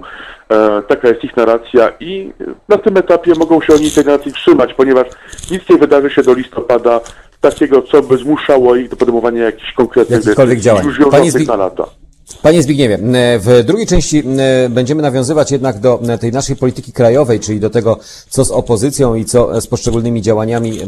[0.51, 2.33] E, taka jest ich narracja i
[2.69, 5.07] na tym etapie mogą się oni tej narracji trzymać, ponieważ
[5.51, 7.01] nic nie wydarzy się do listopada
[7.41, 10.87] takiego, co by zmuszało ich do podejmowania jakichś konkretnych decyzji działań.
[10.87, 11.49] już Panie, Zbig...
[11.49, 11.85] na lata.
[12.43, 12.99] Panie Zbigniewie,
[13.39, 14.23] w drugiej części
[14.71, 17.99] będziemy nawiązywać jednak do tej naszej polityki krajowej, czyli do tego,
[18.29, 20.79] co z opozycją i co z poszczególnymi działaniami,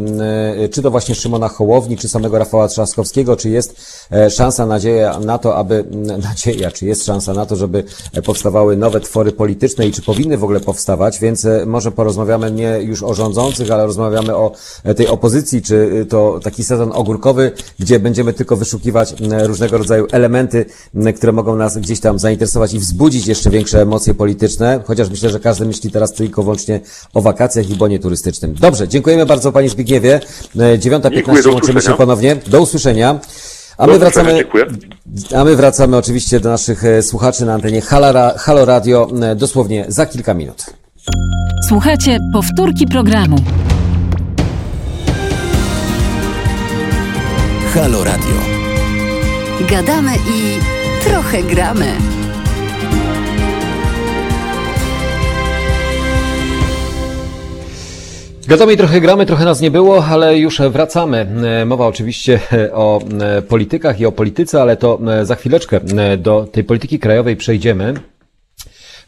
[0.73, 3.77] czy to właśnie Szymona Hołowni, czy samego Rafała Trzaskowskiego, czy jest
[4.13, 5.85] e, szansa, nadzieja na to, aby,
[6.29, 7.85] nadzieja, czy jest szansa na to, żeby
[8.25, 12.79] powstawały nowe twory polityczne i czy powinny w ogóle powstawać, więc e, może porozmawiamy nie
[12.83, 14.53] już o rządzących, ale rozmawiamy o
[14.85, 20.65] e, tej opozycji, czy to taki sezon ogórkowy, gdzie będziemy tylko wyszukiwać różnego rodzaju elementy,
[21.17, 25.41] które mogą nas gdzieś tam zainteresować i wzbudzić jeszcze większe emocje polityczne, chociaż myślę, że
[25.41, 26.81] każdy myśli teraz tylko wyłącznie
[27.15, 28.55] o wakacjach i bonie turystycznym.
[28.55, 30.21] Dobrze, dziękujemy bardzo Panie Zbigniewie.
[30.57, 32.37] 9.15 łączymy się ponownie.
[32.47, 33.21] Do usłyszenia.
[33.79, 34.45] A my, wracamy,
[35.37, 37.81] a my wracamy oczywiście do naszych e, słuchaczy na antenie
[38.39, 40.65] Halo Radio e, dosłownie za kilka minut.
[41.69, 43.37] Słuchajcie powtórki programu.
[47.75, 48.35] Halo Radio.
[49.71, 51.87] Gadamy i Trochę gramy.
[58.49, 61.27] Gadamy i trochę gramy, trochę nas nie było, ale już wracamy.
[61.61, 62.41] E, mowa oczywiście
[62.73, 65.81] o e, politykach i o polityce, ale to e, za chwileczkę
[66.19, 67.95] do tej polityki krajowej przejdziemy.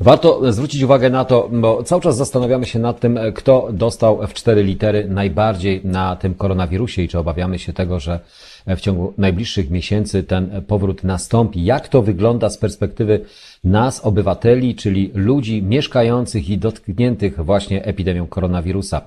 [0.01, 4.35] Warto zwrócić uwagę na to, bo cały czas zastanawiamy się nad tym, kto dostał w
[4.35, 8.21] cztery litery najbardziej na tym koronawirusie i czy obawiamy się tego, że
[8.67, 11.65] w ciągu najbliższych miesięcy ten powrót nastąpi.
[11.65, 13.21] Jak to wygląda z perspektywy
[13.65, 19.01] nas, obywateli, czyli ludzi mieszkających i dotkniętych właśnie epidemią koronawirusa?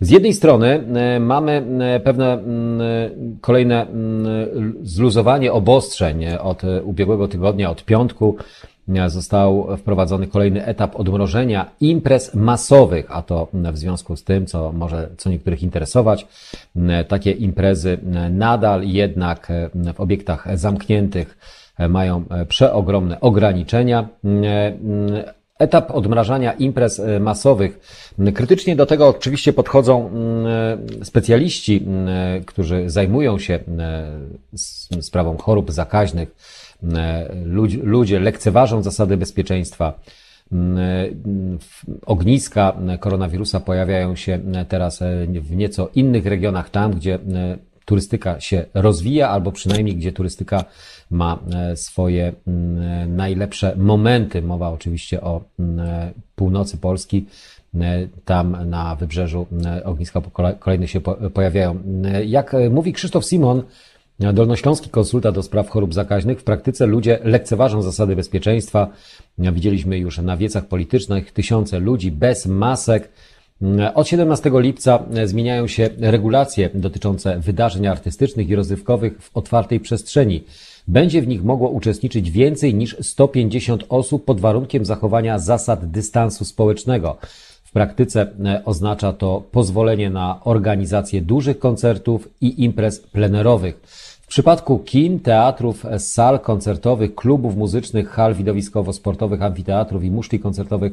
[0.00, 2.80] Z jednej strony e, mamy e, pewne mm,
[3.40, 8.36] kolejne mm, zluzowanie obostrzeń od ubiegłego tygodnia, od piątku
[9.06, 15.08] został wprowadzony kolejny etap odmrożenia imprez masowych, a to w związku z tym, co może
[15.18, 16.26] co niektórych interesować,
[17.08, 17.98] takie imprezy
[18.30, 19.52] nadal jednak
[19.94, 21.38] w obiektach zamkniętych
[21.88, 24.08] mają przeogromne ograniczenia.
[25.58, 27.80] Etap odmrażania imprez masowych.
[28.34, 30.10] Krytycznie do tego oczywiście podchodzą
[31.02, 31.86] specjaliści,
[32.46, 33.58] którzy zajmują się
[35.00, 36.36] sprawą chorób zakaźnych
[36.96, 37.28] E,
[37.82, 40.00] ludzie lekceważą zasady bezpieczeństwa.
[40.52, 41.08] E,
[42.06, 47.18] ogniska koronawirusa pojawiają się teraz e, w nieco innych regionach, tam gdzie
[47.84, 50.64] turystyka się rozwija, albo przynajmniej gdzie turystyka
[51.10, 51.38] ma
[51.74, 52.32] swoje
[53.06, 54.42] najlepsze momenty.
[54.42, 55.44] Mowa oczywiście o
[56.36, 57.26] północy Polski.
[58.24, 59.46] Tam na wybrzeżu
[59.84, 60.22] ogniska
[60.58, 61.00] kolejne się
[61.34, 61.78] pojawiają.
[62.26, 63.62] Jak mówi Krzysztof Simon,
[64.20, 66.40] Dolnośląski konsultant do spraw chorób zakaźnych.
[66.40, 68.88] W praktyce ludzie lekceważą zasady bezpieczeństwa.
[69.38, 73.08] Widzieliśmy już na wiecach politycznych tysiące ludzi bez masek.
[73.94, 80.44] Od 17 lipca zmieniają się regulacje dotyczące wydarzeń artystycznych i rozrywkowych w otwartej przestrzeni.
[80.88, 87.16] Będzie w nich mogło uczestniczyć więcej niż 150 osób pod warunkiem zachowania zasad dystansu społecznego.
[87.72, 88.26] W praktyce
[88.64, 93.80] oznacza to pozwolenie na organizację dużych koncertów i imprez plenerowych.
[94.22, 100.92] W przypadku kin, teatrów, sal koncertowych, klubów muzycznych, hal widowiskowo-sportowych, amfiteatrów i muszli koncertowych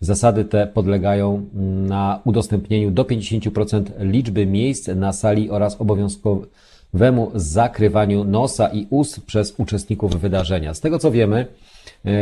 [0.00, 1.46] zasady te podlegają
[1.88, 9.54] na udostępnieniu do 50% liczby miejsc na sali oraz obowiązkowemu zakrywaniu nosa i ust przez
[9.58, 10.74] uczestników wydarzenia.
[10.74, 11.46] Z tego co wiemy, e,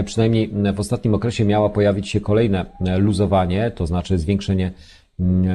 [0.05, 2.67] przynajmniej w ostatnim okresie miało pojawić się kolejne
[2.99, 4.73] luzowanie, to znaczy zwiększenie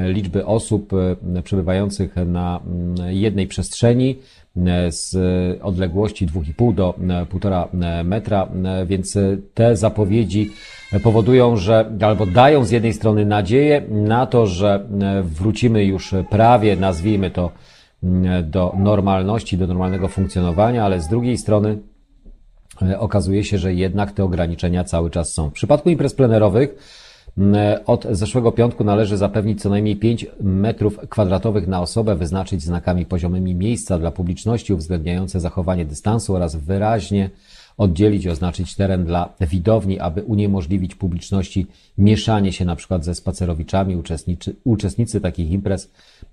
[0.06, 0.92] liczby osób
[1.36, 2.60] e, przebywających na
[3.08, 4.16] jednej przestrzeni,
[4.88, 5.16] z
[5.62, 9.18] odległości 2,5 do 1,5 e, metra, e, więc
[9.54, 10.50] te zapowiedzi
[11.02, 16.76] powodują, że albo dają z jednej strony nadzieję na to, że e, wrócimy już prawie,
[16.76, 17.50] nazwijmy to,
[18.42, 21.78] do normalności, do normalnego funkcjonowania, ale z drugiej strony
[22.98, 25.50] okazuje się, że jednak te ograniczenia cały czas są.
[25.50, 26.74] W przypadku imprez plenerowych
[27.86, 33.54] od zeszłego piątku należy zapewnić co najmniej 5 metrów kwadratowych na osobę, wyznaczyć znakami poziomymi
[33.54, 37.30] miejsca dla publiczności uwzględniające zachowanie dystansu oraz wyraźnie
[37.76, 41.66] oddzielić i oznaczyć teren dla widowni, aby uniemożliwić publiczności
[41.98, 43.96] mieszanie się na przykład ze spacerowiczami.
[43.96, 45.90] Uczestnicy, uczestnicy takich imprez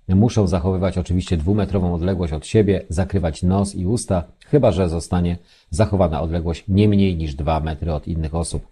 [0.08, 5.38] muszą zachowywać oczywiście dwumetrową odległość od siebie, zakrywać nos i usta, chyba że zostanie
[5.70, 8.68] zachowana odległość nie mniej niż 2 metry od innych osób.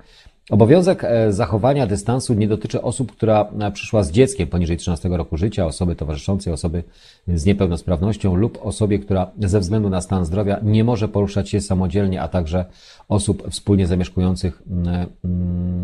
[0.49, 5.37] Obowiązek e, zachowania dystansu nie dotyczy osób, która e, przyszła z dzieckiem poniżej 13 roku
[5.37, 6.83] życia, osoby towarzyszącej, osoby
[7.27, 12.21] z niepełnosprawnością lub osobie, która ze względu na stan zdrowia nie może poruszać się samodzielnie,
[12.21, 12.65] a także
[13.09, 14.63] osób wspólnie zamieszkujących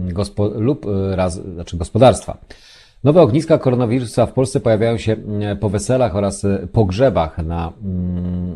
[0.08, 2.38] gospo lub e, raz, znaczy gospodarstwa.
[3.06, 7.38] Nowe ogniska koronawirusa w Polsce pojawiają się mm, po weselach oraz e, pogrzebach.
[7.38, 8.54] Na mm,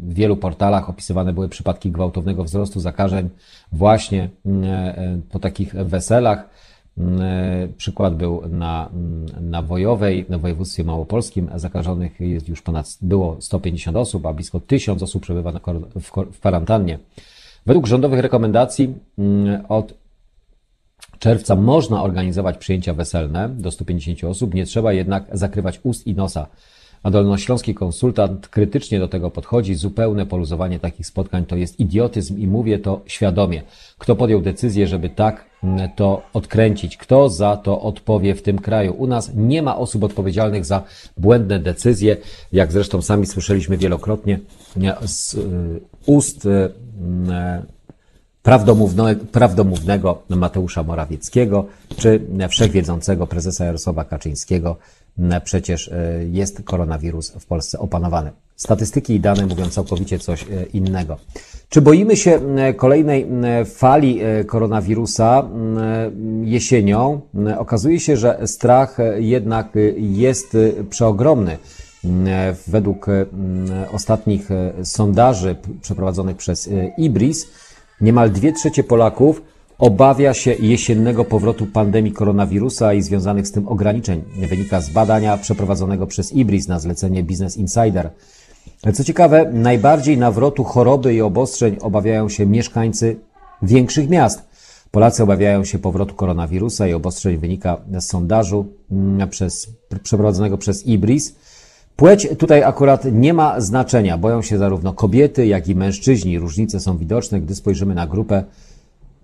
[0.00, 3.28] wielu portalach opisywane były przypadki gwałtownego wzrostu zakażeń
[3.72, 6.48] właśnie mm, e, po takich weselach.
[7.76, 8.90] Przykład był na,
[9.40, 11.50] na Wojowej, na województwie małopolskim.
[11.54, 16.98] Zakażonych jest już ponad, było 150 osób, a blisko 1000 osób przebywa w, w kwarantannie.
[17.66, 18.94] Według rządowych rekomendacji
[19.68, 19.99] od
[21.20, 26.46] czerwca można organizować przyjęcia weselne do 150 osób, nie trzeba jednak zakrywać ust i nosa.
[27.02, 29.74] A dolnośląski konsultant krytycznie do tego podchodzi.
[29.74, 33.62] Zupełne poluzowanie takich spotkań to jest idiotyzm i mówię to świadomie.
[33.98, 36.96] Kto podjął decyzję, żeby tak mm, to odkręcić?
[36.96, 38.92] Kto za to odpowie w tym kraju?
[38.92, 40.82] U nas nie ma osób odpowiedzialnych za
[41.16, 42.16] błędne decyzje,
[42.52, 44.40] jak zresztą sami słyszeliśmy wielokrotnie
[45.04, 47.66] z y, ust y, mm,
[49.32, 54.76] prawdomównego Mateusza Morawieckiego, czy wszechwiedzącego prezesa Jarosława Kaczyńskiego.
[55.44, 58.30] Przecież e, jest koronawirus w Polsce opanowany.
[58.56, 61.16] Statystyki i dane mówią całkowicie coś e, innego.
[61.68, 62.40] Czy boimy się
[62.76, 63.26] kolejnej
[63.64, 65.48] fali e, koronawirusa
[66.44, 67.20] jesienią?
[67.58, 70.56] Okazuje się, że strach jednak jest
[70.90, 71.58] przeogromny.
[72.66, 73.06] Według
[73.92, 74.48] ostatnich
[74.84, 77.46] sondaży przeprowadzonych przez IBRIS,
[78.00, 79.42] Niemal dwie trzecie Polaków
[79.78, 84.22] obawia się jesiennego powrotu pandemii koronawirusa i związanych z tym ograniczeń.
[84.48, 88.10] Wynika z badania przeprowadzonego przez IBRIS na zlecenie Business Insider.
[88.94, 93.16] Co ciekawe, najbardziej nawrotu choroby i obostrzeń obawiają się mieszkańcy
[93.62, 94.50] większych miast.
[94.90, 99.68] Polacy obawiają się powrotu koronawirusa i obostrzeń wynika z sondażu mm, przez,
[100.02, 101.36] przeprowadzonego przez IBRIS.
[102.00, 104.18] Płeć tutaj akurat nie ma znaczenia.
[104.18, 106.38] Boją się zarówno kobiety, jak i mężczyźni.
[106.38, 108.44] Różnice są widoczne, gdy spojrzymy na grupę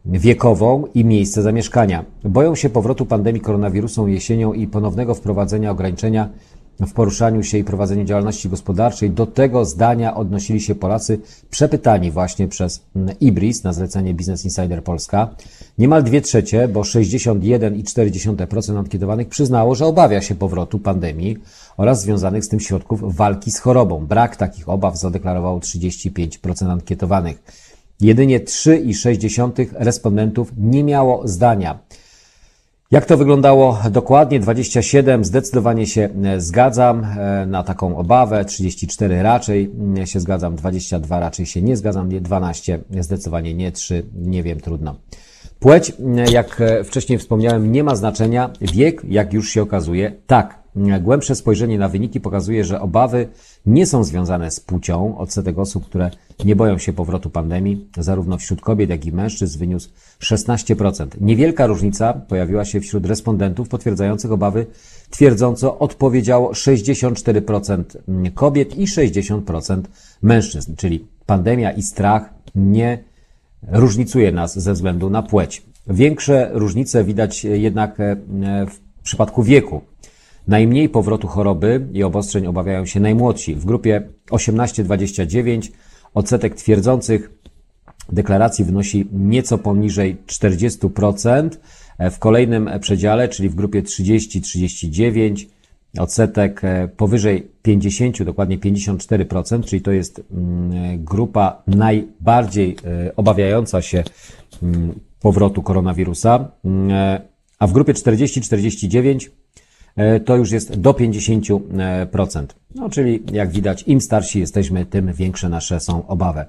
[0.05, 2.05] wiekową i miejsce zamieszkania.
[2.25, 6.29] Boją się powrotu pandemii koronawirusa jesienią i ponownego wprowadzenia ograniczenia
[6.81, 9.11] w poruszaniu się i prowadzeniu działalności gospodarczej.
[9.11, 11.19] Do tego zdania odnosili się Polacy
[11.51, 12.83] przepytani właśnie przez
[13.21, 15.29] IBRIS na zlecenie Business Insider Polska.
[15.79, 21.39] Niemal dwie trzecie, bo 61,4% ankietowanych przyznało, że obawia się powrotu pandemii
[21.77, 24.07] oraz związanych z tym środków walki z chorobą.
[24.07, 27.43] Brak takich obaw zadeklarowało 35% ankietowanych.
[28.01, 31.79] Jedynie 3,6 respondentów nie miało zdania.
[32.91, 34.41] Jak to wyglądało dokładnie?
[34.41, 41.21] 27 zdecydowanie się e, zgadzam e, na taką obawę, 34 raczej e, się zgadzam, 22
[41.21, 44.97] raczej się nie zgadzam, 12 zdecydowanie nie, 3 nie wiem, trudno.
[45.61, 45.93] Płeć,
[46.33, 48.51] jak wcześniej wspomniałem, nie ma znaczenia.
[48.61, 50.67] Wiek, jak już się okazuje, tak.
[51.01, 53.29] Głębsze spojrzenie na wyniki pokazuje, że obawy
[53.67, 55.19] nie są związane z płcią.
[55.19, 56.11] Odsetek osób, które
[56.45, 59.89] nie boją się powrotu pandemii, zarówno wśród kobiet, jak i mężczyzn, wyniósł
[60.21, 61.07] 16%.
[61.21, 64.67] Niewielka różnica pojawiła się wśród respondentów potwierdzających obawy.
[65.11, 67.85] Twierdząco odpowiedziało 64%
[68.35, 69.83] kobiet i 60%
[70.23, 73.05] mężczyzn, czyli pandemia i strach nie
[73.63, 75.63] różnicuje nas ze względu na płeć.
[75.87, 78.17] Większe różnice widać jednak e,
[78.67, 79.81] w przypadku wieku.
[80.49, 83.55] Najmniej powrotu choroby i obostrzeń obawiają się najmłodsi.
[83.55, 85.71] W grupie 18-29
[86.15, 87.31] odsetek twierdzących
[88.13, 91.51] deklaracji wynosi nieco poniżej 40%.
[92.11, 95.47] W kolejnym przedziale, czyli w grupie 30-39,
[95.99, 104.05] odsetek e, powyżej 50, dokładnie 54%, czyli to jest mm, grupa najbardziej e, obawiająca się
[104.63, 106.49] mm, powrotu koronawirusa.
[106.65, 107.21] Mm, e,
[107.59, 109.29] a w grupie 40-49
[109.97, 112.47] E, to już jest do 50%.
[112.75, 116.45] No, czyli jak widać, im starsi jesteśmy, tym większe nasze są obawy.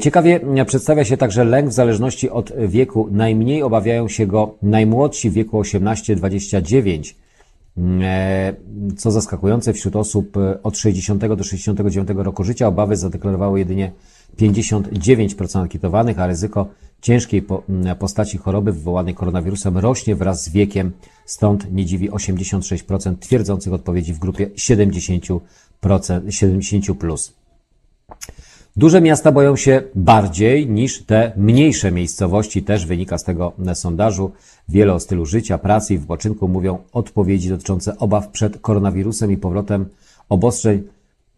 [0.00, 3.08] Ciekawie przedstawia się także lęk w zależności od wieku.
[3.10, 7.14] Najmniej obawiają się go najmłodsi w wieku 18-29.
[8.96, 13.92] Co zaskakujące, wśród osób od 60 do 69 roku życia obawy zadeklarowało jedynie
[14.38, 16.66] 59% ankietowanych, a ryzyko
[17.02, 17.46] ciężkiej
[17.98, 20.92] postaci choroby wywołanej koronawirusem rośnie wraz z wiekiem,
[21.26, 25.40] stąd nie dziwi 86% twierdzących odpowiedzi w grupie 70%,
[25.82, 26.94] 70+.
[26.94, 27.32] Plus.
[28.76, 34.32] Duże miasta boją się bardziej niż te mniejsze miejscowości, też wynika z tego sondażu.
[34.68, 39.86] Wiele o stylu życia, pracy i wypoczynku mówią odpowiedzi dotyczące obaw przed koronawirusem i powrotem
[40.28, 40.82] obostrzeń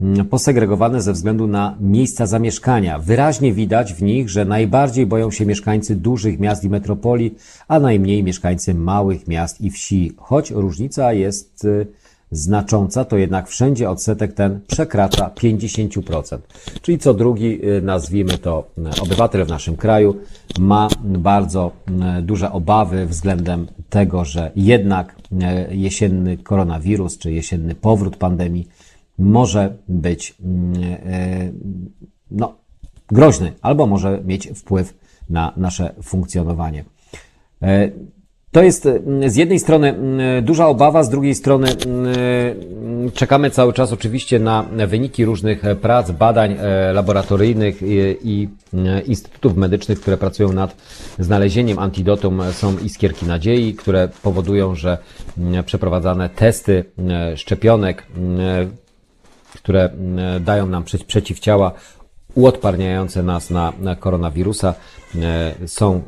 [0.03, 2.99] Mm, posegregowane ze względu na miejsca zamieszkania.
[2.99, 7.35] Wyraźnie widać w nich, że najbardziej boją się mieszkańcy dużych miast i metropolii,
[7.69, 10.13] a najmniej mieszkańcy małych miast i wsi.
[10.17, 11.87] Choć różnica jest y,
[12.33, 16.39] znacząca, to jednak wszędzie odsetek ten przekracza 50%.
[16.83, 20.17] Czyli co drugi, y, nazwijmy to, y, obywatel w naszym kraju
[20.59, 21.71] ma bardzo
[22.23, 25.17] duże obawy względem tego, że jednak
[25.71, 28.69] jesienny koronawirus czy jesienny powrót pandemii
[29.19, 30.35] może być
[32.31, 32.55] no,
[33.09, 34.95] groźny albo może mieć wpływ
[35.31, 36.85] na nasze funkcjonowanie.
[38.53, 43.73] To jest mm, z jednej strony mm, duża obawa, z drugiej strony mm, czekamy cały
[43.73, 47.83] czas oczywiście na wyniki różnych prac, badań e, laboratoryjnych
[48.25, 48.49] i
[49.07, 50.77] instytutów medycznych, które pracują nad
[51.19, 52.43] znalezieniem antidotum.
[52.53, 54.99] Są iskierki nadziei, które powodują, że
[55.67, 56.85] przeprowadzane testy
[57.37, 58.07] szczepionek,
[59.57, 59.91] które
[60.41, 61.73] dają nam przeciwciała
[62.35, 64.75] uodparniające nas na koronawirusa,
[65.67, 66.03] są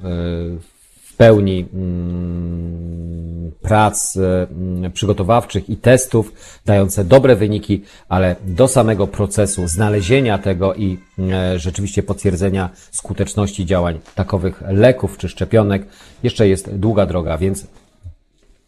[0.60, 0.73] w
[1.16, 6.32] pełni mm, prac mm, przygotowawczych i testów,
[6.66, 13.98] dające dobre wyniki, ale do samego procesu znalezienia tego i e, rzeczywiście potwierdzenia skuteczności działań
[14.14, 15.86] takowych leków czy szczepionek
[16.22, 17.66] jeszcze jest długa droga, więc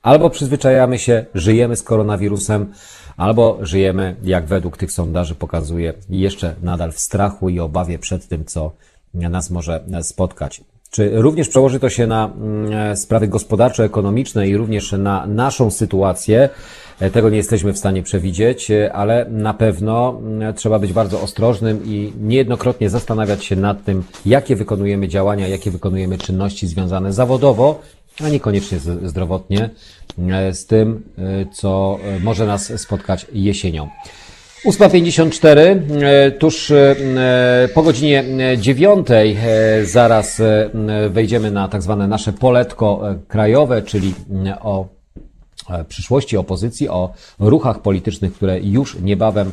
[0.03, 2.73] albo przyzwyczajamy się, żyjemy z koronawirusem,
[3.17, 8.45] albo żyjemy, jak według tych sondaży pokazuje, jeszcze nadal w strachu i obawie przed tym,
[8.45, 8.73] co
[9.15, 10.61] nas może spotkać.
[10.97, 16.49] Czy również przełoży to się na mm, sprawy gospodarczo-ekonomiczne i również na naszą sytuację?
[17.01, 21.23] E, tego nie jesteśmy w stanie przewidzieć, e, ale na pewno mm, trzeba być bardzo
[21.23, 27.81] ostrożnym i niejednokrotnie zastanawiać się nad tym, jakie wykonujemy działania, jakie wykonujemy czynności związane zawodowo,
[28.25, 29.71] a niekoniecznie zdrowotnie,
[30.19, 31.03] e, z tym,
[31.53, 33.89] co może nas spotkać jesienią.
[34.67, 35.59] 8.54,
[36.03, 36.97] e, tuż e,
[37.75, 38.25] po godzinie
[38.59, 40.43] 9 e, zaraz
[41.11, 44.15] wejdziemy na tak zwane nasze poletko krajowe, czyli
[44.61, 44.87] o
[45.89, 49.53] przyszłości opozycji, o ruchach politycznych, które już niebawem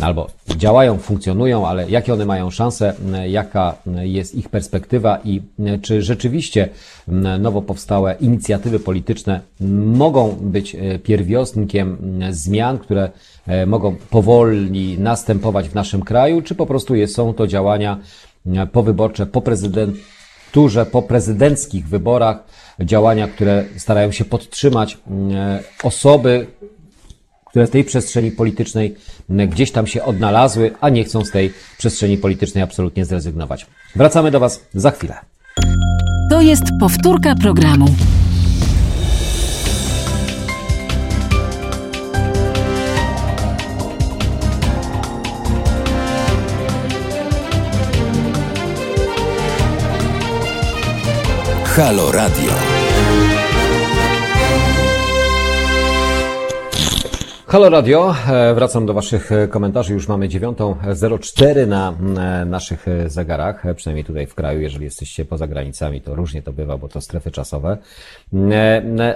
[0.00, 0.26] albo
[0.56, 2.94] działają, funkcjonują, ale jakie one mają szanse,
[3.28, 5.42] jaka jest ich perspektywa i
[5.82, 6.68] czy rzeczywiście
[7.38, 9.40] nowo powstałe inicjatywy polityczne
[9.86, 13.10] mogą być pierwiostnikiem zmian, które
[13.66, 17.98] mogą powoli następować w naszym kraju, czy po prostu są to działania
[18.72, 22.44] powyborcze po prezydenturze, po prezydenckich wyborach,
[22.80, 24.98] działania, które starają się podtrzymać
[25.82, 26.46] osoby,
[27.46, 28.94] które w tej przestrzeni politycznej
[29.28, 33.66] gdzieś tam się odnalazły, a nie chcą z tej przestrzeni politycznej absolutnie zrezygnować.
[33.96, 35.14] Wracamy do Was za chwilę.
[36.30, 37.86] To jest powtórka programu.
[51.74, 52.71] Halo Radio.
[57.52, 59.94] Halo Radio, e, wracam do Waszych e, komentarzy.
[59.94, 61.94] Już mamy 9.04 na
[62.42, 64.60] e, naszych zegarach, przynajmniej tutaj w kraju.
[64.60, 67.78] Jeżeli jesteście poza granicami, to różnie to bywa, bo to strefy czasowe.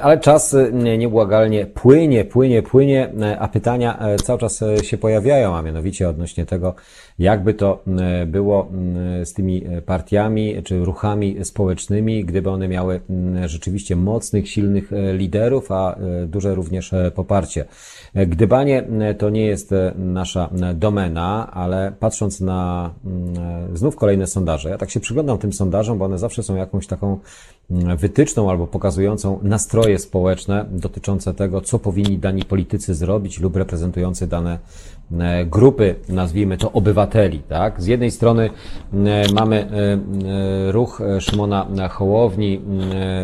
[0.02, 6.46] Ale czas nieubłagalnie płynie, płynie, płynie, a pytania cały czas się pojawiają, a mianowicie odnośnie
[6.46, 6.74] tego,
[7.18, 7.82] jakby to
[8.26, 8.70] było
[9.24, 13.00] z tymi partiami czy ruchami społecznymi, gdyby one miały
[13.46, 15.96] rzeczywiście mocnych, silnych liderów, a
[16.26, 17.64] duże również poparcie.
[18.16, 24.26] Gdybanie e, to nie jest e, nasza e, domena, ale patrząc na mm, znów kolejne
[24.26, 27.18] sondaże, ja tak się przyglądam tym sondażom, bo one zawsze są jakąś taką
[27.96, 34.58] wytyczną albo pokazującą nastroje społeczne dotyczące tego, co powinni dani politycy zrobić lub reprezentujący dane
[35.46, 37.38] grupy, nazwijmy to obywateli.
[37.38, 37.82] Tak?
[37.82, 38.50] Z jednej strony
[39.34, 39.68] mamy
[40.70, 42.60] ruch Szymona Hołowni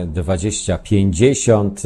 [0.06, 1.82] 2050,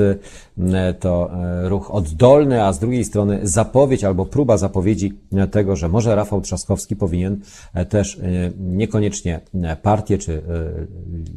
[1.00, 1.30] to
[1.64, 5.12] ruch oddolny, a z drugiej strony zapowiedź albo próba zapowiedzi
[5.50, 7.40] tego, że może Rafał Trzaskowski powinien
[7.88, 8.20] też
[8.60, 9.40] niekoniecznie
[9.82, 10.42] partię, czy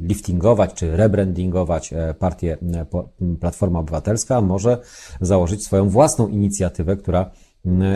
[0.02, 2.58] liftingować, czy rebrandingować partię
[3.40, 4.78] Platforma Obywatelska, może
[5.22, 7.32] założyć swoją własną inicjatywę, która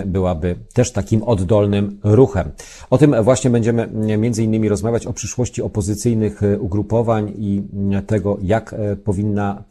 [0.05, 2.51] byłaby też takim oddolnym ruchem.
[2.89, 3.87] O tym właśnie będziemy
[4.17, 7.63] między innymi rozmawiać o przyszłości opozycyjnych e, ugrupowań i
[8.07, 9.63] tego, jak e, powinna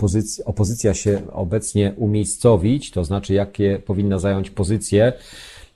[0.44, 5.12] opozycja się obecnie umiejscowić, to znaczy jakie powinna zająć pozycje.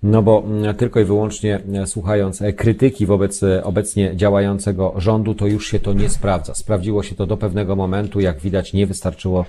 [0.03, 0.45] No bo
[0.79, 6.09] tylko i wyłącznie e, słuchając krytyki wobec obecnie działającego rządu, to już się to nie
[6.09, 6.55] sprawdza.
[6.55, 9.45] Sprawdziło się to do pewnego momentu, jak widać, nie wystarczyło,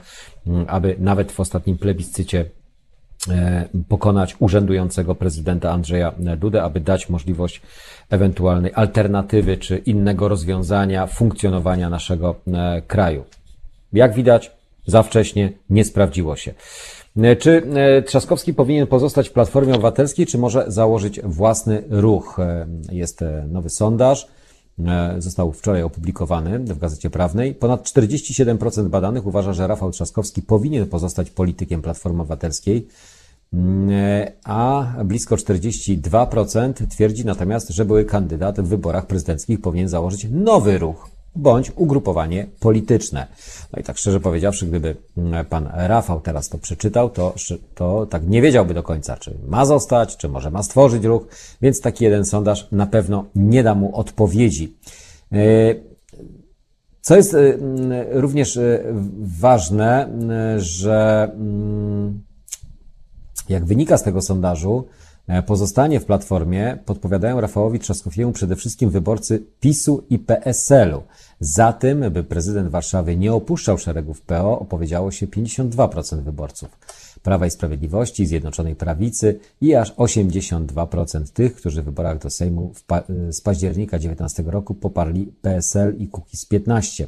[0.68, 2.46] aby nawet w ostatnim plebiscycie
[3.30, 7.62] E, pokonać urzędującego prezydenta Andrzeja Dudę, aby dać możliwość
[8.10, 13.24] ewentualnej alternatywy czy innego rozwiązania funkcjonowania naszego e, kraju.
[13.94, 14.52] Jak widać,
[14.86, 16.54] za wcześnie nie sprawdziło się.
[17.24, 17.64] E, czy
[18.06, 22.38] Trzaskowski powinien pozostać w Platformie Obywatelskiej, czy może założyć własny ruch?
[22.92, 24.28] Jest nowy sondaż.
[25.18, 27.56] został wczoraj opublikowany w Gazecie Prawnej.
[27.56, 32.88] Ponad 47% badanych uważa, że Rafał Trzaskowski powinien pozostać politykiem Platformy Obywatelskiej,
[34.44, 41.17] a blisko 42% twierdzi natomiast, że były kandydat w wyborach prezydenckich powinien założyć nowy ruch
[41.38, 43.28] bądź ugrupowanie polityczne.
[43.74, 47.34] No i tak szczerze powiedziawszy, gdyby mm, pan Rafał teraz to przeczytał, to,
[47.76, 51.28] to tak nie wiedziałby do końca, czy ma zostać, czy może ma stworzyć ruch,
[51.62, 54.78] więc taki jeden sondaż na pewno nie da mu odpowiedzi.
[55.32, 55.38] E,
[57.02, 58.84] co jest e, mm, również e,
[59.40, 60.10] ważne,
[60.58, 62.24] że mm,
[63.50, 64.88] jak wynika z tego sondażu,
[65.46, 71.04] pozostanie w Platformie podpowiadają Rafałowi Trzaskowskiemu przede wszystkim wyborcy PiSu i PSL-u.
[71.40, 76.70] Za tym, by prezydent Warszawy nie opuszczał szeregów PO, opowiedziało się 52% wyborców.
[77.24, 82.74] Prawa i Sprawiedliwości, Zjednoczonej Prawicy i aż 82% tych, którzy w wyborach do Sejmu
[83.32, 87.08] z października 19 roku poparli PSL i Kukiz 15.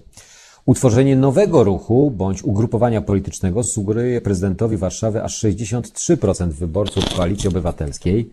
[0.70, 8.30] Utworzenie nowego ruchu bądź ugrupowania politycznego sugeruje prezydentowi Warszawy aż 63% wyborców Koalicji Obywatelskiej.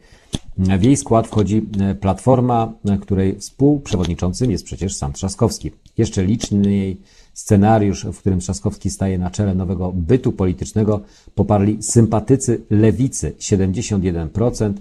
[0.59, 5.71] W jej skład wchodzi e, Platforma, e, której współprzewodniczącym jest przecież sam Trzaskowski.
[5.99, 7.01] Jeszcze liczniej
[7.35, 11.01] scenariusz, w którym Trzaskowski staje na czele nowego bytu politycznego,
[11.35, 14.73] poparli sympatycy lewicy 71%.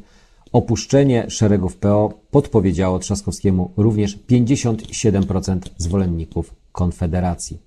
[0.56, 7.58] Opuszczenie szeregów PO podpowiedziało Trzaskowskiemu również 57% zwolenników Konfederacji.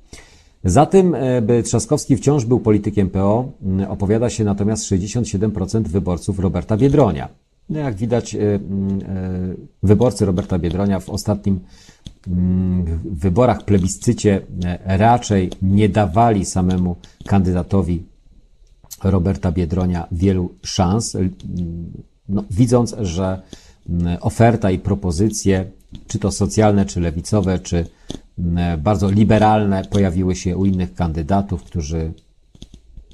[0.65, 3.53] Za tym, e, by Trzaskowski wciąż był politykiem PO,
[3.89, 7.29] opowiada się natomiast 67% wyborców Roberta Biedronia.
[7.69, 8.61] No jak widać, e, e,
[9.83, 11.61] wyborcy Roberta Biedronia w ostatnim
[13.05, 14.41] wyborach, plebiscycie
[14.85, 16.97] raczej nie dawali samemu
[17.27, 18.03] kandydatowi
[19.05, 21.17] Roberta Biedronia wielu szans,
[22.29, 23.43] no, widząc, że
[24.21, 25.71] oferta i propozycje,
[26.07, 27.87] czy to socjalne, czy lewicowe, czy
[28.79, 32.13] bardzo liberalne, pojawiły się u innych kandydatów, którzy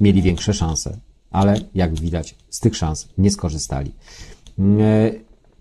[0.01, 0.99] mieli większe szanse,
[1.31, 3.93] ale jak widać, z tych szans nie skorzystali.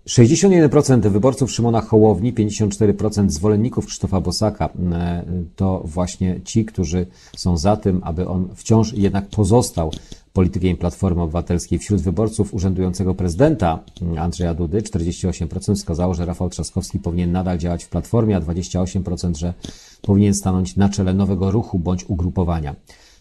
[0.08, 4.68] 61% wyborców Szymona Hołowni, 54% zwolenników Krzysztofa Bosaka
[5.56, 7.06] to właśnie ci, którzy
[7.36, 9.90] są za tym, aby on wciąż jednak pozostał
[10.34, 11.78] politykiem Platformy Obywatelskiej.
[11.78, 13.78] Wśród wyborców urzędującego prezydenta
[14.18, 19.54] Andrzeja Dudy 48% wskazało, że Rafał Trzaskowski powinien nadal działać w Platformie, a 28%, że
[20.02, 22.76] powinien stanąć na czele nowego ruchu bądź ugrupowania.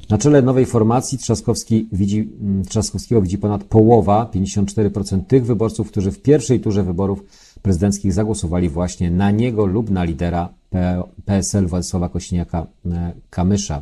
[0.10, 6.11] Na czele nowej formacji Trzaskowski widzi, mm, Trzaskowskiego widzi ponad połowa, 54% tych wyborców, którzy
[6.11, 7.23] w pierwszej turze wyborów
[7.61, 10.49] prezydenckich zagłosowali właśnie na niego lub na lidera
[11.25, 13.81] PSL Władysława Kośniaka-Kamysza.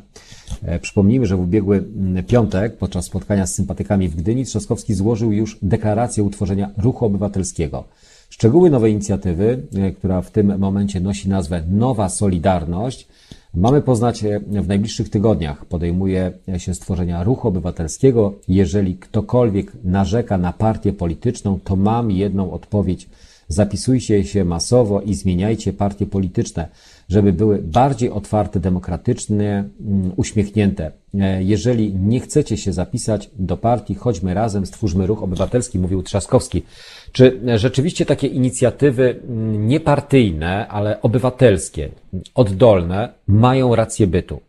[0.63, 1.83] E, przypomnijmy, że w ubiegły
[2.27, 7.83] piątek podczas spotkania z sympatykami w Gdyni Trzaskowski złożył już deklarację utworzenia ruchu obywatelskiego.
[8.29, 13.07] Szczegóły nowej inicjatywy, e, która w tym momencie nosi nazwę Nowa Solidarność,
[13.53, 15.65] Mamy poznać w najbliższych tygodniach.
[15.65, 18.33] Podejmuje się stworzenia ruchu obywatelskiego.
[18.47, 23.09] Jeżeli ktokolwiek narzeka na partię polityczną, to mam jedną odpowiedź.
[23.51, 26.67] Zapisujcie się masowo i zmieniajcie partie polityczne,
[27.09, 30.91] żeby były bardziej otwarte, demokratyczne, mm, uśmiechnięte.
[31.19, 36.63] E, jeżeli nie chcecie się zapisać do partii, chodźmy razem, stwórzmy ruch obywatelski, mówił Trzaskowski.
[37.11, 41.89] Czy rzeczywiście takie inicjatywy mm, niepartyjne, ale obywatelskie,
[42.35, 44.39] oddolne, mają rację bytu?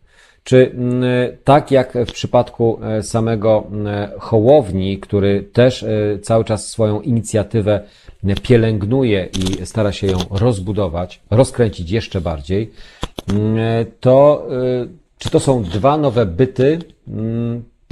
[0.43, 1.03] Czy mm,
[1.43, 3.67] tak jak w przypadku e, samego
[4.19, 7.83] Hołowni, który też e, cały czas swoją inicjatywę
[8.43, 12.71] pielęgnuje i stara się ją rozbudować, rozkręcić jeszcze bardziej,
[13.99, 14.87] to e,
[15.17, 16.79] czy to są dwa nowe byty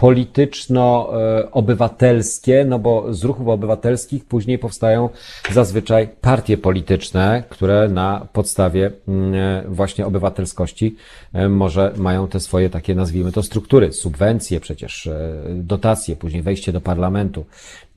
[0.01, 5.09] polityczno-obywatelskie, no bo z ruchów obywatelskich później powstają
[5.51, 10.95] zazwyczaj partie polityczne, które na podstawie mm, właśnie obywatelskości
[11.33, 16.71] e, może mają te swoje takie, nazwijmy to, struktury, subwencje przecież, e, dotacje, później wejście
[16.71, 17.45] do parlamentu.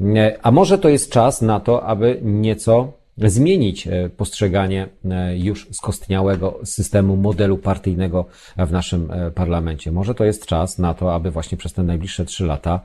[0.00, 5.68] E, a może to jest czas na to, aby nieco zmienić e, postrzeganie e, już
[5.72, 8.26] skostniałego systemu, modelu partyjnego
[8.56, 9.92] w naszym e, parlamencie.
[9.92, 12.80] Może to jest czas na to, aby właśnie przez te najbliższe trzy lata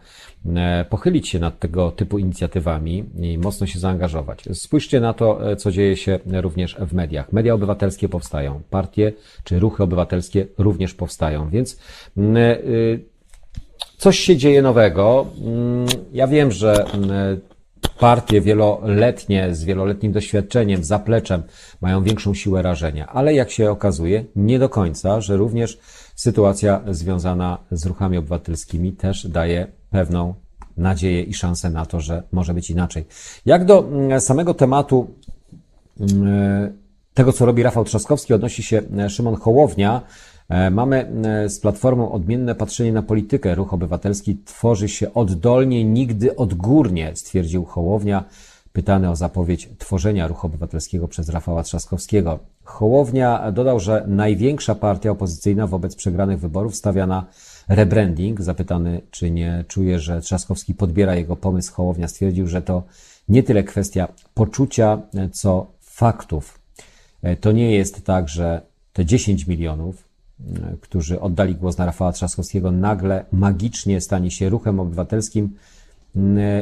[0.90, 4.44] pochylić się nad tego typu inicjatywami i mocno się zaangażować.
[4.54, 7.34] Spójrzcie na to, co dzieje się również w mediach.
[7.34, 11.80] Media obywatelskie powstają, partie czy ruchy obywatelskie również powstają, więc
[12.18, 13.06] y,
[13.98, 15.26] coś się dzieje nowego.
[15.42, 16.86] Mm, ja wiem, że
[18.00, 21.44] partie wieloletnie, z wieloletnim doświadczeniem, zapleczem
[21.82, 25.80] mają większą siłę rażenia, ale jak się okazuje, nie do końca, że również
[26.16, 30.34] sytuacja związana z ruchami obywatelskimi też daje pewną
[30.78, 33.06] nadzieję i szansę na to, że może być inaczej.
[33.46, 35.08] Jak do mm, samego tematu
[36.00, 36.78] mm,
[37.14, 40.02] tego, co robi Rafał Trzaskowski, odnosi się Szymon Hołownia.
[40.72, 41.12] Mamy
[41.48, 43.56] z Platformą odmienne patrzenie na politykę.
[43.56, 48.24] Ruch Obywatelski tworzy się oddolnie, nigdy odgórnie, stwierdził Hołownia
[48.74, 52.40] pytany o zapowiedź tworzenia ruchu obywatelskiego przez Rafała Trzaskowskiego.
[52.64, 57.26] Hołownia dodał, że największa partia opozycyjna wobec przegranych wyborów stawia na
[57.68, 58.42] rebranding.
[58.42, 62.84] Zapytany, czy nie czuje, że Trzaskowski podbiera jego pomysł, Hołownia stwierdził, że to
[63.30, 65.02] nie tyle kwestia poczucia,
[65.32, 66.60] co faktów.
[67.42, 68.62] To nie jest tak, że
[68.94, 70.09] te 10 milionów,
[70.82, 75.50] którzy oddali głos na Rafała Trzaskowskiego, nagle magicznie stanie się ruchem obywatelskim,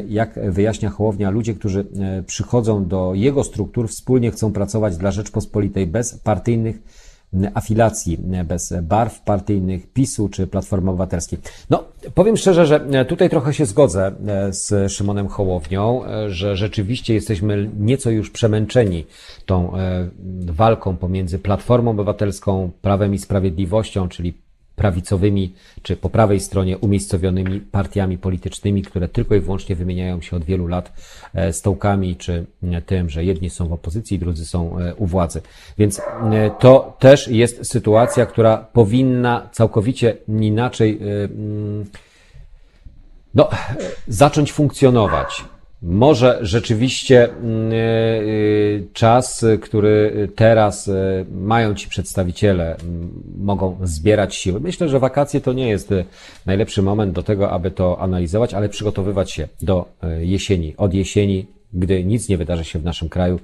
[0.08, 5.88] jak wyjaśnia Hołownia, ludzie, którzy e, przychodzą do jego struktur, wspólnie chcą pracować dla Rzeczpospolitej
[5.88, 6.82] bez partyjnych
[7.54, 11.40] afilacji, bez barw partyjnych PiSu czy Platformy Obywatelskiej.
[11.70, 11.84] No,
[12.14, 17.70] powiem szczerze, że e, tutaj trochę się zgodzę e, z Szymonem Hołownią, że rzeczywiście jesteśmy
[17.80, 19.06] nieco już przemęczeni
[19.46, 19.72] tą
[20.46, 24.34] walką pomiędzy Platformą Obywatelską, Prawem i Sprawiedliwością, czyli
[24.78, 30.44] prawicowymi, czy po prawej stronie umiejscowionymi partiami politycznymi, które tylko i wyłącznie wymieniają się od
[30.44, 30.94] wielu lat
[31.34, 35.42] e, stołkami, czy e, tym, że jedni są w opozycji, drudzy są e, u władzy.
[35.78, 36.02] Więc
[36.60, 41.86] to też jest sytuacja, która powinna całkowicie inaczej mm,
[43.34, 43.50] no,
[44.08, 45.46] zacząć funkcjonować.
[45.82, 47.76] Może rzeczywiście mm, e,
[48.94, 52.76] czas, który teraz e, mają ci przedstawiciele,
[53.38, 54.60] mogą zbierać siły.
[54.60, 55.94] Myślę, że wakacje to nie jest
[56.46, 59.86] najlepszy moment do tego, aby to analizować, ale przygotowywać się do
[60.20, 60.74] jesieni.
[60.78, 63.40] Od jesieni, gdy nic nie wydarzy się w naszym kraju,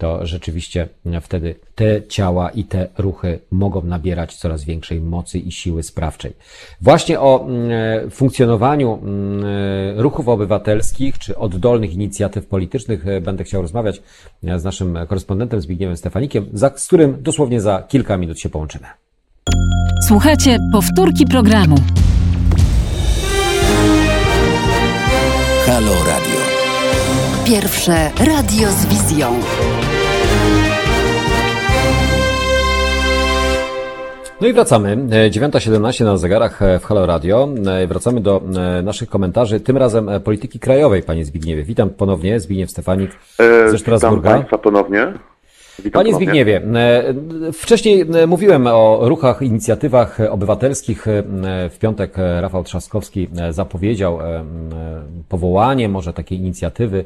[0.00, 0.88] to rzeczywiście
[1.20, 6.32] wtedy te ciała i te ruchy mogą nabierać coraz większej mocy i siły sprawczej.
[6.80, 14.02] Właśnie o mm, funkcjonowaniu mm, ruchów obywatelskich czy oddolnych inicjatyw politycznych e, będę chciał rozmawiać
[14.44, 18.86] e, z naszym korespondentem Zbigniewem Stefanikiem, z którym dosłownie za kilka minut się połączymy.
[20.08, 21.76] Słuchajcie powtórki programu.
[25.66, 26.40] Halo Radio.
[27.46, 29.40] Pierwsze radio z wizją.
[34.40, 34.96] No i wracamy.
[35.30, 37.48] 9.17 na zegarach w Halo Radio.
[37.88, 38.42] Wracamy do
[38.82, 41.62] naszych komentarzy, tym razem polityki krajowej, panie Zbigniewie.
[41.62, 43.10] Witam ponownie, Zbigniew Stefanik
[43.70, 44.16] ze Strasburga.
[44.16, 45.12] Witam państwa ponownie.
[45.84, 46.14] Witam Panie.
[46.14, 46.62] Zbigniewie,
[47.52, 51.06] wcześniej mówiłem o ruchach, inicjatywach obywatelskich.
[51.70, 54.18] W piątek Rafał Trzaskowski zapowiedział
[55.28, 57.04] powołanie może takiej inicjatywy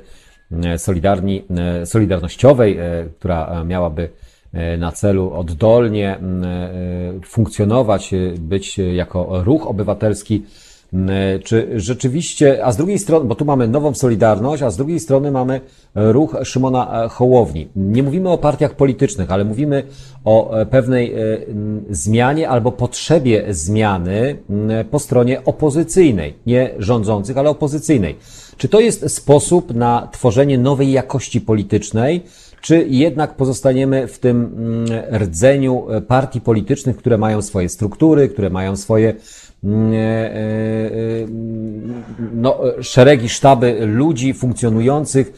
[0.76, 1.44] solidarni,
[1.84, 2.78] solidarnościowej,
[3.18, 4.23] która miałaby E,
[4.78, 6.20] na celu oddolnie e,
[7.24, 10.42] funkcjonować, e, być jako ruch obywatelski.
[11.44, 15.30] Czy rzeczywiście, a z drugiej strony, bo tu mamy nową Solidarność, a z drugiej strony
[15.30, 15.60] mamy
[15.94, 17.68] ruch Szymona Hołowni.
[17.76, 19.82] Nie mówimy o partiach politycznych, ale mówimy
[20.24, 21.14] o pewnej
[21.90, 24.36] zmianie albo potrzebie zmiany
[24.90, 28.16] po stronie opozycyjnej, nie rządzących, ale opozycyjnej.
[28.56, 32.22] Czy to jest sposób na tworzenie nowej jakości politycznej,
[32.64, 34.86] czy jednak pozostaniemy w tym mm,
[35.22, 39.14] rdzeniu e, partii politycznych, które mają swoje struktury, które mają swoje
[39.64, 40.90] mm, e, e,
[42.32, 45.32] no, szeregi, sztaby ludzi funkcjonujących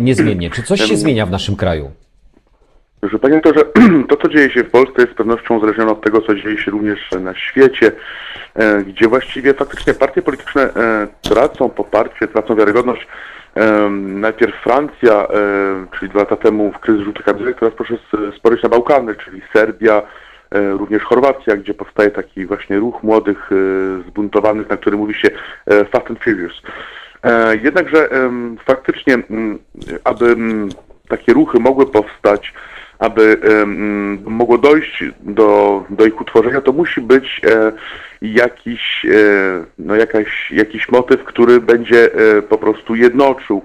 [0.00, 0.50] niezmiennie.
[0.50, 1.90] Czy coś się zmienia w naszym kraju?
[3.00, 3.64] Proszę Panie to, że
[4.08, 6.70] to, co dzieje się w Polsce jest z pewnością uzależnione od tego, co dzieje się
[6.70, 7.92] również na świecie,
[8.86, 10.68] gdzie właściwie faktycznie partie polityczne
[11.22, 13.06] tracą poparcie, tracą wiarygodność
[13.90, 15.26] Najpierw Francja,
[15.98, 17.94] czyli dwa lata temu w kryzys żółtych kamizelek, teraz proszę
[18.36, 20.02] spojrzeć na Bałkany, czyli Serbia,
[20.50, 23.54] e, również Chorwacja, gdzie powstaje taki właśnie ruch młodych e,
[24.08, 25.28] zbuntowanych, na który mówi się
[25.66, 26.62] e, Fast and Furious.
[27.62, 28.08] Jednakże
[28.66, 29.18] faktycznie,
[30.04, 30.36] aby
[31.08, 32.54] takie ruchy mogły powstać,
[32.98, 33.38] aby
[34.24, 37.40] mogło dojść do, do ich utworzenia, to musi być
[38.32, 43.62] jakiś, e, no jakaś, jakiś motyw, który będzie e, po prostu jednoczył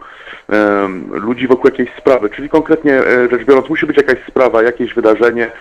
[1.11, 2.29] ludzi wokół jakiejś sprawy.
[2.29, 5.51] Czyli konkretnie e, rzecz biorąc, musi być jakaś sprawa, jakieś wydarzenie,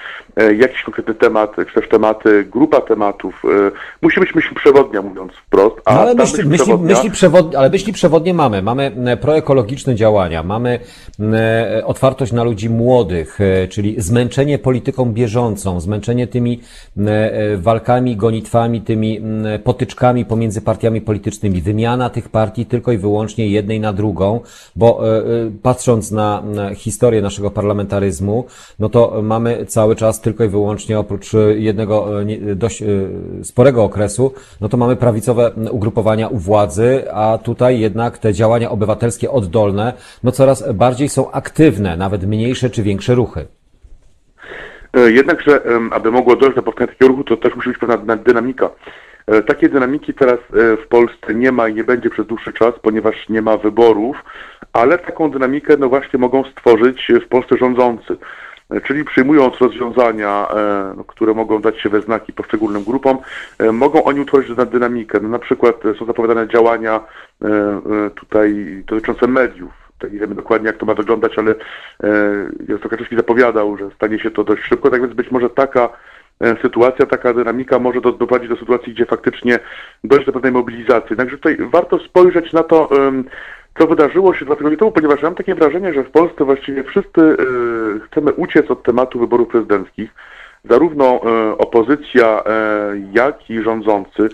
[0.59, 3.43] jakiś konkretny temat, czy też tematy, grupa tematów.
[4.03, 5.77] Musi być myśl przewodnia, mówiąc wprost.
[5.77, 6.95] No ale myśli, myśli, przewodnia...
[6.95, 7.55] myśli, przewod...
[7.55, 8.63] ale myśli przewodnie mamy.
[8.63, 10.79] Mamy proekologiczne działania, mamy
[11.85, 13.39] otwartość na ludzi młodych,
[13.69, 16.61] czyli zmęczenie polityką bieżącą, zmęczenie tymi
[17.57, 19.21] walkami, gonitwami, tymi
[19.65, 24.41] potyczkami pomiędzy partiami politycznymi, wymiana tych partii tylko i wyłącznie jednej na drugą,
[24.79, 25.23] bo e, e,
[25.63, 26.43] patrząc na
[26.75, 28.47] historię naszego parlamentaryzmu,
[28.79, 32.83] no to mamy cały czas tylko i wyłącznie oprócz jednego e, dość
[33.43, 39.31] sporego okresu, no to mamy prawicowe ugrupowania u władzy, a tutaj jednak te działania obywatelskie
[39.31, 39.93] oddolne,
[40.25, 43.47] no coraz bardziej są aktywne, nawet mniejsze czy większe ruchy.
[45.07, 45.61] Jednakże,
[45.91, 48.71] aby mogło dojść do powstania takiego ruchu, to też musi być pewna na- dynamika.
[49.29, 52.75] E, Takiej dynamiki teraz e, w Polsce nie ma i nie będzie przez dłuższy czas,
[52.83, 54.17] ponieważ nie ma wyborów,
[54.73, 58.17] ale taką dynamikę no właśnie mogą stworzyć e, w Polsce rządzący.
[58.85, 60.49] Czyli przyjmując rozwiązania,
[60.97, 63.19] no, które mogą dać się we znaki poszczególnym grupom,
[63.73, 65.19] mogą oni utworzyć dy- dynamikę.
[65.23, 67.01] No, na przykład są zapowiadane działania
[68.15, 69.73] tutaj dotyczące mediów.
[69.99, 71.57] Tak nie wiemy dokładnie, jak to ma wyglądać, ale e,
[72.69, 75.89] Jarosław Kaczyński zapowiadał, że stanie się to dość szybko, tak więc być może taka
[76.63, 79.59] sytuacja, taka dynamika może do, doprowadzić do sytuacji, gdzie faktycznie
[80.05, 81.17] dojdzie do pewnej mobilizacji.
[81.17, 82.89] Także tutaj warto spojrzeć na to,
[83.79, 87.21] co wydarzyło się dwa tygodnie temu, ponieważ mam takie wrażenie, że w Polsce właściwie wszyscy
[87.21, 87.37] e,
[88.07, 90.11] chcemy uciec od tematu wyborów prezydenckich.
[90.65, 94.29] Zarówno e, opozycja, e, jak i rządzący.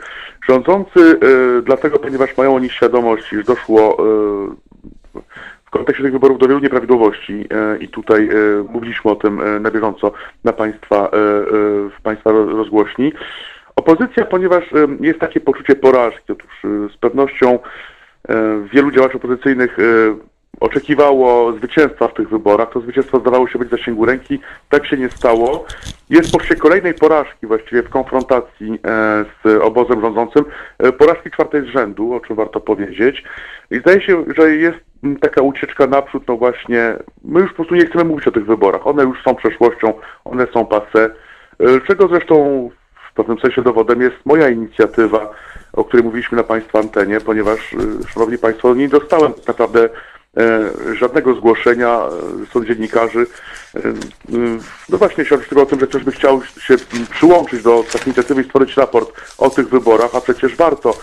[0.49, 5.21] Rządzący e, dlatego, ponieważ mają oni świadomość, iż doszło e,
[5.75, 8.33] kontekście tych wyborów do wielu nieprawidłowości e, i tutaj e,
[8.73, 10.13] mówiliśmy o tym e, na bieżąco
[10.45, 11.11] na państwa,
[11.97, 13.13] w państwa ro- rozgłośni.
[13.77, 14.65] Opozycja, ponieważ
[15.01, 16.33] jest takie poczucie porażki.
[16.33, 16.63] Otóż
[16.95, 17.59] z pewnością
[18.73, 19.77] wielu działaczy opozycyjnych
[20.61, 22.73] oczekiwało zwycięstwa w tych wyborach.
[22.73, 24.41] To zwycięstwo zdawało się być w zasięgu ręki.
[24.69, 25.65] Tak się nie stało.
[26.11, 28.81] Jest poczucie kolejnej porażki właściwie w konfrontacji
[29.45, 30.45] z obozem rządzącym.
[30.99, 33.25] Porażki czwartej z rzędu, o czym warto powiedzieć.
[33.71, 37.87] I zdaje się, że jest taka ucieczka naprzód, no właśnie, my już po prostu nie
[37.87, 38.87] chcemy mówić o tych wyborach.
[38.87, 39.93] One już są przeszłością,
[40.25, 41.11] one są passe.
[41.61, 42.71] E, Czego zresztą
[43.11, 45.31] w pewnym sensie dowodem jest moja inicjatywa,
[45.73, 49.89] o której mówiliśmy na Państwa antenie, ponieważ, e, Szanowni Państwo, nie dostałem tak naprawdę
[50.37, 52.01] e, żadnego zgłoszenia
[52.43, 53.27] e, są dziennikarzy.
[54.89, 56.75] No właśnie świadczy o tym, że ktoś by chciał się
[57.11, 60.95] przyłączyć do takiej inicjatywy i stworzyć raport o tych wyborach, a przecież warto,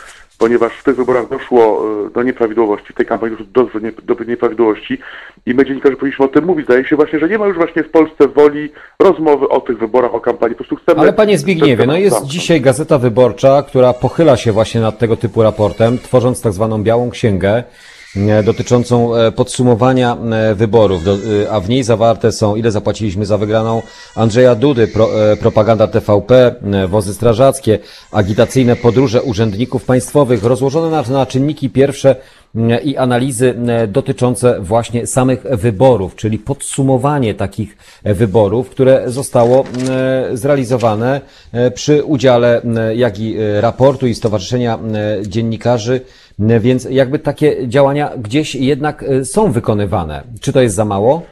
[0.41, 4.97] ponieważ w tych wyborach doszło e, do nieprawidłowości, w tej kampanii doszło do, do nieprawidłowości
[5.45, 6.65] i my dziennikarze powinniśmy o tym mówić.
[6.65, 8.69] Zdaje się właśnie, że nie ma już właśnie w Polsce woli
[8.99, 10.55] rozmowy o tych wyborach, o kampanii.
[10.55, 11.01] Po prostu chcemy...
[11.01, 15.43] Ale panie Zbigniewie, no jest dzisiaj Gazeta Wyborcza, która pochyla się właśnie nad tego typu
[15.43, 17.63] raportem, tworząc tak zwaną białą księgę
[18.43, 23.81] dotyczącą e, podsumowania e, wyborów, e, a w niej zawarte są ile zapłaciliśmy za wygraną?
[24.15, 25.09] Andrzeja Dudy, pro,
[25.39, 26.55] propaganda TVP,
[26.87, 27.79] wozy strażackie,
[28.11, 32.15] agitacyjne podróże urzędników państwowych, rozłożone na, na czynniki pierwsze
[32.83, 33.55] i analizy
[33.87, 39.63] dotyczące właśnie samych wyborów, czyli podsumowanie takich wyborów, które zostało
[40.33, 41.21] zrealizowane
[41.73, 42.61] przy udziale
[42.95, 44.79] jak i raportu i Stowarzyszenia
[45.27, 46.01] Dziennikarzy,
[46.41, 50.23] więc jakby takie działania gdzieś jednak e, są wykonywane.
[50.41, 51.23] Czy to jest za mało?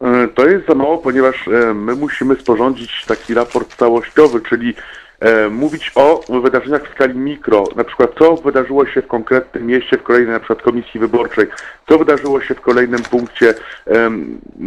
[0.00, 4.74] E, To jest za mało, ponieważ e, my musimy sporządzić taki raport całościowy, czyli
[5.20, 9.98] e, mówić o wydarzeniach w skali mikro, na przykład co wydarzyło się w konkretnym mieście,
[9.98, 11.46] w kolejnej na przykład komisji wyborczej,
[11.88, 13.54] co wydarzyło się w kolejnym punkcie.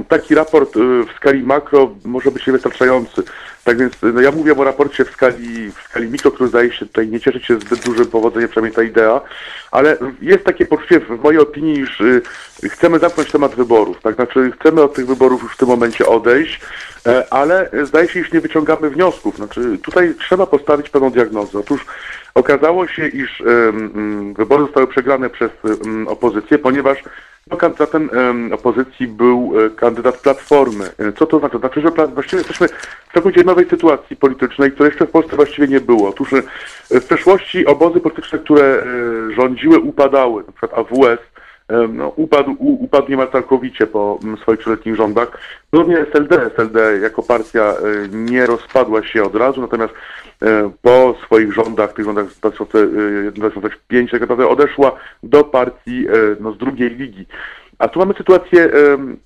[0.08, 3.24] Taki raport e, w skali makro może być niewystarczający.
[3.64, 6.86] Tak więc no ja mówię o raporcie w skali, w skali mikro, który zdaje się
[6.86, 9.22] tutaj nie cieszyć się zbyt dużym powodzeniem, przynajmniej ta idea,
[9.72, 12.22] ale jest takie poczucie w mojej opinii, iż y,
[12.70, 14.16] chcemy zamknąć temat wyborów, tak?
[14.16, 16.62] Znaczy chcemy od tych wyborów już w tym momencie odejść,
[17.08, 19.36] e, ale zdaje się, iż nie wyciągamy wniosków.
[19.36, 21.60] Znaczy tutaj trzeba postawić pewną diagnozę.
[21.60, 21.86] Otóż
[22.36, 25.52] okazało się, iż mm, wybory zostały przegrane przez
[25.86, 27.04] em, opozycję, ponieważ
[27.48, 30.86] no, kandydatem em, opozycji był e, kandydat Platformy.
[30.98, 31.58] E, Co to znaczy?
[31.58, 32.68] Znaczy, że właściwie jesteśmy
[33.10, 36.10] w całkowicie nowej sytuacji politycznej, której jeszcze w Polsce właściwie nie było.
[36.10, 36.42] Otóż e,
[37.00, 38.86] w przeszłości obozy polityczne, które
[39.36, 40.44] rządziły, upadały.
[40.44, 41.31] Na przykład AWS
[41.94, 45.40] no, upadł, u, upadł niemal całkowicie po mm, swoich trzyletnich rządach.
[45.72, 46.50] Podobnie SLD.
[46.56, 47.76] SLD jako partia e,
[48.12, 49.94] nie rozpadła się od razu, natomiast
[50.42, 52.40] e, po swoich rządach, tych rządach z
[53.34, 54.92] 2005 tak naprawdę odeszła
[55.24, 57.26] do partii e, no, z drugiej ligi.
[57.80, 58.70] A tu mamy sytuację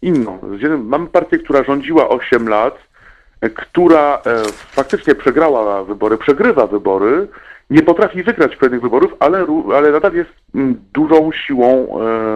[0.02, 0.40] inną.
[0.84, 2.78] Mamy partię, która rządziła 8 lat,
[3.42, 7.28] e, która e, faktycznie przegrała wybory, przegrywa wybory,
[7.70, 11.86] nie potrafi wygrać kolejnych wyborów, ale, ale nadal jest mm, dużą siłą e,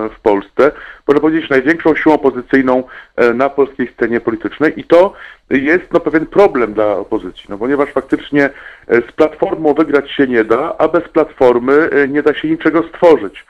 [0.09, 0.71] w Polsce,
[1.07, 2.83] można powiedzieć największą siłą opozycyjną
[3.15, 5.13] e, na polskiej scenie politycznej i to
[5.49, 8.49] jest no, pewien problem dla opozycji, no, ponieważ faktycznie
[8.87, 12.83] e, z Platformą wygrać się nie da, a bez Platformy e, nie da się niczego
[12.83, 13.45] stworzyć.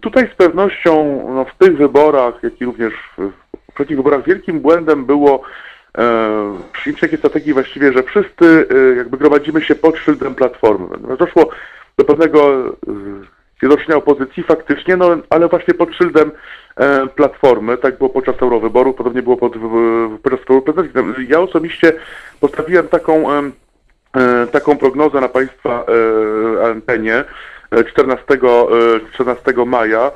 [0.00, 3.30] Tutaj z pewnością no, w tych wyborach, jak i również w
[3.66, 5.40] w poprzednich wyborach wielkim błędem było e,
[6.72, 10.86] przyjęcie takiej strategii właściwie, że wszyscy e, jakby gromadzimy się pod szyldem Platformy.
[10.90, 11.48] Natomiast Doszło
[11.98, 12.72] do pewnego e,
[13.60, 16.30] zjednoczenia opozycji faktycznie, no ale właśnie pod szyldem
[16.76, 19.52] e, Platformy, tak było podczas eurowyborów, podobnie było pod,
[20.22, 21.28] podczas wyborów prezydenckich.
[21.28, 21.92] Ja osobiście
[22.40, 23.50] postawiłem taką e,
[24.52, 25.84] taką prognozę na Państwa
[26.60, 27.24] e, antenie
[27.70, 30.10] e, 14, e, 14 maja,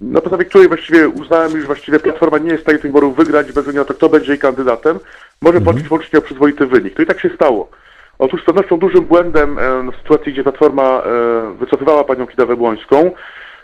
[0.00, 3.46] na podstawie której właściwie uznałem, iż właściwie Platforma nie jest w stanie tych wyborów wygrać,
[3.46, 4.98] bez względu na to, kto będzie jej kandydatem,
[5.42, 5.64] może mhm.
[5.64, 6.94] płacić wyłącznie o przyzwoity wynik.
[6.94, 7.68] To i tak się stało.
[8.18, 9.56] Otóż z pewnością dużym błędem
[9.92, 11.02] w sytuacji, gdzie Platforma
[11.58, 13.10] wycofywała panią Kidawę Błońską,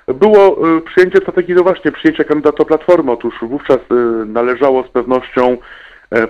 [0.06, 3.12] było przyjęcie strategii, no właśnie, przyjęcia kandydata Platformy.
[3.12, 3.78] Otóż wówczas
[4.26, 5.56] należało z pewnością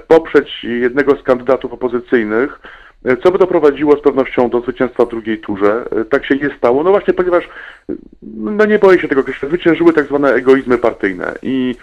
[0.09, 2.61] poprzeć jednego z kandydatów opozycyjnych,
[3.22, 5.85] co by doprowadziło z pewnością do zwycięstwa w drugiej turze.
[6.10, 7.48] Tak się nie stało, no właśnie, ponieważ,
[8.22, 11.35] no nie boję się tego określenia, zwyciężyły tak zwane egoizmy partyjne.
[11.43, 11.77] I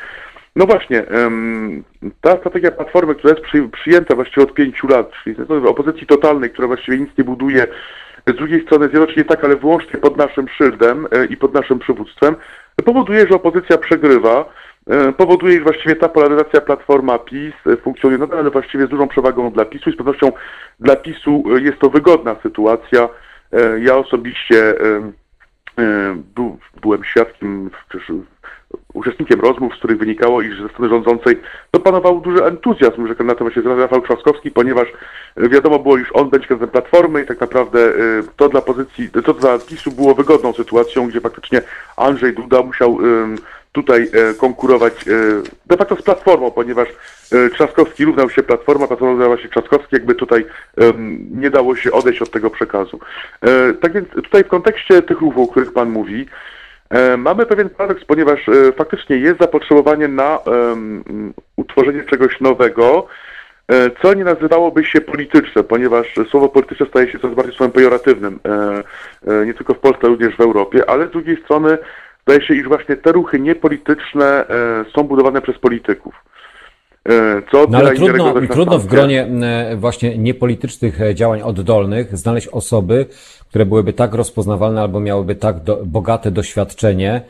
[0.55, 1.05] no właśnie,
[2.21, 5.35] ta strategia Platformy, która jest przyjęta właściwie od pięciu lat, czyli
[5.67, 7.67] opozycji totalnej, która właściwie nic nie buduje,
[8.27, 12.35] z drugiej strony zjednoczenie tak, ale wyłącznie pod naszym szyldem e, i pod naszym przywództwem,
[12.85, 14.66] powoduje, że opozycja przegrywa, E,
[15.17, 19.65] powoduje, że właściwie ta polaryzacja Platforma PiS e, funkcjonuje nadal właściwie z dużą przewagą dla
[19.65, 20.31] PiSu i z pewnością
[20.79, 23.09] dla PiSu e, jest to wygodna sytuacja.
[23.79, 24.73] Ja osobiście
[26.81, 27.69] byłem świadkiem,
[28.93, 31.39] uczestnikiem rozmów, z których wynikało, iż ze strony rządzącej
[31.73, 34.87] no, panował duży entuzjazm, że kandydatem właśnie jest Rafał Trzaskowski, ponieważ
[35.37, 37.93] wiadomo było, iż on będzie kandydatem Platformy i tak naprawdę
[38.37, 41.61] to dla pozycji, to dla PiSu było wygodną sytuacją, gdzie faktycznie
[41.97, 42.97] Andrzej Duda musiał
[43.77, 45.11] tutaj e, konkurować e,
[45.65, 46.87] de facto z Platformą, ponieważ
[47.31, 50.45] e, Trzaskowski równał się Platforma, Platforma równała się Trzaskowski, jakby tutaj
[51.31, 52.99] nie dało się odejść od tego przekazu.
[53.81, 56.25] Tak więc tutaj w kontekście tych ruchów, o których Pan mówi,
[57.17, 58.39] mamy pewien paradoks, ponieważ
[58.77, 60.39] faktycznie jest zapotrzebowanie na
[61.55, 63.07] utworzenie czegoś nowego,
[64.01, 68.39] co nie nazywałoby się polityczne, ponieważ słowo polityczne staje się coraz bardziej słowem pejoratywnym,
[69.45, 71.77] nie tylko w Polsce, również w Europie, ale z drugiej strony
[72.27, 76.15] Wydaje się, iż właśnie te ruchy niepolityczne e, są budowane przez polityków.
[77.09, 83.05] E, co no ale trudno, trudno w gronie e, właśnie niepolitycznych działań oddolnych znaleźć osoby,
[83.49, 87.21] które byłyby tak rozpoznawalne albo miałyby tak do, bogate doświadczenie,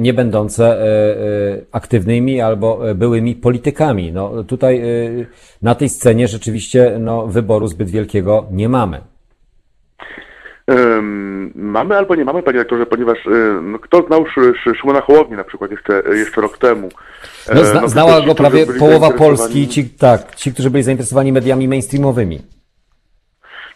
[0.00, 0.78] nie będące
[1.72, 4.12] aktywnymi albo byłymi politykami.
[4.12, 4.82] No, tutaj
[5.62, 9.00] na tej scenie rzeczywiście no, wyboru zbyt wielkiego nie mamy.
[11.54, 13.18] Mamy albo nie mamy, panie rektorze, ponieważ
[13.62, 14.24] no, kto znał
[14.80, 16.88] Szymona Hołownię na przykład jeszcze, jeszcze rok temu?
[17.54, 21.68] No, zna, no, znała go prawie połowa Polski, ci, tak, ci, którzy byli zainteresowani mediami
[21.68, 22.40] mainstreamowymi.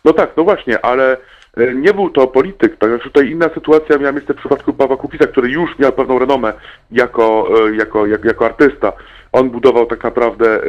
[0.05, 1.17] No tak, no właśnie, ale
[1.59, 5.27] y, nie był to polityk, ponieważ tutaj inna sytuacja miała miejsce w przypadku Pawła Kupisa,
[5.27, 6.53] który już miał pewną renomę
[6.91, 8.93] jako, y, jako, jako, jako artysta.
[9.33, 10.61] On budował tak naprawdę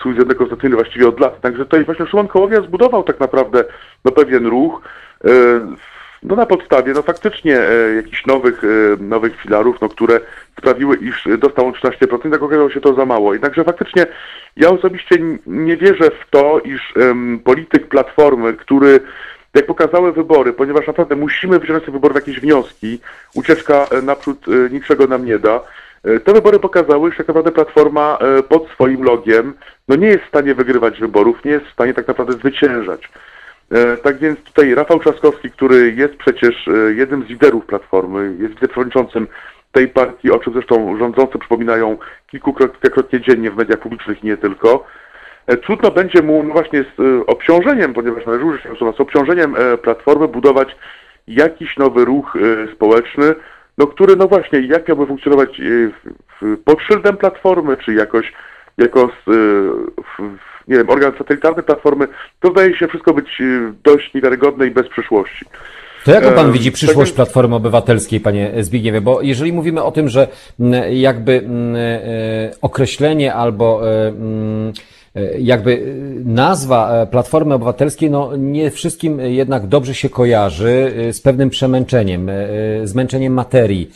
[0.00, 1.40] swój zjednek konstytucyjny właściwie od lat.
[1.40, 3.64] Także tutaj właśnie Szymon Hołownia zbudował tak naprawdę
[4.04, 4.82] no, pewien ruch,
[5.24, 5.30] E,
[6.22, 10.20] no na podstawie no faktycznie e, jakichś nowych, e, nowych filarów, no, które
[10.58, 13.32] sprawiły, iż dostał on 13%, tak okazało się to za mało.
[13.32, 14.06] Jednakże faktycznie
[14.56, 15.16] ja osobiście
[15.46, 19.00] nie wierzę w to, iż um, polityk Platformy, który
[19.54, 23.00] jak pokazały wybory, ponieważ naprawdę musimy wyciągnąć z wyborów jakieś wnioski,
[23.34, 25.60] ucieczka naprzód niczego nam nie da,
[26.24, 28.18] te wybory pokazały, że tak naprawdę Platforma
[28.48, 29.54] pod swoim logiem
[29.88, 33.10] no nie jest w stanie wygrywać wyborów, nie jest w stanie tak naprawdę zwyciężać.
[33.70, 38.54] E, tak więc tutaj Rafał Trzaskowski, który jest przecież e, jednym z liderów Platformy, jest
[38.54, 39.26] wiceprzewodniczącym
[39.72, 44.86] tej partii, o czym zresztą rządzący przypominają kilkukrotnie dziennie w mediach publicznych i nie tylko.
[45.46, 50.28] E, trudno będzie mu no właśnie z obciążeniem, ponieważ należy użyć słowa, z obciążeniem Platformy
[50.28, 50.76] budować
[51.26, 52.36] jakiś nowy ruch
[52.74, 53.34] społeczny,
[53.78, 55.60] no który no właśnie, jak miałby funkcjonować
[56.64, 58.32] pod szyldem Platformy, czy jakoś
[58.78, 60.18] jako w,
[60.68, 62.08] nie wiem, organ satelitarny Platformy,
[62.40, 65.44] to zdaje się wszystko być y, dość niewiarygodne i bez przyszłości.
[66.04, 69.00] To jaką pan widzi przyszłość tak Platformy Obywatelskiej, panie Zbigniewie?
[69.00, 70.28] Bo jeżeli mówimy o tym, że
[70.60, 71.76] mm, jakby mm,
[72.62, 74.72] określenie albo mm,
[75.38, 75.94] jakby
[76.24, 82.30] nazwa Platformy Obywatelskiej, no nie wszystkim jednak dobrze się kojarzy z pewnym przemęczeniem,
[82.84, 83.90] zmęczeniem materii.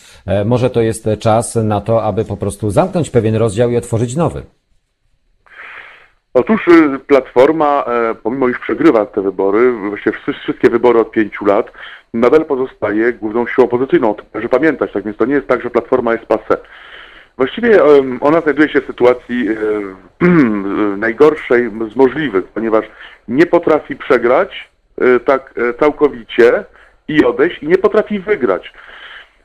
[0.45, 4.43] Może to jest czas na to, aby po prostu zamknąć pewien rozdział i otworzyć nowy.
[6.35, 6.67] Otóż
[7.07, 11.73] Platforma, e, pomimo iż przegrywa te wybory, właściwie wszystkie wybory od pięciu lat,
[12.15, 14.15] nadal pozostaje główną siłą opozycyjną.
[14.15, 16.57] To należy pamiętać, tak więc to nie jest tak, że Platforma jest passe.
[17.41, 17.85] Właściwie
[18.21, 20.27] ona znajduje się w sytuacji e,
[21.07, 22.85] najgorszej z możliwych, ponieważ
[23.29, 26.65] nie potrafi przegrać e, tak całkowicie
[27.09, 28.73] i odejść i nie potrafi wygrać.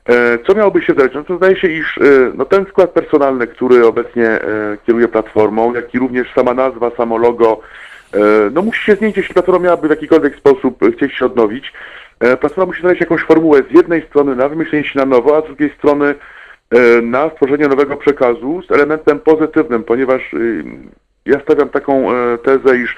[0.08, 1.14] E, co miałoby się zdarzyć?
[1.14, 2.02] No to zdaje się, iż e,
[2.34, 4.40] no ten skład personalny, który obecnie e,
[4.86, 7.60] kieruje platformą, jak i również sama nazwa, samo logo,
[8.52, 11.72] no musi się zmienić, jeśli platforma miałaby w jakikolwiek sposób chcieć się odnowić.
[12.18, 15.44] Platforma musi znaleźć jakąś formułę z jednej strony na wymyślenie się na nowo, a z
[15.44, 16.14] drugiej strony
[17.02, 20.34] na stworzenie nowego przekazu z elementem pozytywnym, ponieważ
[21.26, 22.08] ja stawiam taką
[22.42, 22.96] tezę, iż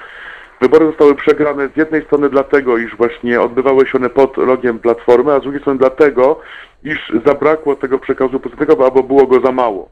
[0.61, 5.33] Wybory zostały przegrane z jednej strony dlatego, iż właśnie odbywały się one pod logiem Platformy,
[5.33, 6.41] a z drugiej strony dlatego,
[6.83, 9.89] iż zabrakło tego przekazu pozytywnego, albo było go za mało.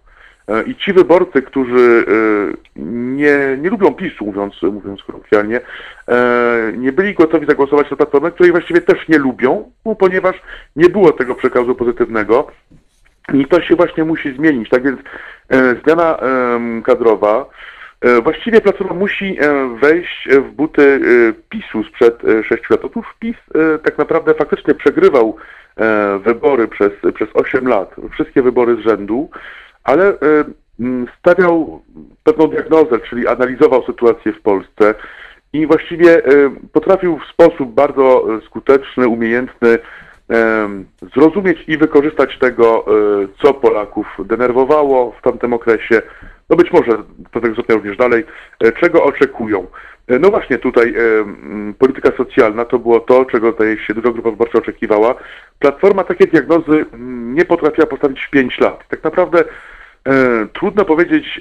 [0.47, 2.81] E, I ci wyborcy, którzy e,
[3.15, 5.61] nie, nie lubią PiSu, mówiąc, mówiąc kolokwialnie,
[6.07, 10.41] e, nie byli gotowi zagłosować na Platformę, której właściwie też nie lubią, no, ponieważ
[10.75, 12.47] nie było tego przekazu pozytywnego.
[13.33, 14.69] I to się właśnie musi zmienić.
[14.69, 14.99] Tak więc
[15.49, 17.45] e, zmiana e, kadrowa,
[18.01, 22.85] e, właściwie Platforma musi e, wejść w buty e, PiSu sprzed e, 6 lat.
[22.85, 23.35] Otóż PiS
[23.83, 25.37] tak naprawdę faktycznie przegrywał
[26.19, 29.29] wybory przez, przez 8 lat, wszystkie wybory z rzędu,
[29.83, 30.13] ale
[31.19, 31.81] stawiał
[32.23, 34.95] pewną diagnozę, czyli analizował sytuację w Polsce
[35.53, 36.21] i właściwie
[36.73, 39.77] potrafił w sposób bardzo skuteczny, umiejętny
[41.15, 46.01] zrozumieć i wykorzystać tego, e, co Polaków denerwowało w tamtym okresie,
[46.49, 46.91] no być może
[47.33, 48.25] do tego stopnia również dalej,
[48.63, 49.67] e, czego oczekują.
[50.07, 50.95] E, No właśnie tutaj
[51.79, 55.15] polityka socjalna to było to, czego zdaje się duża grupa wyborcza oczekiwała.
[55.59, 56.85] Platforma takie diagnozy
[57.33, 58.87] nie potrafiła postawić w 5 lat.
[58.89, 59.43] Tak naprawdę
[60.53, 61.39] trudno powiedzieć,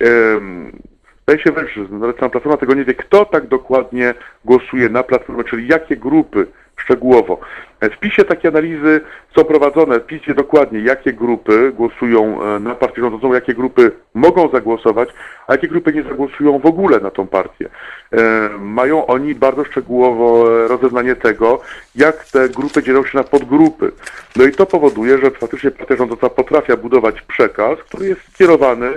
[1.23, 4.15] Zdaje się wręcz, że Platforma tego nie wie, kto tak dokładnie
[4.45, 6.47] głosuje na Platformę, czyli jakie grupy
[6.77, 7.41] szczegółowo.
[7.83, 9.01] W PiSie takie analizy
[9.37, 14.49] są prowadzone, w PiSie dokładnie, jakie grupy głosują e, na partię rządzącą, jakie grupy mogą
[14.49, 15.09] zagłosować,
[15.47, 17.69] a jakie grupy nie zagłosują w ogóle na tą partię.
[18.13, 21.61] E, Mają oni bardzo szczegółowo e, rozeznanie tego,
[21.95, 23.93] jak te grupy dzielą się na podgrupy.
[24.37, 28.93] No i to powoduje, że faktycznie partia rządząca potrafia budować przekaz, który jest skierowany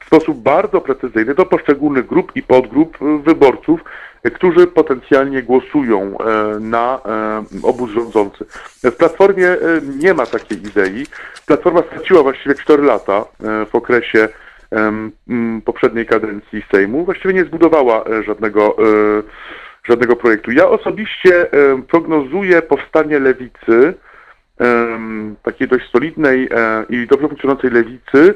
[0.00, 6.18] w sposób bardzo precyzyjny do poszczególnych grup i podgrup e, wyborców, e, którzy potencjalnie głosują
[6.18, 8.44] e, na e, obóz rządzący.
[8.84, 9.58] W Platformie e,
[9.98, 11.06] nie ma takiej idei.
[11.46, 13.24] Platforma straciła właściwie 4 lata
[13.70, 14.28] w okresie
[15.64, 17.04] poprzedniej kadencji Sejmu.
[17.04, 18.76] Właściwie nie zbudowała żadnego,
[19.84, 20.50] żadnego projektu.
[20.50, 21.46] Ja osobiście
[21.88, 23.94] prognozuję powstanie lewicy,
[25.42, 26.48] takiej dość solidnej
[26.90, 28.34] i dobrze funkcjonującej lewicy,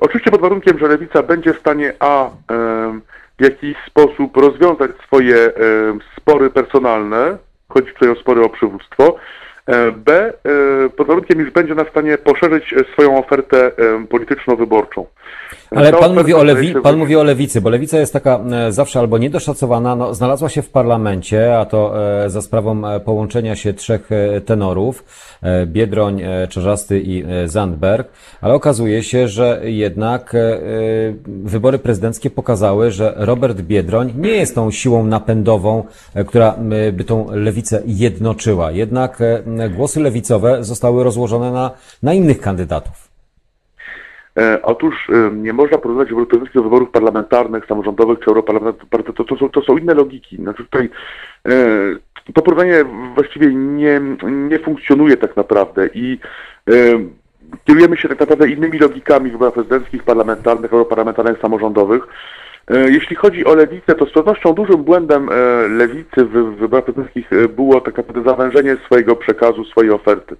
[0.00, 2.30] oczywiście pod warunkiem, że lewica będzie w stanie A
[3.38, 5.50] w jakiś sposób rozwiązać swoje
[6.16, 7.38] spory personalne,
[7.68, 9.16] chodzi tutaj o spory o przywództwo,
[9.96, 15.06] B e, pod warunkiem, iż będzie ona w stanie poszerzyć e, swoją ofertę e, polityczno-wyborczą.
[15.70, 18.72] Ale Ta pan mówi, o lewi, pan mówi o lewicy, bo lewica jest taka e,
[18.72, 23.56] zawsze albo niedoszacowana, no, znalazła się w parlamencie, a to e, za sprawą e, połączenia
[23.56, 25.04] się trzech e, tenorów,
[25.42, 28.08] e, Biedroń, e, Czarzasty i e, Zandberg,
[28.40, 30.60] ale okazuje się, że jednak e, e,
[31.26, 35.84] wybory prezydenckie pokazały, że Robert Biedroń nie jest tą siłą napędową,
[36.14, 36.54] e, która
[36.92, 38.70] by tą lewicę jednoczyła.
[38.70, 41.70] Jednak e, głosy lewicowe zostały rozłożone na,
[42.02, 43.08] na innych kandydatów.
[44.38, 49.16] E, Otóż e, nie można prezydenckich do wyborów parlamentarnych, samorządowych czy europarlamentarnych.
[49.16, 50.36] To, to, są, to są inne logiki.
[50.36, 50.90] Znaczy tutaj
[51.48, 51.52] e,
[52.34, 54.00] to porównanie właściwie nie,
[54.48, 56.18] nie funkcjonuje tak naprawdę i
[57.64, 62.02] kierujemy się tak naprawdę innymi logikami w wyborach prezydenckich, parlamentarnych, europarlamentarnych, samorządowych.
[62.70, 67.32] E, Jeśli chodzi o lewicę, to z pewnością dużym błędem e, lewicy w wyborach prezydenckich
[67.32, 70.36] e, było tak zawężenie swojego przekazu, swojej oferty.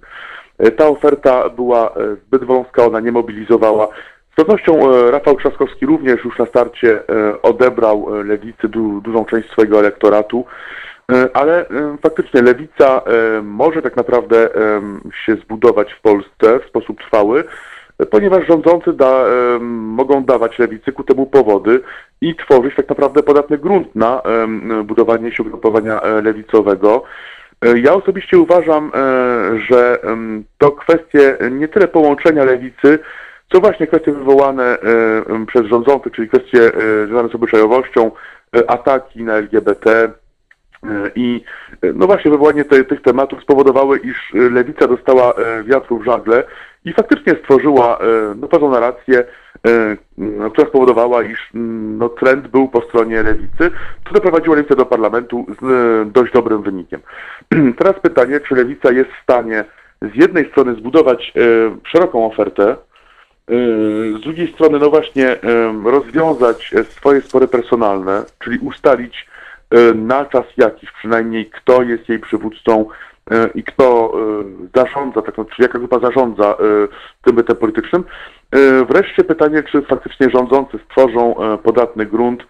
[0.77, 1.93] Ta oferta była
[2.27, 3.87] zbyt wąska, ona nie mobilizowała.
[4.31, 4.79] Z pewnością
[5.11, 6.99] Rafał Trzaskowski również już na starcie
[7.41, 10.45] odebrał lewicy du, dużą część swojego elektoratu,
[11.33, 11.65] ale
[12.01, 13.01] faktycznie lewica
[13.43, 14.49] może tak naprawdę
[15.25, 17.43] się zbudować w Polsce w sposób trwały,
[18.05, 21.81] ponieważ rządzący da, e, mogą dawać lewicy ku temu powody
[22.21, 27.03] i tworzyć tak naprawdę podatny grunt na e, budowanie się ugrupowania e, lewicowego.
[27.75, 28.91] Ja osobiście uważam,
[29.67, 29.99] że
[30.57, 32.99] to kwestie nie tyle połączenia lewicy,
[33.51, 34.77] co właśnie kwestie wywołane
[35.47, 36.71] przez rządzących, czyli kwestie
[37.05, 38.11] związane z obyczajowością,
[38.67, 40.11] ataki na LGBT,
[41.15, 41.43] i
[41.93, 45.33] no właśnie wywołanie te, tych tematów spowodowały, iż lewica dostała
[45.65, 46.43] wiatru w żagle
[46.85, 49.23] i faktycznie stworzyła e, no, pewną narrację,
[49.67, 49.97] e,
[50.51, 53.71] która spowodowała, iż no, trend był po stronie lewicy,
[54.07, 56.99] co doprowadziło lewicę do parlamentu z e, dość dobrym wynikiem.
[57.79, 59.65] Teraz pytanie, czy lewica jest w stanie
[60.01, 61.33] z jednej strony zbudować
[61.83, 62.75] szeroką ofertę,
[64.17, 65.37] z drugiej strony, no właśnie,
[65.85, 69.27] rozwiązać swoje spory personalne, czyli ustalić
[69.95, 72.85] na czas jakiś przynajmniej, kto jest jej przywódcą
[73.55, 74.13] i kto
[74.75, 76.55] e, zarządza, tak, czy jaka grupa zarządza e,
[77.23, 78.03] tym bytem politycznym.
[78.51, 82.43] E, Wreszcie pytanie, czy faktycznie rządzący stworzą e, podatny grunt